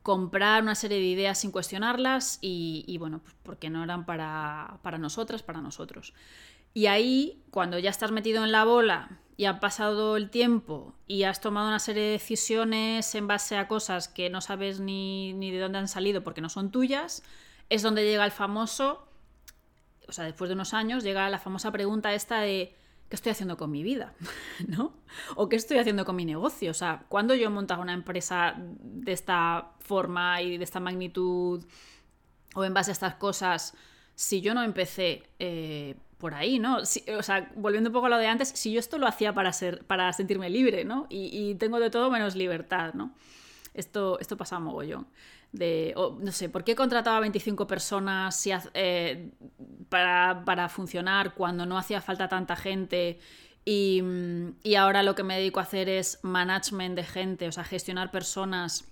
comprar 0.04 0.64
una 0.64 0.76
serie 0.76 0.97
de 0.97 1.06
ideas 1.06 1.38
sin 1.39 1.52
cuestionarlas 1.52 2.39
y, 2.41 2.97
bueno, 2.97 3.20
pues 3.20 3.36
porque 3.43 3.70
no 3.70 3.84
eran 3.84 4.06
para, 4.06 4.80
para 4.82 4.97
nosotras, 4.97 5.43
para 5.43 5.62
nosotros. 5.62 6.14
Y 6.74 6.88
ahí, 6.88 7.41
cuando 7.52 7.78
ya 7.80 7.89
estás 7.89 8.12
metido 8.12 8.43
en 8.43 8.52
la 8.52 8.64
bola 8.64 9.20
y 9.42 9.46
ha 9.46 9.60
pasado 9.60 10.18
el 10.18 10.30
tiempo 10.30 10.94
y 11.08 11.24
has 11.24 11.42
tomado 11.42 11.68
una 11.68 11.80
serie 11.80 12.04
de 12.04 12.12
decisiones 12.12 13.16
en 13.16 13.26
base 13.26 13.58
a 13.58 13.68
cosas 13.68 14.08
que 14.08 14.30
no 14.30 14.39
sabes 14.39 14.80
ni, 14.80 15.34
ni 15.34 15.50
de 15.50 15.58
dónde 15.58 15.80
han 15.80 15.88
salido 15.88 16.22
porque 16.22 16.42
no 16.42 16.50
son 16.50 16.70
tuyas, 16.70 17.24
es 17.68 17.82
donde 17.82 18.06
llega 18.06 18.24
el 18.24 18.30
famoso, 18.30 19.08
o 20.08 20.12
sea, 20.12 20.26
después 20.26 20.48
de 20.48 20.54
unos 20.54 20.76
años, 20.76 21.04
llega 21.04 21.28
la 21.28 21.39
famosa 21.39 21.72
pregunta 21.72 22.14
esta 22.14 22.39
de 22.39 22.76
¿qué 23.10 23.16
estoy 23.16 23.32
haciendo 23.32 23.58
con 23.58 23.72
mi 23.72 23.82
vida? 23.82 24.14
¿No? 24.68 24.94
O 25.36 25.50
¿qué 25.50 25.56
estoy 25.56 25.80
haciendo 25.80 26.06
con 26.06 26.18
mi 26.18 26.26
negocio? 26.26 26.70
O 26.70 26.76
sea, 26.76 27.06
cuando 27.10 27.34
yo 27.34 27.48
he 27.48 27.50
montado 27.50 27.82
una 27.82 27.94
empresa 27.94 28.54
de 28.60 29.12
esta 29.12 29.72
forma 29.80 30.39
y 30.44 30.60
de 30.60 30.64
esta 30.64 30.80
magnitud 30.80 31.66
o 32.54 32.64
en 32.64 32.76
base 32.76 32.92
a 32.92 32.94
estas 32.94 33.16
cosas, 33.16 33.74
si 34.14 34.42
yo 34.42 34.54
no 34.54 34.62
empecé 34.62 35.24
eh, 35.39 35.96
por 36.22 36.36
ahí, 36.36 36.59
¿no? 36.59 36.78
o 36.78 37.24
sea, 37.24 37.51
volviendo 37.55 37.89
un 37.89 37.93
poco 37.93 38.05
a 38.05 38.09
lo 38.09 38.17
de 38.17 38.28
antes, 38.28 38.49
si 38.49 38.72
yo 38.72 38.80
esto 38.80 38.97
lo 38.97 39.07
hacía 39.07 39.34
para, 39.34 39.51
ser, 39.51 39.84
para 39.86 40.13
sentirme 40.13 40.49
libre, 40.49 40.86
¿no? 40.86 41.07
Y, 41.09 41.55
tengo 41.55 41.80
de 41.80 41.89
todo 41.89 42.09
menos 42.09 42.36
libertad, 42.36 42.93
¿no? 42.93 43.11
Esto, 43.74 44.19
esto 44.19 44.38
pasa 44.38 44.59
mogollón. 44.59 45.07
De, 45.51 45.93
no 46.19 46.32
sé, 46.32 46.47
¿por 46.47 46.63
qué 46.63 46.76
contrataba 46.76 47.17
a 47.17 47.19
25 47.19 47.67
personas 47.67 48.47
eh, 48.74 49.32
para, 49.89 50.43
para, 50.45 50.69
funcionar 50.69 51.34
cuando 51.34 51.65
no 51.65 51.78
hacía 51.78 51.99
falta 51.99 52.30
tanta 52.30 52.55
gente? 52.55 53.19
Y, 53.65 54.01
y 54.63 54.76
ahora 54.76 55.03
lo 55.03 55.15
que 55.15 55.24
me 55.24 55.38
dedico 55.38 55.59
a 55.59 55.63
hacer 55.63 55.89
es 55.89 56.19
management 56.22 56.95
de 56.95 57.03
gente, 57.03 57.47
o 57.47 57.51
sea, 57.51 57.63
gestionar 57.63 58.11
personas 58.11 58.91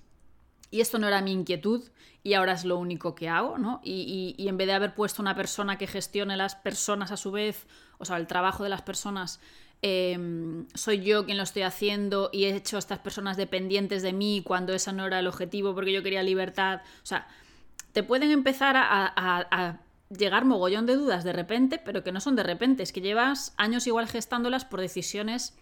y 0.72 0.82
esto 0.82 1.00
no 1.00 1.08
era 1.08 1.22
mi 1.22 1.32
inquietud 1.32 1.84
y 2.24 2.34
ahora 2.34 2.54
es 2.54 2.66
lo 2.66 2.78
único 2.78 3.16
que 3.16 3.30
hago, 3.30 3.58
¿no? 3.58 3.82
Y, 3.84 4.36
en 4.38 4.58
vez 4.58 4.68
de 4.68 4.74
haber 4.74 4.94
puesto 4.94 5.22
una 5.22 5.36
persona 5.36 5.78
que 5.78 5.88
gestione 5.88 6.36
las 6.38 6.56
personas 6.56 7.12
a 7.12 7.18
su 7.18 7.32
vez, 7.32 7.68
o 7.98 8.06
sea, 8.06 8.18
el 8.18 8.28
trabajo 8.28 8.64
de 8.64 8.70
las 8.70 8.82
personas, 8.82 9.40
em, 9.82 10.68
soy 10.74 11.00
yo 11.02 11.26
quien 11.26 11.38
lo 11.38 11.44
estoy 11.44 11.62
haciendo 11.62 12.30
y 12.34 12.46
he 12.46 12.56
hecho 12.56 12.76
a 12.76 12.80
estas 12.80 13.00
personas 13.00 13.38
dependientes 13.38 14.02
de 14.04 14.14
mí 14.14 14.44
cuando 14.46 14.74
ese 14.74 14.92
no 14.92 15.06
era 15.06 15.20
el 15.20 15.28
objetivo 15.28 15.74
porque 15.74 15.94
yo 15.94 16.04
quería 16.04 16.22
libertad. 16.22 16.82
O 17.02 17.06
sea, 17.06 17.28
te 17.94 18.04
pueden 18.04 18.32
empezar 18.32 18.76
a, 18.76 19.14
a 19.16 19.80
llegar 20.10 20.46
mogollón 20.46 20.86
de 20.86 20.96
dudas 20.96 21.24
de 21.24 21.34
repente, 21.34 21.80
pero 21.84 22.04
que 22.04 22.12
no 22.12 22.20
son 22.20 22.36
de 22.36 22.44
repente, 22.44 22.84
es 22.84 22.92
que 22.92 23.02
llevas 23.02 23.54
años 23.58 23.88
igual 23.88 24.08
gestándolas 24.08 24.66
por 24.66 24.82
decisiones 24.82 25.58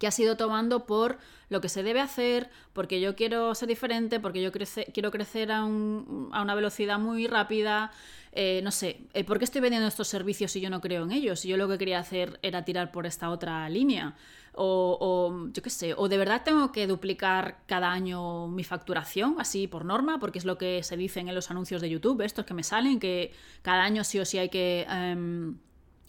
que 0.00 0.06
has 0.06 0.18
ido 0.18 0.36
tomando 0.36 0.86
por 0.86 1.18
lo 1.50 1.60
que 1.60 1.68
se 1.68 1.82
debe 1.82 2.00
hacer, 2.00 2.48
porque 2.72 3.00
yo 3.00 3.14
quiero 3.14 3.54
ser 3.54 3.68
diferente, 3.68 4.18
porque 4.18 4.40
yo 4.40 4.50
quiero 4.50 5.10
crecer 5.10 5.52
a, 5.52 5.64
una 5.64 6.54
velocidad 6.54 6.98
muy 6.98 7.26
rápida, 7.26 7.92
eh, 8.32 8.60
no 8.64 8.70
sé, 8.70 9.02
eh, 9.12 9.24
¿por 9.24 9.38
qué 9.38 9.44
estoy 9.44 9.60
vendiendo 9.60 9.86
estos 9.86 10.08
servicios 10.08 10.52
si 10.52 10.60
yo 10.60 10.70
no 10.70 10.80
creo 10.80 11.02
en 11.04 11.12
ellos? 11.12 11.40
Si 11.40 11.48
yo 11.48 11.58
lo 11.58 11.68
que 11.68 11.76
quería 11.76 11.98
hacer 11.98 12.40
era 12.42 12.64
tirar 12.64 12.92
por 12.92 13.04
esta 13.06 13.28
otra 13.28 13.68
línea. 13.68 14.16
O, 14.52 14.96
o, 15.00 15.52
yo 15.52 15.62
qué 15.62 15.70
sé, 15.70 15.94
o 15.96 16.08
de 16.08 16.16
verdad 16.16 16.42
tengo 16.44 16.72
que 16.72 16.86
duplicar 16.86 17.58
cada 17.66 17.92
año 17.92 18.48
mi 18.48 18.64
facturación, 18.64 19.36
así 19.38 19.68
por 19.68 19.84
norma, 19.84 20.18
porque 20.18 20.38
es 20.38 20.44
lo 20.44 20.58
que 20.58 20.82
se 20.82 20.96
dicen 20.96 21.28
en 21.28 21.34
los 21.34 21.50
anuncios 21.50 21.82
de 21.82 21.90
YouTube, 21.90 22.22
estos 22.22 22.46
que 22.46 22.54
me 22.54 22.64
salen, 22.64 22.98
que 22.98 23.32
cada 23.62 23.84
año 23.84 24.02
sí 24.02 24.18
o 24.18 24.24
sí 24.24 24.38
hay 24.38 24.48
que... 24.48 24.86
Em, 24.88 25.58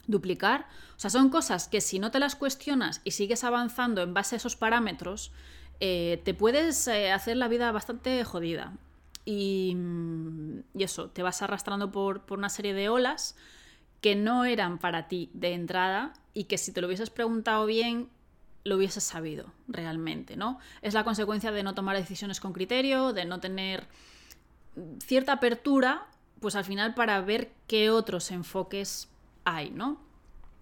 duplicar. 0.08 0.68
O 0.96 1.00
sea, 1.00 1.10
son 1.10 1.30
cosas 1.30 1.68
que 1.68 1.82
si 1.82 2.00
no 2.00 2.12
te 2.12 2.20
las 2.20 2.36
cuestionas 2.36 3.02
y 3.04 3.12
sigues 3.12 3.44
avanzando 3.44 4.02
en 4.02 4.14
base 4.14 4.36
a 4.36 4.38
esos 4.38 4.56
parámetros, 4.56 5.32
eh, 5.80 6.22
te 6.24 6.34
puedes 6.34 6.88
eh, 6.88 7.12
hacer 7.12 7.38
la 7.38 7.48
vida 7.48 7.72
bastante 7.72 8.24
jodida. 8.24 8.74
Y, 9.26 9.74
mm, 9.76 10.60
y 10.76 10.84
eso, 10.84 11.10
te 11.10 11.24
vas 11.24 11.42
arrastrando 11.42 11.92
por, 11.92 12.22
por, 12.22 12.38
una 12.38 12.50
serie 12.50 12.74
de 12.74 12.90
olas 12.90 13.36
que 14.02 14.16
no 14.16 14.46
eran 14.46 14.80
para 14.80 15.08
ti 15.08 15.30
de 15.34 15.54
entrada 15.54 16.14
y 16.34 16.46
que 16.46 16.58
si 16.58 16.72
te 16.72 16.82
lo 16.82 16.88
hubieses 16.88 17.10
preguntado 17.10 17.66
bien, 17.66 18.10
lo 18.64 18.76
hubieses 18.76 19.04
sabido 19.04 19.52
realmente, 19.68 20.36
¿no? 20.36 20.60
Es 20.82 20.94
la 20.94 21.04
consecuencia 21.04 21.52
de 21.52 21.64
no 21.64 21.74
tomar 21.74 21.96
decisiones 21.96 22.40
con 22.40 22.54
criterio, 22.54 23.14
de 23.14 23.26
no 23.26 23.40
tener 23.40 23.88
cierta 25.04 25.34
apertura, 25.34 26.08
pues 26.40 26.56
al 26.56 26.66
final 26.66 26.94
para 26.94 27.22
ver 27.22 27.52
qué 27.68 27.90
otros 27.90 28.32
enfoques 28.32 29.10
hay, 29.46 29.72
¿no? 29.72 30.00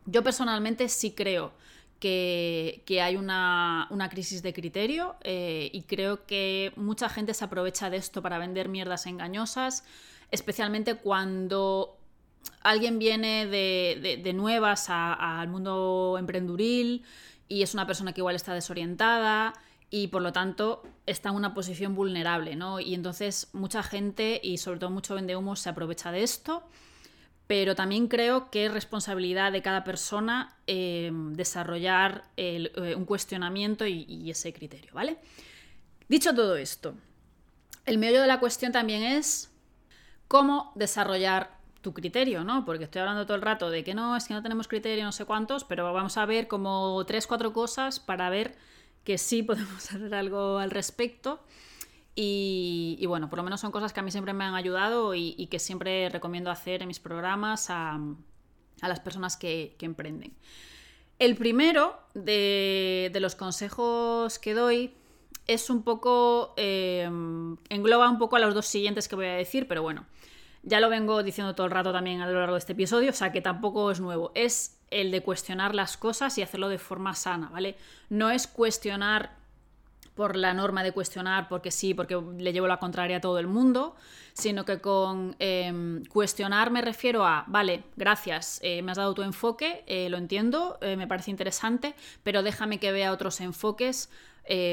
Yo 0.06 0.24
personalmente 0.24 0.90
sí 0.90 1.12
creo 1.12 1.54
que, 2.00 3.00
hay 3.02 3.16
una, 3.16 3.88
crisis 4.10 4.42
de 4.42 4.54
criterio 4.54 5.16
eh, 5.24 5.70
y 5.74 5.84
creo 5.84 6.26
que 6.26 6.72
mucha 6.76 7.10
gente 7.10 7.34
se 7.34 7.44
aprovecha 7.46 7.90
de 7.90 7.98
esto 7.98 8.22
para 8.22 8.38
vender 8.38 8.70
mierdas 8.70 9.06
engañosas, 9.06 9.84
especialmente 10.32 10.96
cuando 10.96 11.98
alguien 12.62 13.00
viene 13.00 13.46
de, 13.48 14.32
nuevas 14.34 14.88
al 14.90 15.48
mundo 15.50 16.16
emprenduril 16.18 17.04
y 17.48 17.64
es 17.64 17.74
una 17.74 17.86
persona 17.86 18.14
que 18.14 18.22
igual 18.22 18.36
está 18.36 18.54
desorientada 18.54 19.54
y 19.90 20.08
por 20.08 20.22
lo 20.22 20.32
tanto 20.32 20.84
está 21.06 21.30
en 21.30 21.36
una 21.36 21.54
posición 21.54 21.96
vulnerable, 21.96 22.56
¿no? 22.56 22.80
Y 22.80 22.94
entonces 22.94 23.50
mucha 23.54 23.82
gente 23.82 24.40
y 24.42 24.60
sobre 24.60 24.80
todo 24.80 24.92
mucho 24.92 25.16
humo 25.16 25.56
se 25.56 25.70
aprovecha 25.70 26.12
de 26.12 26.24
esto 26.24 26.64
pero 27.50 27.74
también 27.74 28.08
creo 28.08 28.52
que 28.52 28.68
es 28.68 28.72
responsabilidad 28.72 29.52
de 29.52 29.64
cada 29.64 29.84
persona 29.84 30.56
eh, 30.68 31.10
desarrollar 31.12 32.26
eh, 32.38 32.70
un 32.96 33.06
cuestionamiento 33.06 33.88
y, 33.88 34.30
ese 34.30 34.54
criterio, 34.54 34.92
¿vale? 34.94 35.18
Dicho 36.08 36.36
todo 36.36 36.58
esto, 36.58 36.94
el 37.88 37.98
meollo 37.98 38.22
de 38.22 38.28
la 38.28 38.40
cuestión 38.40 38.72
también 38.72 39.02
es 39.02 39.52
cómo 40.28 40.72
desarrollar 40.76 41.58
tu 41.82 41.92
criterio, 41.96 42.44
¿no? 42.44 42.66
Porque 42.66 42.84
estoy 42.84 43.00
hablando 43.00 43.26
todo 43.26 43.36
el 43.36 43.42
rato 43.42 43.72
de 43.72 43.84
que 43.84 43.96
no, 43.96 44.16
es 44.16 44.28
que 44.28 44.36
no 44.36 44.44
tenemos 44.44 44.68
criterio, 44.68 45.04
no 45.04 45.12
sé 45.12 45.26
cuántos, 45.26 45.64
pero 45.64 45.92
vamos 45.92 46.18
a 46.18 46.28
ver 46.28 46.48
como 46.48 47.04
tres, 47.08 47.26
cuatro 47.26 47.52
cosas 47.52 48.00
para 48.00 48.30
ver 48.30 48.56
que 49.04 49.18
sí 49.18 49.42
podemos 49.50 49.92
hacer 49.92 50.14
algo 50.14 50.60
al 50.60 50.70
respecto 50.70 51.44
y, 52.22 53.06
bueno, 53.06 53.30
por 53.30 53.38
lo 53.38 53.44
menos 53.44 53.62
son 53.62 53.72
cosas 53.72 53.94
que 53.94 54.02
a 54.02 54.04
mí 54.04 54.12
siempre 54.12 54.34
me 54.34 54.44
han 54.44 54.54
ayudado 54.54 55.16
y, 55.16 55.48
que 55.48 55.58
siempre 55.58 56.10
recomiendo 56.10 56.52
hacer 56.52 56.82
en 56.82 56.90
mis 56.90 57.00
programas 57.00 57.70
a, 57.70 57.98
las 58.82 59.00
personas 59.00 59.38
que, 59.38 59.78
emprenden. 59.80 60.34
El 61.18 61.38
primero 61.38 61.98
de, 62.14 63.10
los 63.22 63.36
consejos 63.36 64.38
que 64.38 64.54
doy 64.54 64.94
es 65.48 65.70
un 65.70 65.84
poco, 65.84 66.54
eh, 66.58 67.10
engloba 67.70 68.10
un 68.10 68.18
poco 68.18 68.36
a 68.36 68.40
los 68.40 68.54
dos 68.54 68.66
siguientes 68.66 69.08
que 69.08 69.16
voy 69.16 69.28
a 69.28 69.36
decir, 69.36 69.70
pero 69.70 69.82
bueno, 69.82 70.06
ya 70.64 70.82
lo 70.82 70.90
vengo 70.90 71.24
diciendo 71.24 71.56
todo 71.56 71.68
el 71.68 71.72
rato 71.72 71.94
también 71.94 72.20
a 72.20 72.28
lo 72.28 72.38
largo 72.38 72.56
de 72.56 72.60
este 72.60 72.74
episodio, 72.74 73.12
o 73.12 73.14
sea 73.14 73.32
que 73.32 73.40
tampoco 73.40 73.92
es 73.92 74.02
nuevo. 74.02 74.34
Es 74.36 74.78
el 74.92 75.12
de 75.12 75.24
cuestionar 75.24 75.74
las 75.74 75.96
cosas 75.96 76.38
y 76.38 76.42
hacerlo 76.42 76.68
de 76.68 76.80
forma 76.80 77.16
sana, 77.16 77.48
¿vale? 77.48 77.78
No 78.10 78.30
es 78.30 78.46
cuestionar 78.46 79.39
por 80.20 80.36
la 80.36 80.54
norma 80.54 80.84
de 80.84 80.92
cuestionar, 80.92 81.48
porque 81.48 81.72
sí, 81.72 81.94
porque 81.94 82.22
le 82.38 82.52
llevo 82.52 82.68
la 82.68 82.76
contraria 82.76 83.16
a 83.16 83.22
todo 83.22 83.40
el 83.40 83.48
mundo, 83.48 83.96
sino 84.34 84.66
que 84.66 84.82
con 84.82 85.38
em, 85.40 86.04
cuestionar 86.08 86.72
me 86.72 86.82
refiero 86.82 87.26
a, 87.26 87.46
vale, 87.48 87.86
gracias, 87.96 88.60
eh, 88.62 88.82
me 88.82 88.92
has 88.92 88.98
dado 88.98 89.14
tu 89.14 89.22
enfoque, 89.22 89.86
eh, 89.88 90.10
lo 90.10 90.18
entiendo, 90.18 90.78
eh, 90.82 90.98
me 90.98 91.08
parece 91.08 91.32
interesante, 91.32 91.96
pero 92.22 92.44
déjame 92.44 92.80
que 92.80 92.92
vea 92.92 93.14
otros 93.14 93.40
enfoques 93.40 94.10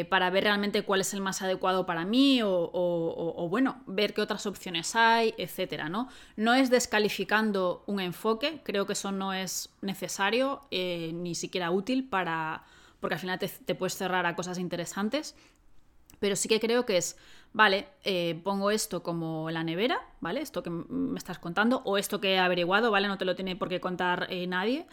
para 0.09 0.30
ver 0.30 0.44
realmente 0.44 0.84
cuál 0.84 1.03
es 1.03 1.12
el 1.12 1.20
más 1.20 1.42
adecuado 1.42 1.84
para 1.84 2.07
mí 2.07 2.40
o, 2.42 3.47
bueno, 3.51 3.82
ver 3.86 4.14
qué 4.14 4.22
otras 4.22 4.47
opciones 4.47 4.97
hay, 4.97 5.34
etcétera, 5.36 5.90
¿no? 5.90 6.09
No 6.34 6.55
es 6.55 6.70
descalificando 6.70 7.84
un 7.84 8.01
enfoque, 8.01 8.62
creo 8.64 8.86
que 8.86 8.94
eso 8.94 9.12
no 9.12 9.34
es 9.34 9.68
necesario 9.82 10.62
ni 10.70 11.34
siquiera 11.34 11.70
útil 11.70 12.09
para 12.09 12.64
porque 13.01 13.14
al 13.14 13.20
final 13.20 13.38
te, 13.38 13.74
puedes 13.74 13.97
cerrar 13.97 14.26
a 14.26 14.34
cosas 14.34 14.59
interesantes. 14.59 15.34
Pero 16.18 16.34
sí 16.34 16.49
que 16.49 16.61
creo 16.61 16.86
que 16.86 16.97
es, 16.97 17.18
vale, 17.53 17.88
eh, 18.05 18.40
pongo 18.42 18.70
esto 18.70 19.03
como 19.03 19.51
la 19.51 19.64
nevera, 19.64 20.01
¿vale? 20.20 20.40
Esto 20.40 20.62
que 20.62 20.70
me 20.70 21.18
estás 21.18 21.38
contando, 21.38 21.82
o 21.84 21.99
esto 21.99 22.20
que 22.20 22.34
he 22.34 22.38
averiguado, 22.38 22.90
¿vale? 22.90 23.07
No 23.09 23.18
te 23.18 23.26
lo 23.26 23.34
tiene 23.34 23.55
por 23.55 23.68
qué 23.68 23.80
contar 23.80 24.26
eh, 24.30 24.47
nadie. 24.47 24.86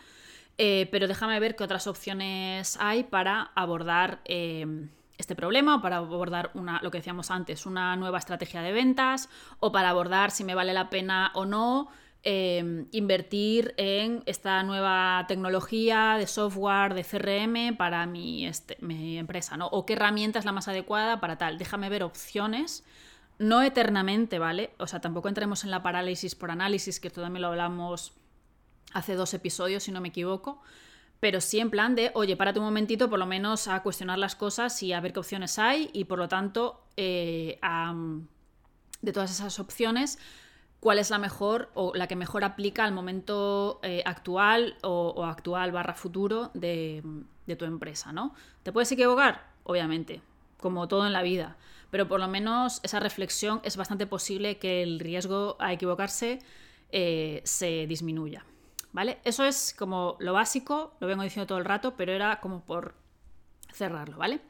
Eh, 0.57 0.87
pero 0.91 1.07
déjame 1.07 1.39
ver 1.39 1.55
qué 1.55 1.63
otras 1.63 1.87
opciones 1.87 2.77
hay 2.79 3.03
para 3.03 3.51
abordar 3.55 4.21
este 4.25 5.35
problema, 5.35 5.77
o 5.77 5.81
para 5.81 5.97
abordar 5.97 6.51
una, 6.53 6.81
lo 6.83 6.91
que 6.91 6.97
decíamos 6.97 7.31
antes, 7.31 7.65
una 7.65 7.95
nueva 7.95 8.19
estrategia 8.19 8.61
de 8.61 8.73
ventas, 8.73 9.29
o 9.59 9.71
para 9.71 9.89
abordar 9.89 10.29
si 10.31 10.43
me 10.43 10.55
vale 10.55 10.73
la 10.73 10.89
pena 10.89 11.31
o 11.33 11.45
no 11.45 11.87
em, 12.24 12.88
invertir 12.91 13.74
en 13.78 14.24
esta 14.26 14.63
nueva 14.63 15.26
tecnología 15.28 16.15
de 16.17 16.28
software, 16.28 16.93
de 16.93 17.03
CRM 17.03 17.78
para 17.78 18.05
mi, 18.05 18.45
este, 18.45 18.78
mi 18.82 19.17
empresa, 19.17 19.57
¿no? 19.57 19.67
O 19.67 19.86
qué 19.86 19.93
herramienta 19.93 20.39
es 20.39 20.45
la 20.45 20.51
más 20.51 20.67
adecuada 20.67 21.19
para 21.19 21.38
tal. 21.38 21.57
Déjame 21.57 21.89
ver 21.89 22.03
opciones 22.03 22.84
no 23.39 23.61
eternamente, 23.61 24.39
¿vale? 24.39 24.71
O 24.78 24.88
sea, 24.88 25.01
tampoco 25.01 25.28
entremos 25.28 25.63
en 25.63 25.71
la 25.71 25.84
parálisis 25.84 26.36
por 26.36 26.51
análisis, 26.51 26.99
que 26.99 27.07
esto 27.07 27.21
también 27.21 27.41
lo 27.41 27.49
hablamos 27.49 28.13
hace 28.93 29.15
dos 29.15 29.34
episodios, 29.34 29.84
si 29.84 29.91
no 29.91 30.01
me 30.01 30.09
equivoco, 30.09 30.61
pero 31.19 31.41
sí 31.41 31.59
en 31.59 31.69
plan 31.69 31.95
de, 31.95 32.11
oye, 32.13 32.36
párate 32.36 32.59
un 32.59 32.65
momentito 32.65 33.09
por 33.09 33.19
lo 33.19 33.26
menos 33.26 33.67
a 33.67 33.82
cuestionar 33.82 34.19
las 34.19 34.36
cosas 34.36 34.82
y 34.84 34.93
a 34.93 34.99
ver 34.99 35.13
qué 35.13 35.19
opciones 35.19 35.57
hay 35.57 35.89
y 35.93 36.05
por 36.05 36.19
lo 36.19 36.28
tanto, 36.28 36.84
eh, 36.97 37.59
de 39.01 39.13
todas 39.13 39.32
esas 39.32 39.59
opciones, 39.59 40.19
cuál 40.84 40.99
es 40.99 41.09
la 41.09 41.17
mejor 41.17 41.71
o 41.75 41.93
la 41.95 42.07
que 42.07 42.17
mejor 42.17 42.43
aplica 42.43 42.84
al 42.84 42.91
momento 42.91 43.79
eh, 43.84 44.03
actual 44.05 44.75
o, 44.84 45.23
actual 45.23 45.71
barra 45.71 45.93
futuro 45.93 46.51
de, 46.53 47.01
tu 47.57 47.63
empresa, 47.63 48.11
¿no? 48.11 48.36
¿Te 48.63 48.73
puedes 48.73 48.91
equivocar? 48.91 49.47
Obviamente, 49.63 50.21
como 50.59 50.89
todo 50.89 51.07
en 51.07 51.13
la 51.13 51.21
vida 51.23 51.55
pero 51.89 52.07
por 52.07 52.19
lo 52.19 52.27
menos 52.27 52.79
esa 52.81 52.99
reflexión 52.99 53.61
es 53.63 53.77
bastante 53.77 54.07
posible 54.07 54.57
que 54.57 54.81
el 54.81 54.99
riesgo 54.99 55.57
a 55.59 55.73
equivocarse 55.73 56.39
eh, 56.89 57.39
se 57.45 57.86
disminuya. 57.86 58.43
¿Vale? 58.93 59.19
Eso 59.23 59.45
es 59.45 59.75
como 59.77 60.17
lo 60.19 60.34
básico, 60.34 60.95
lo 60.99 61.05
vengo 61.05 61.21
diciendo 61.21 61.45
todo 61.45 61.59
el 61.59 61.65
rato, 61.65 61.93
pero 61.95 62.11
era 62.11 62.39
como 62.39 62.65
por 62.65 62.95
cerrarlo, 63.71 64.17
¿vale? 64.17 64.41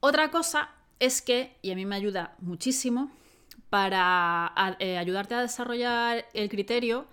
Otra 0.00 0.32
cosa 0.32 0.70
es 0.98 1.22
que, 1.22 1.56
y 1.62 1.70
a 1.70 1.76
mí 1.76 1.86
me 1.86 1.94
ayuda 1.94 2.34
muchísimo, 2.40 3.12
para 3.70 4.76
eh, 4.78 4.98
ayudarte 4.98 5.34
a 5.34 5.42
desarrollar 5.42 6.26
el 6.32 6.48
criterio, 6.48 7.06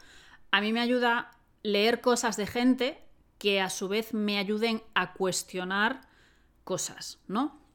a 0.51 0.61
mí 0.61 0.73
me 0.73 0.81
ayuda 0.81 1.31
leer 1.63 2.01
cosas 2.01 2.37
de 2.37 2.47
gente 2.47 3.01
que 3.37 3.61
a 3.61 3.69
su 3.69 3.87
vez 3.87 4.13
me 4.13 4.37
ayuden 4.37 4.81
a 4.93 5.13
cuestionar 5.13 6.01
cosas, 6.63 7.19
¿no? 7.27 7.65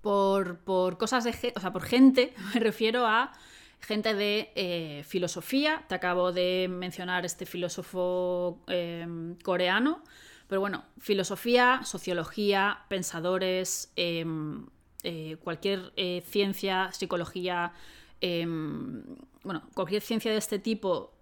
por, 0.00 0.96
cosas 0.98 1.24
de 1.24 1.52
o 1.54 1.60
sea, 1.60 1.72
por 1.72 1.82
gente, 1.82 2.34
me 2.54 2.60
refiero 2.60 3.06
a 3.06 3.32
gente 3.80 4.14
de 4.14 4.52
eh, 4.54 5.04
filosofía. 5.06 5.84
Te 5.88 5.94
acabo 5.94 6.32
de 6.32 6.68
mencionar 6.70 7.24
este 7.24 7.46
filósofo 7.46 8.62
em, 8.66 9.36
coreano. 9.36 10.02
Pero 10.48 10.60
bueno, 10.60 10.84
filosofía, 10.98 11.80
sociología, 11.84 12.84
pensadores, 12.88 13.92
em, 13.96 14.66
eh, 15.02 15.36
cualquier 15.42 15.92
ciencia, 16.26 16.90
psicología, 16.92 17.72
em, 18.20 19.02
bueno, 19.42 19.62
cualquier 19.74 20.02
ciencia 20.02 20.32
de 20.32 20.38
este 20.38 20.58
tipo, 20.58 21.14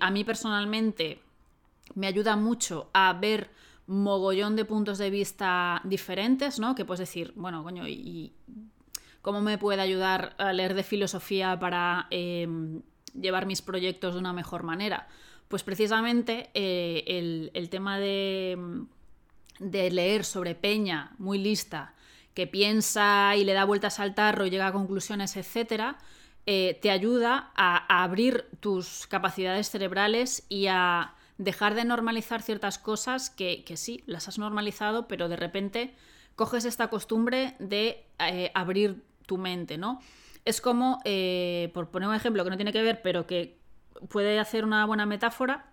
a 0.00 0.10
mí 0.10 0.24
personalmente 0.24 1.20
me 1.94 2.06
ayuda 2.06 2.36
mucho 2.36 2.90
a 2.92 3.12
ver 3.14 3.50
mogollón 3.86 4.56
de 4.56 4.64
puntos 4.64 4.98
de 4.98 5.10
vista 5.10 5.80
diferentes, 5.84 6.58
¿no? 6.58 6.74
Que 6.74 6.84
puedes 6.84 7.00
decir, 7.00 7.32
bueno, 7.36 7.62
coño, 7.62 7.86
¿y 7.88 8.32
cómo 9.20 9.40
me 9.40 9.58
puede 9.58 9.80
ayudar 9.80 10.34
a 10.38 10.52
leer 10.52 10.74
de 10.74 10.82
filosofía 10.82 11.58
para 11.58 12.06
em, 12.10 12.82
llevar 13.18 13.46
mis 13.46 13.62
proyectos 13.62 14.14
de 14.14 14.20
una 14.20 14.32
mejor 14.32 14.62
manera? 14.62 15.08
Pues 15.48 15.62
precisamente 15.62 16.50
eh, 16.54 17.50
el, 17.52 17.68
tema 17.68 17.98
de, 17.98 18.58
de, 19.58 19.90
leer 19.90 20.24
sobre 20.24 20.54
Peña, 20.54 21.14
muy 21.18 21.38
lista, 21.38 21.94
que 22.32 22.46
piensa 22.46 23.36
y 23.36 23.44
le 23.44 23.52
da 23.52 23.64
vueltas 23.64 24.00
al 24.00 24.14
tarro 24.14 24.46
y 24.46 24.50
llega 24.50 24.68
a 24.68 24.72
conclusiones, 24.72 25.36
etcétera, 25.36 25.98
eh, 26.46 26.78
te 26.82 26.90
ayuda 26.90 27.52
a 27.54 28.02
abrir 28.02 28.46
tus 28.60 29.06
capacidades 29.06 29.70
cerebrales 29.70 30.44
y 30.48 30.66
a 30.66 31.14
dejar 31.38 31.74
de 31.74 31.84
normalizar 31.84 32.42
ciertas 32.42 32.78
cosas 32.78 33.30
que, 33.30 33.64
sí, 33.76 34.02
las 34.06 34.28
has 34.28 34.38
normalizado, 34.38 35.08
pero 35.08 35.28
de 35.28 35.36
repente 35.36 35.94
coges 36.34 36.64
esta 36.64 36.88
costumbre 36.88 37.54
de 37.58 38.04
eh, 38.18 38.50
abrir 38.54 39.02
tu 39.26 39.38
mente, 39.38 39.78
¿no? 39.78 40.00
Es 40.44 40.60
como, 40.60 41.00
eh, 41.04 41.70
por 41.74 41.90
poner 41.90 42.08
un 42.08 42.14
ejemplo 42.14 42.42
que 42.42 42.50
no 42.50 42.56
tiene 42.56 42.72
que 42.72 42.82
ver, 42.82 43.02
pero 43.02 43.26
que 43.26 43.58
puede 44.08 44.40
hacer 44.40 44.64
una 44.64 44.84
buena 44.86 45.06
metáfora, 45.06 45.72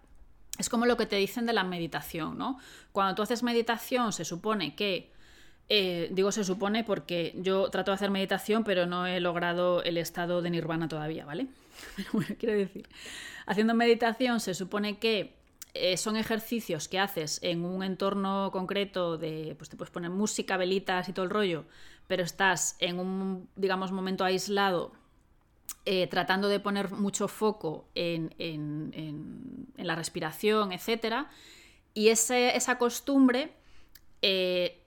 es 0.60 0.70
como 0.70 0.86
lo 0.86 0.98
que 0.98 1.06
te 1.06 1.16
dicen 1.16 1.46
de 1.46 1.54
la 1.54 1.64
meditación, 1.64 2.38
¿no? 2.38 2.60
Cuando 2.92 3.16
tú 3.16 3.22
haces 3.24 3.44
meditación 3.44 4.14
se 4.14 4.26
supone 4.26 4.76
que, 4.76 5.12
eh, 5.70 6.10
digo 6.12 6.32
se 6.32 6.44
supone 6.44 6.84
porque 6.84 7.34
yo 7.38 7.70
trato 7.70 7.92
de 7.92 7.96
hacer 7.96 8.10
meditación, 8.10 8.64
pero 8.64 8.86
no 8.86 9.06
he 9.06 9.20
logrado 9.20 9.84
el 9.84 9.98
estado 9.98 10.42
de 10.42 10.50
nirvana 10.50 10.88
todavía, 10.88 11.26
¿vale? 11.26 11.48
Pero 11.96 12.10
bueno, 12.12 12.36
quiero 12.38 12.58
decir, 12.58 12.88
haciendo 13.46 13.74
meditación 13.74 14.42
se 14.42 14.54
supone 14.54 14.98
que 14.98 15.40
eh, 15.76 15.98
son 15.98 16.18
ejercicios 16.18 16.88
que 16.88 17.00
haces 17.00 17.40
en 17.44 17.64
un 17.64 17.84
entorno 17.84 18.50
concreto 18.52 19.18
de, 19.18 19.56
pues 19.58 19.70
te 19.70 19.78
puedes 19.78 19.92
poner 19.92 20.10
música, 20.10 20.58
velitas 20.58 21.08
y 21.08 21.14
todo 21.14 21.24
el 21.24 21.32
rollo, 21.32 21.66
pero 22.08 22.24
estás 22.24 22.76
en 22.80 23.00
un, 23.00 23.48
digamos, 23.56 23.92
momento 23.92 24.26
aislado, 24.26 24.92
eh, 25.86 26.08
tratando 26.08 26.48
de 26.50 26.60
poner 26.60 26.92
mucho 26.92 27.28
foco 27.28 27.88
en, 27.94 28.34
la 29.78 29.96
respiración, 29.96 30.72
etc. 30.72 31.28
Y 31.94 32.10
esa 32.10 32.78
costumbre, 32.80 33.54
eh, 34.24 34.79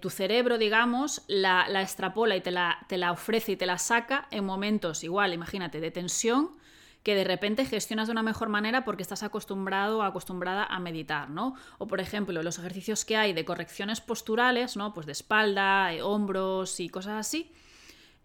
tu 0.00 0.10
cerebro, 0.10 0.58
digamos, 0.58 1.22
la, 1.28 1.66
extrapola 1.80 2.36
y 2.36 2.40
te 2.40 2.50
la, 2.50 2.78
te 2.88 2.98
la 2.98 3.12
ofrece 3.12 3.52
y 3.52 3.56
te 3.56 3.66
la 3.66 3.78
saca 3.78 4.26
en 4.30 4.44
momentos 4.44 5.04
igual, 5.04 5.32
imagínate, 5.32 5.80
de 5.80 5.90
tensión 5.90 6.58
que 7.02 7.14
de 7.14 7.24
repente 7.24 7.64
gestionas 7.64 8.08
de 8.08 8.12
una 8.12 8.22
mejor 8.22 8.48
manera 8.48 8.84
porque 8.84 9.02
estás 9.02 9.22
acostumbrado 9.22 9.98
o 9.98 10.02
acostumbrada 10.02 10.64
a 10.64 10.78
meditar, 10.80 11.30
¿no? 11.30 11.54
O 11.78 11.86
por 11.86 12.00
ejemplo, 12.00 12.42
los 12.42 12.58
ejercicios 12.58 13.04
que 13.04 13.16
hay 13.16 13.32
de 13.32 13.44
correcciones 13.44 14.00
posturales, 14.00 14.76
¿no? 14.76 14.92
Pues 14.92 15.06
de 15.06 15.12
espalda, 15.12 15.94
eh, 15.94 16.02
hombros 16.02 16.78
y 16.78 16.88
cosas 16.90 17.26
así. 17.26 17.52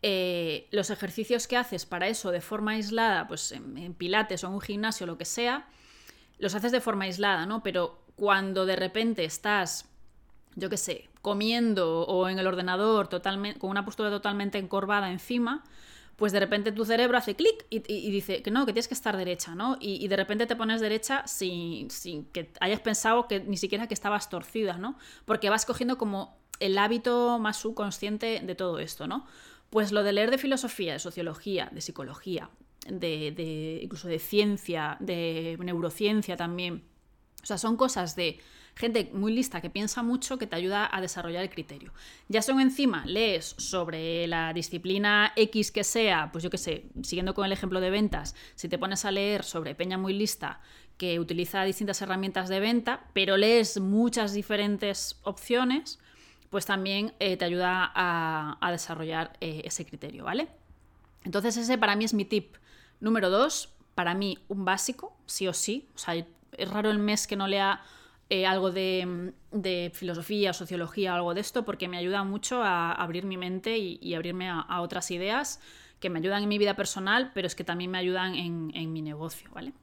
Eh, 0.02 0.68
los 0.72 0.90
ejercicios 0.90 1.48
que 1.48 1.58
haces 1.58 1.86
para 1.86 2.08
eso 2.08 2.32
de 2.32 2.42
forma 2.42 2.72
aislada, 2.72 3.28
pues 3.28 3.54
en, 3.54 3.94
pilates 3.94 4.44
o 4.44 4.48
en 4.48 4.54
un 4.54 4.62
gimnasio, 4.62 5.08
lo 5.08 5.18
que 5.18 5.26
sea, 5.26 5.68
los 6.38 6.54
haces 6.54 6.74
de 6.74 6.82
forma 6.82 7.06
aislada, 7.06 7.46
¿no? 7.46 7.64
Pero 7.64 8.04
cuando 8.18 8.66
de 8.66 8.76
repente 8.76 9.24
estás, 9.24 9.86
yo 10.56 10.70
qué 10.70 10.78
sé, 10.78 11.10
comiendo 11.26 12.04
o 12.04 12.30
en 12.30 12.38
el 12.38 12.46
ordenador 12.46 13.08
totalmente, 13.08 13.58
con 13.58 13.72
una 13.72 13.84
postura 13.84 14.12
totalmente 14.12 14.60
encorvada 14.60 15.12
encima, 15.12 15.64
pues 16.18 16.32
de 16.32 16.40
repente 16.40 16.72
tu 16.72 16.86
cerebro 16.86 17.18
hace 17.18 17.36
clic 17.36 17.66
y, 17.72 17.80
dice 18.12 18.44
que 18.44 18.52
no, 18.52 18.64
que 18.68 18.74
tienes 18.74 18.88
que 18.88 18.94
estar 18.94 19.18
derecha, 19.18 19.56
¿no? 19.56 19.76
Y, 19.80 20.08
de 20.08 20.16
repente 20.18 20.46
te 20.46 20.56
pones 20.56 20.82
derecha 20.82 21.26
sin, 21.26 21.90
sin, 21.90 22.26
que 22.26 22.52
hayas 22.60 22.80
pensado 22.80 23.28
que 23.28 23.40
ni 23.40 23.58
siquiera 23.58 23.88
que 23.88 23.96
estabas 23.96 24.30
torcida, 24.30 24.78
¿no? 24.78 25.00
Porque 25.26 25.50
vas 25.50 25.66
cogiendo 25.66 25.98
como 25.98 26.38
el 26.60 26.78
hábito 26.78 27.40
más 27.40 27.58
subconsciente 27.58 28.42
de 28.44 28.54
todo 28.54 28.78
esto, 28.78 29.08
¿no? 29.08 29.26
Pues 29.72 29.92
lo 29.92 30.04
de 30.04 30.14
leer 30.14 30.30
de 30.30 30.38
filosofía, 30.38 30.94
de 30.94 31.00
sociología, 31.00 31.72
de 31.72 31.82
psicología, 31.82 32.52
de, 32.88 33.32
de 33.32 33.80
incluso 33.82 34.08
de 34.08 34.20
ciencia, 34.20 34.96
de 35.00 35.58
neurociencia 35.60 36.38
también. 36.38 36.84
O 37.42 37.48
sea, 37.48 37.58
son 37.58 37.78
cosas 37.78 38.16
de 38.16 38.40
gente 38.76 39.10
muy 39.14 39.34
lista 39.34 39.62
que 39.62 39.70
piensa 39.70 40.04
mucho 40.04 40.38
que 40.38 40.48
te 40.48 40.56
ayuda 40.56 40.90
a 40.92 41.00
desarrollar 41.00 41.44
el 41.44 41.50
criterio. 41.50 41.94
Ya 42.28 42.42
son 42.42 42.60
encima 42.60 43.06
lees 43.06 43.56
sobre 43.58 44.28
la 44.28 44.52
disciplina 44.54 45.32
X 45.36 45.72
que 45.72 45.84
sea, 45.84 46.30
pues 46.32 46.44
yo 46.44 46.50
qué 46.50 46.58
sé, 46.58 46.86
siguiendo 47.02 47.34
con 47.34 47.46
el 47.46 47.54
ejemplo 47.54 47.80
de 47.80 47.90
ventas, 47.90 48.36
si 48.56 48.68
te 48.68 48.78
pones 48.78 49.06
a 49.06 49.12
leer 49.12 49.44
sobre 49.44 49.76
Peña 49.76 49.98
muy 49.98 50.14
lista 50.14 50.60
que 50.98 51.20
utiliza 51.20 51.64
distintas 51.64 52.02
herramientas 52.02 52.50
de 52.50 52.60
venta, 52.60 53.06
pero 53.14 53.38
lees 53.38 53.80
muchas 53.80 54.34
diferentes 54.34 55.20
opciones, 55.24 56.00
pues 56.50 56.66
también 56.66 57.14
eh, 57.20 57.38
te 57.38 57.46
ayuda 57.46 57.92
a, 57.94 58.72
desarrollar 58.72 59.34
eh, 59.42 59.62
ese 59.66 59.86
criterio, 59.86 60.26
¿vale? 60.26 60.48
Entonces 61.24 61.58
ese 61.58 61.78
para 61.78 61.96
mí 61.96 62.06
es 62.06 62.14
mi 62.14 62.26
tip 62.26 62.56
número 63.00 63.30
dos, 63.30 63.74
para 63.94 64.14
mí 64.14 64.38
un 64.48 64.66
básico, 64.66 65.16
sí 65.26 65.48
o 65.48 65.54
sí, 65.54 65.90
o 65.96 65.98
sea, 65.98 66.16
es 66.16 66.70
raro 66.70 66.92
el 66.92 67.00
mes 67.00 67.28
que 67.28 67.36
no 67.36 67.48
lea 67.48 67.82
eh, 68.30 68.48
algo 68.48 68.72
de, 68.72 69.34
de, 69.52 69.92
filosofía, 69.94 70.52
sociología, 70.52 71.14
algo 71.14 71.36
de 71.36 71.42
esto, 71.42 71.64
porque 71.64 71.88
me 71.88 71.98
ayuda 71.98 72.24
mucho 72.24 72.64
a 72.64 72.92
abrir 72.92 73.24
mi 73.24 73.38
mente 73.38 73.78
y, 73.78 74.16
abrirme 74.16 74.50
a, 74.50 74.82
otras 74.82 75.12
ideas 75.12 75.60
que 76.00 76.10
me 76.10 76.18
ayudan 76.18 76.42
en 76.42 76.50
mi 76.50 76.58
vida 76.58 76.76
personal, 76.76 77.32
pero 77.36 77.46
es 77.46 77.54
que 77.54 77.64
también 77.64 77.92
me 77.92 78.00
ayudan 78.00 78.34
en, 78.34 78.94
mi 78.94 79.04
negocio, 79.04 79.52
¿vale? 79.54 79.74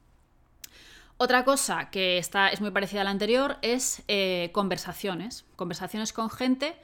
Otra 1.19 1.45
cosa 1.45 1.89
que 1.91 2.19
está, 2.19 2.49
es 2.49 2.61
muy 2.61 2.73
parecida 2.73 3.03
a 3.03 3.05
la 3.05 3.11
anterior 3.11 3.59
es 3.63 4.03
eh, 4.09 4.51
conversaciones. 4.53 5.45
Conversaciones 5.55 6.13
con 6.13 6.29
gente 6.29 6.75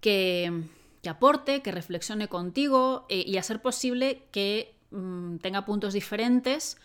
que, 0.00 0.62
aporte, 1.08 1.62
que 1.62 1.72
reflexione 1.72 2.28
contigo 2.28 3.06
eh, 3.08 3.24
y 3.26 3.38
a 3.38 3.42
ser 3.42 3.60
posible 3.60 4.22
que 4.30 4.76
mm, 4.92 5.38
tenga 5.38 5.64
puntos 5.64 5.94
diferentes 5.94 6.78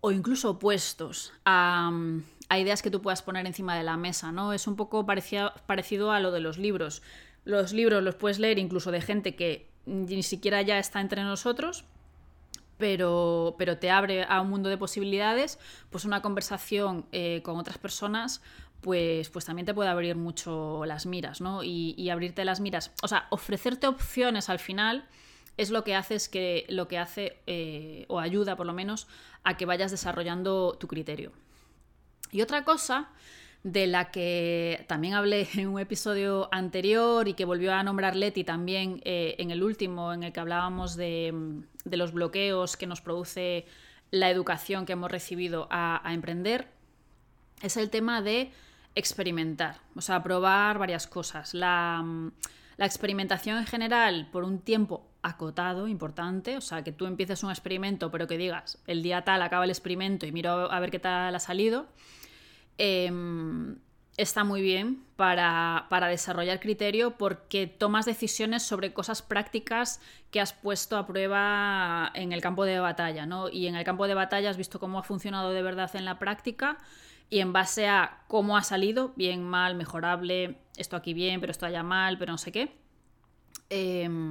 o 0.00 0.12
incluso 0.12 0.50
opuestos 0.50 1.32
a, 1.44 1.90
ideas 2.58 2.82
que 2.82 2.90
tú 2.90 3.00
puedas 3.00 3.22
poner 3.22 3.46
encima 3.46 3.76
de 3.76 3.84
la 3.84 3.96
mesa, 3.96 4.32
¿no? 4.32 4.52
Es 4.52 4.66
un 4.66 4.76
poco 4.76 5.06
parecido, 5.06 5.52
parecido 5.66 6.10
a 6.10 6.20
lo 6.20 6.32
de 6.32 6.40
los 6.40 6.58
libros. 6.58 7.02
Los 7.44 7.72
libros 7.72 8.02
los 8.02 8.16
puedes 8.16 8.38
leer 8.38 8.58
incluso 8.58 8.90
de 8.90 9.00
gente 9.00 9.36
que 9.36 9.70
ni 9.86 10.22
siquiera 10.22 10.60
ya 10.62 10.78
está 10.78 11.00
entre 11.00 11.22
nosotros, 11.22 11.84
pero, 12.76 13.54
pero 13.58 13.78
te 13.78 13.90
abre 13.90 14.24
a 14.24 14.40
un 14.40 14.50
mundo 14.50 14.68
de 14.68 14.78
posibilidades, 14.78 15.58
pues 15.90 16.04
una 16.04 16.22
conversación 16.22 17.06
eh, 17.12 17.40
con 17.44 17.56
otras 17.56 17.78
personas 17.78 18.42
pues, 18.80 19.28
pues 19.28 19.44
también 19.44 19.66
te 19.66 19.74
puede 19.74 19.90
abrir 19.90 20.16
mucho 20.16 20.84
las 20.86 21.06
miras, 21.06 21.40
¿no? 21.40 21.62
Y, 21.62 22.08
abrirte 22.10 22.44
las 22.44 22.60
miras, 22.60 22.92
o 23.02 23.08
sea, 23.08 23.26
ofrecerte 23.30 23.86
opciones 23.86 24.48
al 24.48 24.58
final 24.58 25.04
es 25.60 25.68
lo 25.68 25.84
que 25.84 25.94
hace, 25.94 26.16
que, 26.30 26.64
lo 26.70 26.88
que 26.88 26.96
hace 26.96 27.36
eh, 27.46 28.06
o 28.08 28.18
ayuda 28.18 28.56
por 28.56 28.64
lo 28.64 28.72
menos 28.72 29.06
a 29.44 29.58
que 29.58 29.66
vayas 29.66 29.90
desarrollando 29.90 30.78
tu 30.80 30.88
criterio. 30.88 31.32
Y 32.32 32.40
otra 32.40 32.64
cosa 32.64 33.10
de 33.62 33.86
la 33.86 34.10
que 34.10 34.86
también 34.88 35.12
hablé 35.12 35.46
en 35.56 35.68
un 35.68 35.78
episodio 35.78 36.48
anterior 36.50 37.28
y 37.28 37.34
que 37.34 37.44
volvió 37.44 37.74
a 37.74 37.82
nombrar 37.82 38.16
Leti 38.16 38.42
también 38.42 39.02
eh, 39.04 39.34
en 39.36 39.50
el 39.50 39.62
último, 39.62 40.14
en 40.14 40.22
el 40.22 40.32
que 40.32 40.40
hablábamos 40.40 40.96
de, 40.96 41.62
los 41.84 42.12
bloqueos 42.12 42.78
que 42.78 42.86
nos 42.86 43.02
produce 43.02 43.66
la 44.10 44.30
educación 44.30 44.86
que 44.86 44.94
hemos 44.94 45.10
recibido 45.10 45.68
a, 45.70 46.00
emprender, 46.06 46.68
es 47.60 47.76
el 47.76 47.90
tema 47.90 48.22
de 48.22 48.50
experimentar, 48.94 49.76
o 49.94 50.00
sea, 50.00 50.22
probar 50.22 50.78
varias 50.78 51.06
cosas. 51.06 51.52
La, 51.52 52.02
la 52.78 52.86
experimentación 52.86 53.58
en 53.58 53.66
general 53.66 54.30
por 54.32 54.44
un 54.44 54.58
tiempo 54.58 55.09
acotado, 55.22 55.88
importante, 55.88 56.56
o 56.56 56.60
sea, 56.60 56.82
que 56.82 56.92
tú 56.92 57.06
empieces 57.06 57.42
un 57.42 57.50
experimento, 57.50 58.10
pero 58.10 58.26
que 58.26 58.38
digas, 58.38 58.82
el 58.86 59.02
día 59.02 59.22
tal 59.22 59.42
acaba 59.42 59.64
el 59.64 59.70
experimento 59.70 60.26
y 60.26 60.32
miro 60.32 60.70
a 60.72 60.80
ver 60.80 60.90
qué 60.90 60.98
tal 60.98 61.34
ha 61.34 61.38
salido 61.38 61.86
Em, 62.82 63.76
está 64.16 64.42
muy 64.42 64.62
bien 64.62 65.04
para, 65.16 65.86
desarrollar 66.08 66.60
criterio 66.60 67.18
porque 67.18 67.66
tomas 67.66 68.06
decisiones 68.06 68.62
sobre 68.62 68.94
cosas 68.94 69.20
prácticas 69.20 70.00
que 70.30 70.40
has 70.40 70.54
puesto 70.54 70.96
a 70.96 71.06
prueba 71.06 72.10
en 72.14 72.32
el 72.32 72.40
campo 72.40 72.64
de 72.64 72.80
batalla, 72.80 73.26
¿no? 73.26 73.50
Y 73.50 73.66
en 73.66 73.74
el 73.74 73.84
campo 73.84 74.06
de 74.06 74.14
batalla 74.14 74.48
has 74.48 74.56
visto 74.56 74.80
cómo 74.80 74.98
ha 74.98 75.02
funcionado 75.02 75.50
de 75.50 75.60
verdad 75.60 75.94
en 75.94 76.06
la 76.06 76.18
práctica 76.18 76.78
y 77.28 77.40
en 77.40 77.52
base 77.52 77.86
a 77.86 78.22
cómo 78.28 78.56
ha 78.56 78.62
salido, 78.62 79.12
bien, 79.14 79.42
mal, 79.44 79.74
mejorable, 79.74 80.56
esto 80.78 80.96
aquí 80.96 81.12
bien, 81.12 81.38
pero 81.42 81.50
esto 81.50 81.66
allá 81.66 81.82
mal, 81.82 82.16
pero 82.16 82.32
no 82.32 82.38
sé 82.38 82.50
qué. 82.50 82.78
Em, 83.68 84.29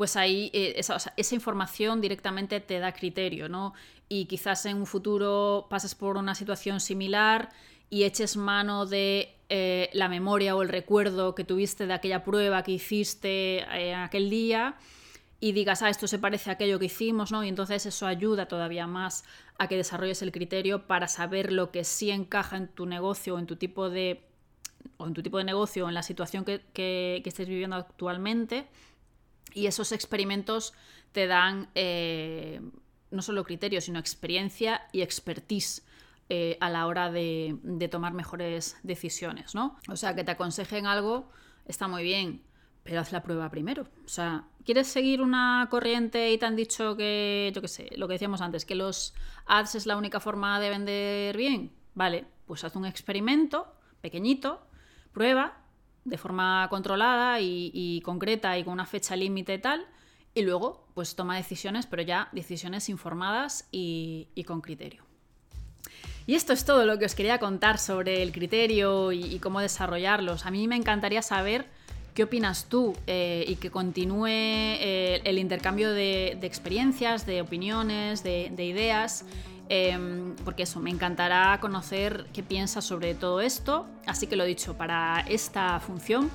pues 0.00 0.16
ahí 0.16 0.50
eh, 0.54 0.76
esa, 0.78 1.34
información 1.34 2.00
directamente 2.00 2.58
te 2.60 2.78
da 2.78 2.90
criterio, 2.92 3.50
¿no? 3.50 3.74
Y 4.08 4.24
quizás 4.24 4.64
en 4.64 4.78
un 4.78 4.86
futuro 4.86 5.66
pases 5.68 5.94
por 5.94 6.16
una 6.16 6.34
situación 6.34 6.80
similar 6.80 7.50
y 7.90 8.04
eches 8.04 8.38
mano 8.38 8.86
de 8.86 9.36
eh, 9.50 9.90
la 9.92 10.08
memoria 10.08 10.56
o 10.56 10.62
el 10.62 10.70
recuerdo 10.70 11.34
que 11.34 11.44
tuviste 11.44 11.86
de 11.86 11.92
aquella 11.92 12.24
prueba 12.24 12.62
que 12.62 12.72
hiciste 12.72 13.58
eh, 13.78 13.94
aquel 13.94 14.30
día 14.30 14.76
y 15.38 15.52
digas, 15.52 15.82
ah, 15.82 15.90
esto 15.90 16.08
se 16.08 16.18
parece 16.18 16.48
a 16.48 16.54
aquello 16.54 16.78
que 16.78 16.86
hicimos, 16.86 17.30
¿no? 17.30 17.44
Y 17.44 17.48
entonces 17.48 17.84
eso 17.84 18.06
ayuda 18.06 18.48
todavía 18.48 18.86
más 18.86 19.24
a 19.58 19.68
que 19.68 19.76
desarrolles 19.76 20.22
el 20.22 20.32
criterio 20.32 20.86
para 20.86 21.08
saber 21.08 21.52
lo 21.52 21.72
que 21.72 21.84
sí 21.84 22.10
encaja 22.10 22.56
en 22.56 22.68
tu 22.68 22.86
negocio 22.86 23.34
o 23.34 23.38
en 23.38 23.44
tu 23.44 23.56
tipo 23.56 23.90
de, 23.90 24.22
o 24.96 25.06
en 25.06 25.12
tu 25.12 25.22
tipo 25.22 25.36
de 25.36 25.44
negocio 25.44 25.84
o 25.84 25.88
en 25.88 25.94
la 25.94 26.02
situación 26.02 26.46
que, 26.46 26.62
que, 26.72 27.22
estés 27.22 27.48
viviendo 27.48 27.76
actualmente. 27.76 28.66
Y 29.54 29.66
esos 29.66 29.92
experimentos 29.92 30.72
te 31.12 31.26
dan 31.26 31.68
eh, 31.74 32.60
no 33.10 33.22
solo 33.22 33.44
criterio, 33.44 33.80
sino 33.80 33.98
experiencia 33.98 34.82
y 34.92 35.02
expertise 35.02 35.84
eh, 36.28 36.56
a 36.60 36.70
la 36.70 36.86
hora 36.86 37.10
de, 37.10 37.58
tomar 37.90 38.12
mejores 38.12 38.76
decisiones, 38.82 39.54
¿no? 39.54 39.76
O 39.88 39.96
sea, 39.96 40.14
que 40.14 40.22
te 40.22 40.30
aconsejen 40.30 40.86
algo 40.86 41.28
está 41.66 41.88
muy 41.88 42.02
bien, 42.02 42.42
pero 42.82 43.00
haz 43.00 43.12
la 43.12 43.22
prueba 43.22 43.50
primero. 43.50 43.88
O 44.04 44.08
sea, 44.08 44.44
¿quieres 44.64 44.86
seguir 44.86 45.22
una 45.22 45.66
corriente 45.70 46.30
y 46.30 46.38
te 46.38 46.46
han 46.46 46.56
dicho 46.56 46.96
que, 46.96 47.50
yo 47.54 47.60
qué 47.60 47.68
sé, 47.68 47.90
lo 47.96 48.06
que 48.06 48.14
decíamos 48.14 48.40
antes, 48.40 48.64
que 48.64 48.74
los 48.74 49.14
ads 49.46 49.74
es 49.74 49.86
la 49.86 49.96
única 49.96 50.20
forma 50.20 50.60
de 50.60 50.70
vender 50.70 51.36
bien? 51.36 51.72
Vale, 51.94 52.26
pues 52.46 52.64
haz 52.64 52.76
un 52.76 52.86
experimento 52.86 53.74
pequeñito, 54.00 54.66
prueba 55.12 55.59
de 56.04 56.18
forma 56.18 56.66
controlada 56.70 57.40
y, 57.40 58.00
concreta 58.04 58.58
y 58.58 58.64
con 58.64 58.72
una 58.72 58.86
fecha 58.86 59.16
límite 59.16 59.54
y 59.54 59.58
tal, 59.58 59.86
y 60.34 60.42
luego 60.42 60.86
pues 60.94 61.16
toma 61.16 61.36
decisiones, 61.36 61.86
pero 61.86 62.02
ya 62.02 62.28
decisiones 62.32 62.88
informadas 62.88 63.68
y 63.70 64.44
con 64.46 64.60
criterio. 64.60 65.10
Y 66.30 66.36
esto 66.36 66.52
es 66.52 66.64
todo 66.64 66.86
lo 66.86 66.96
que 66.96 67.06
os 67.06 67.16
quería 67.16 67.38
contar 67.38 67.78
sobre 67.78 68.22
el 68.22 68.30
criterio 68.30 69.10
y, 69.10 69.40
cómo 69.40 69.60
desarrollarlos. 69.60 70.46
A 70.46 70.52
mí 70.52 70.68
me 70.68 70.76
encantaría 70.76 71.22
saber 71.22 71.66
qué 72.14 72.22
opinas 72.22 72.66
tú 72.68 72.94
eh, 73.08 73.44
y 73.48 73.56
que 73.56 73.70
continúe 73.70 74.28
eh, 74.28 75.22
el 75.24 75.38
intercambio 75.38 75.92
de, 75.92 76.38
experiencias, 76.42 77.26
de 77.26 77.40
opiniones, 77.42 78.22
de, 78.22 78.64
ideas. 78.64 79.24
Em, 79.72 80.34
porque 80.44 80.64
eso, 80.64 80.80
me 80.80 80.90
encantará 80.90 81.56
conocer 81.60 82.26
qué 82.32 82.42
piensas 82.42 82.84
sobre 82.84 83.14
todo 83.14 83.40
esto. 83.40 83.86
Así 84.04 84.26
que 84.26 84.34
lo 84.34 84.44
dicho, 84.44 84.76
para 84.76 85.20
esta 85.28 85.78
función, 85.78 86.28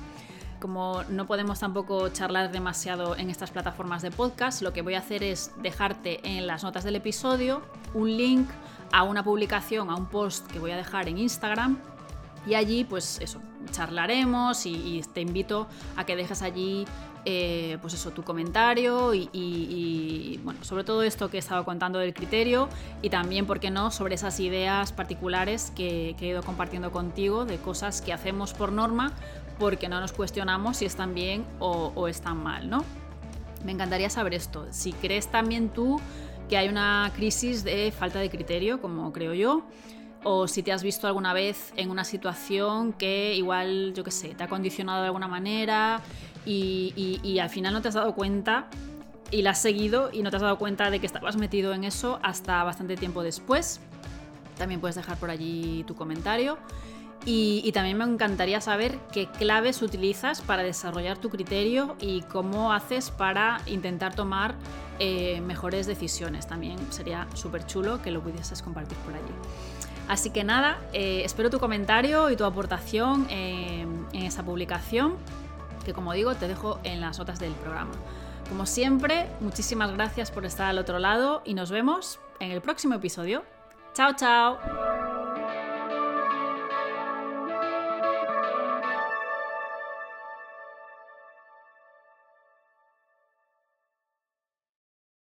como 0.58 1.02
no 1.10 1.26
podemos 1.26 1.60
tampoco 1.60 2.08
charlar 2.08 2.50
demasiado 2.50 3.14
en 3.14 3.28
estas 3.28 3.50
plataformas 3.50 4.00
de 4.00 4.10
podcast, 4.10 4.62
lo 4.62 4.72
que 4.72 4.80
voy 4.80 4.94
a 4.94 5.00
hacer 5.00 5.22
es 5.22 5.50
dejarte 5.58 6.26
en 6.26 6.46
las 6.46 6.64
notas 6.64 6.82
del 6.82 6.96
episodio 6.96 7.60
un 7.92 8.16
link 8.16 8.48
a 8.90 9.02
una 9.02 9.22
publicación, 9.22 9.90
a 9.90 9.96
un 9.96 10.06
post 10.06 10.50
que 10.50 10.58
voy 10.58 10.70
a 10.70 10.76
dejar 10.78 11.06
en 11.06 11.18
Instagram 11.18 11.78
y 12.46 12.54
allí 12.54 12.84
pues 12.84 13.18
eso, 13.20 13.42
charlaremos 13.70 14.64
y, 14.64 15.04
te 15.12 15.20
invito 15.20 15.66
a 15.96 16.06
que 16.06 16.16
dejes 16.16 16.40
allí 16.40 16.86
eh, 17.28 17.76
pues 17.82 17.92
eso, 17.92 18.12
tu 18.12 18.22
comentario 18.22 19.12
y, 19.12 20.40
bueno, 20.44 20.62
sobre 20.62 20.84
todo 20.84 21.02
esto 21.02 21.28
que 21.28 21.38
he 21.38 21.40
estado 21.40 21.64
contando 21.64 21.98
del 21.98 22.14
criterio 22.14 22.68
y 23.02 23.10
también, 23.10 23.46
¿por 23.46 23.58
qué 23.58 23.68
no?, 23.68 23.90
sobre 23.90 24.14
esas 24.14 24.38
ideas 24.38 24.92
particulares 24.92 25.72
que, 25.74 26.14
he 26.20 26.26
ido 26.26 26.44
compartiendo 26.44 26.92
contigo 26.92 27.44
de 27.44 27.56
cosas 27.58 28.00
que 28.00 28.12
hacemos 28.12 28.54
por 28.54 28.70
norma 28.70 29.12
porque 29.58 29.88
no 29.88 29.98
nos 29.98 30.12
cuestionamos 30.12 30.76
si 30.76 30.84
están 30.84 31.14
bien 31.14 31.44
o, 31.58 31.90
o 31.96 32.06
están 32.06 32.36
mal, 32.36 32.70
¿no? 32.70 32.84
Me 33.64 33.72
encantaría 33.72 34.08
saber 34.08 34.32
esto. 34.34 34.68
Si 34.70 34.92
crees 34.92 35.26
también 35.26 35.70
tú 35.70 36.00
que 36.48 36.56
hay 36.56 36.68
una 36.68 37.10
crisis 37.16 37.64
de 37.64 37.90
falta 37.90 38.20
de 38.20 38.30
criterio, 38.30 38.80
como 38.80 39.12
creo 39.12 39.34
yo, 39.34 39.64
o 40.22 40.46
si 40.46 40.62
te 40.62 40.70
has 40.70 40.84
visto 40.84 41.08
alguna 41.08 41.32
vez 41.32 41.72
en 41.76 41.90
una 41.90 42.04
situación 42.04 42.92
que 42.92 43.34
igual, 43.34 43.94
yo 43.94 44.04
qué 44.04 44.12
sé, 44.12 44.28
te 44.34 44.44
ha 44.44 44.48
condicionado 44.48 45.00
de 45.00 45.06
alguna 45.06 45.26
manera 45.26 46.00
y, 46.46 47.38
al 47.40 47.50
final 47.50 47.72
no 47.72 47.82
te 47.82 47.88
has 47.88 47.94
dado 47.94 48.14
cuenta 48.14 48.66
y 49.30 49.42
la 49.42 49.50
has 49.50 49.60
seguido 49.60 50.10
y 50.12 50.22
no 50.22 50.30
te 50.30 50.36
has 50.36 50.42
dado 50.42 50.58
cuenta 50.58 50.90
de 50.90 51.00
que 51.00 51.06
estabas 51.06 51.36
metido 51.36 51.74
en 51.74 51.84
eso 51.84 52.18
hasta 52.22 52.62
bastante 52.64 52.96
tiempo 52.96 53.22
después. 53.22 53.80
También 54.56 54.80
puedes 54.80 54.94
dejar 54.94 55.18
por 55.18 55.30
allí 55.30 55.84
tu 55.86 55.94
comentario. 55.94 56.58
Y, 57.28 57.72
también 57.72 57.98
me 57.98 58.04
encantaría 58.04 58.60
saber 58.60 59.00
qué 59.10 59.26
claves 59.26 59.82
utilizas 59.82 60.42
para 60.42 60.62
desarrollar 60.62 61.18
tu 61.18 61.28
criterio 61.28 61.96
y 62.00 62.22
cómo 62.22 62.72
haces 62.72 63.10
para 63.10 63.60
intentar 63.66 64.14
tomar 64.14 64.54
eh, 65.00 65.40
mejores 65.40 65.88
decisiones. 65.88 66.46
También 66.46 66.78
sería 66.90 67.26
súper 67.34 67.66
chulo 67.66 68.00
que 68.00 68.12
lo 68.12 68.22
pudieses 68.22 68.62
compartir 68.62 68.96
por 68.98 69.14
allí. 69.14 69.32
Así 70.06 70.30
que 70.30 70.44
nada, 70.44 70.78
eh, 70.92 71.22
espero 71.24 71.50
tu 71.50 71.58
comentario 71.58 72.30
y 72.30 72.36
tu 72.36 72.44
aportación 72.44 73.26
en, 73.28 74.06
en 74.12 74.22
esa 74.22 74.44
publicación, 74.44 75.16
que 75.86 75.94
como 75.94 76.12
digo 76.12 76.34
te 76.34 76.48
dejo 76.48 76.80
en 76.82 77.00
las 77.00 77.18
notas 77.18 77.38
del 77.38 77.52
programa. 77.52 77.92
Como 78.48 78.66
siempre, 78.66 79.28
muchísimas 79.40 79.92
gracias 79.92 80.30
por 80.30 80.44
estar 80.44 80.66
al 80.66 80.78
otro 80.78 80.98
lado 80.98 81.42
y 81.44 81.54
nos 81.54 81.70
vemos 81.70 82.18
en 82.40 82.50
el 82.50 82.60
próximo 82.60 82.94
episodio. 82.94 83.44
Chao, 83.94 84.12
chao. 84.14 85.15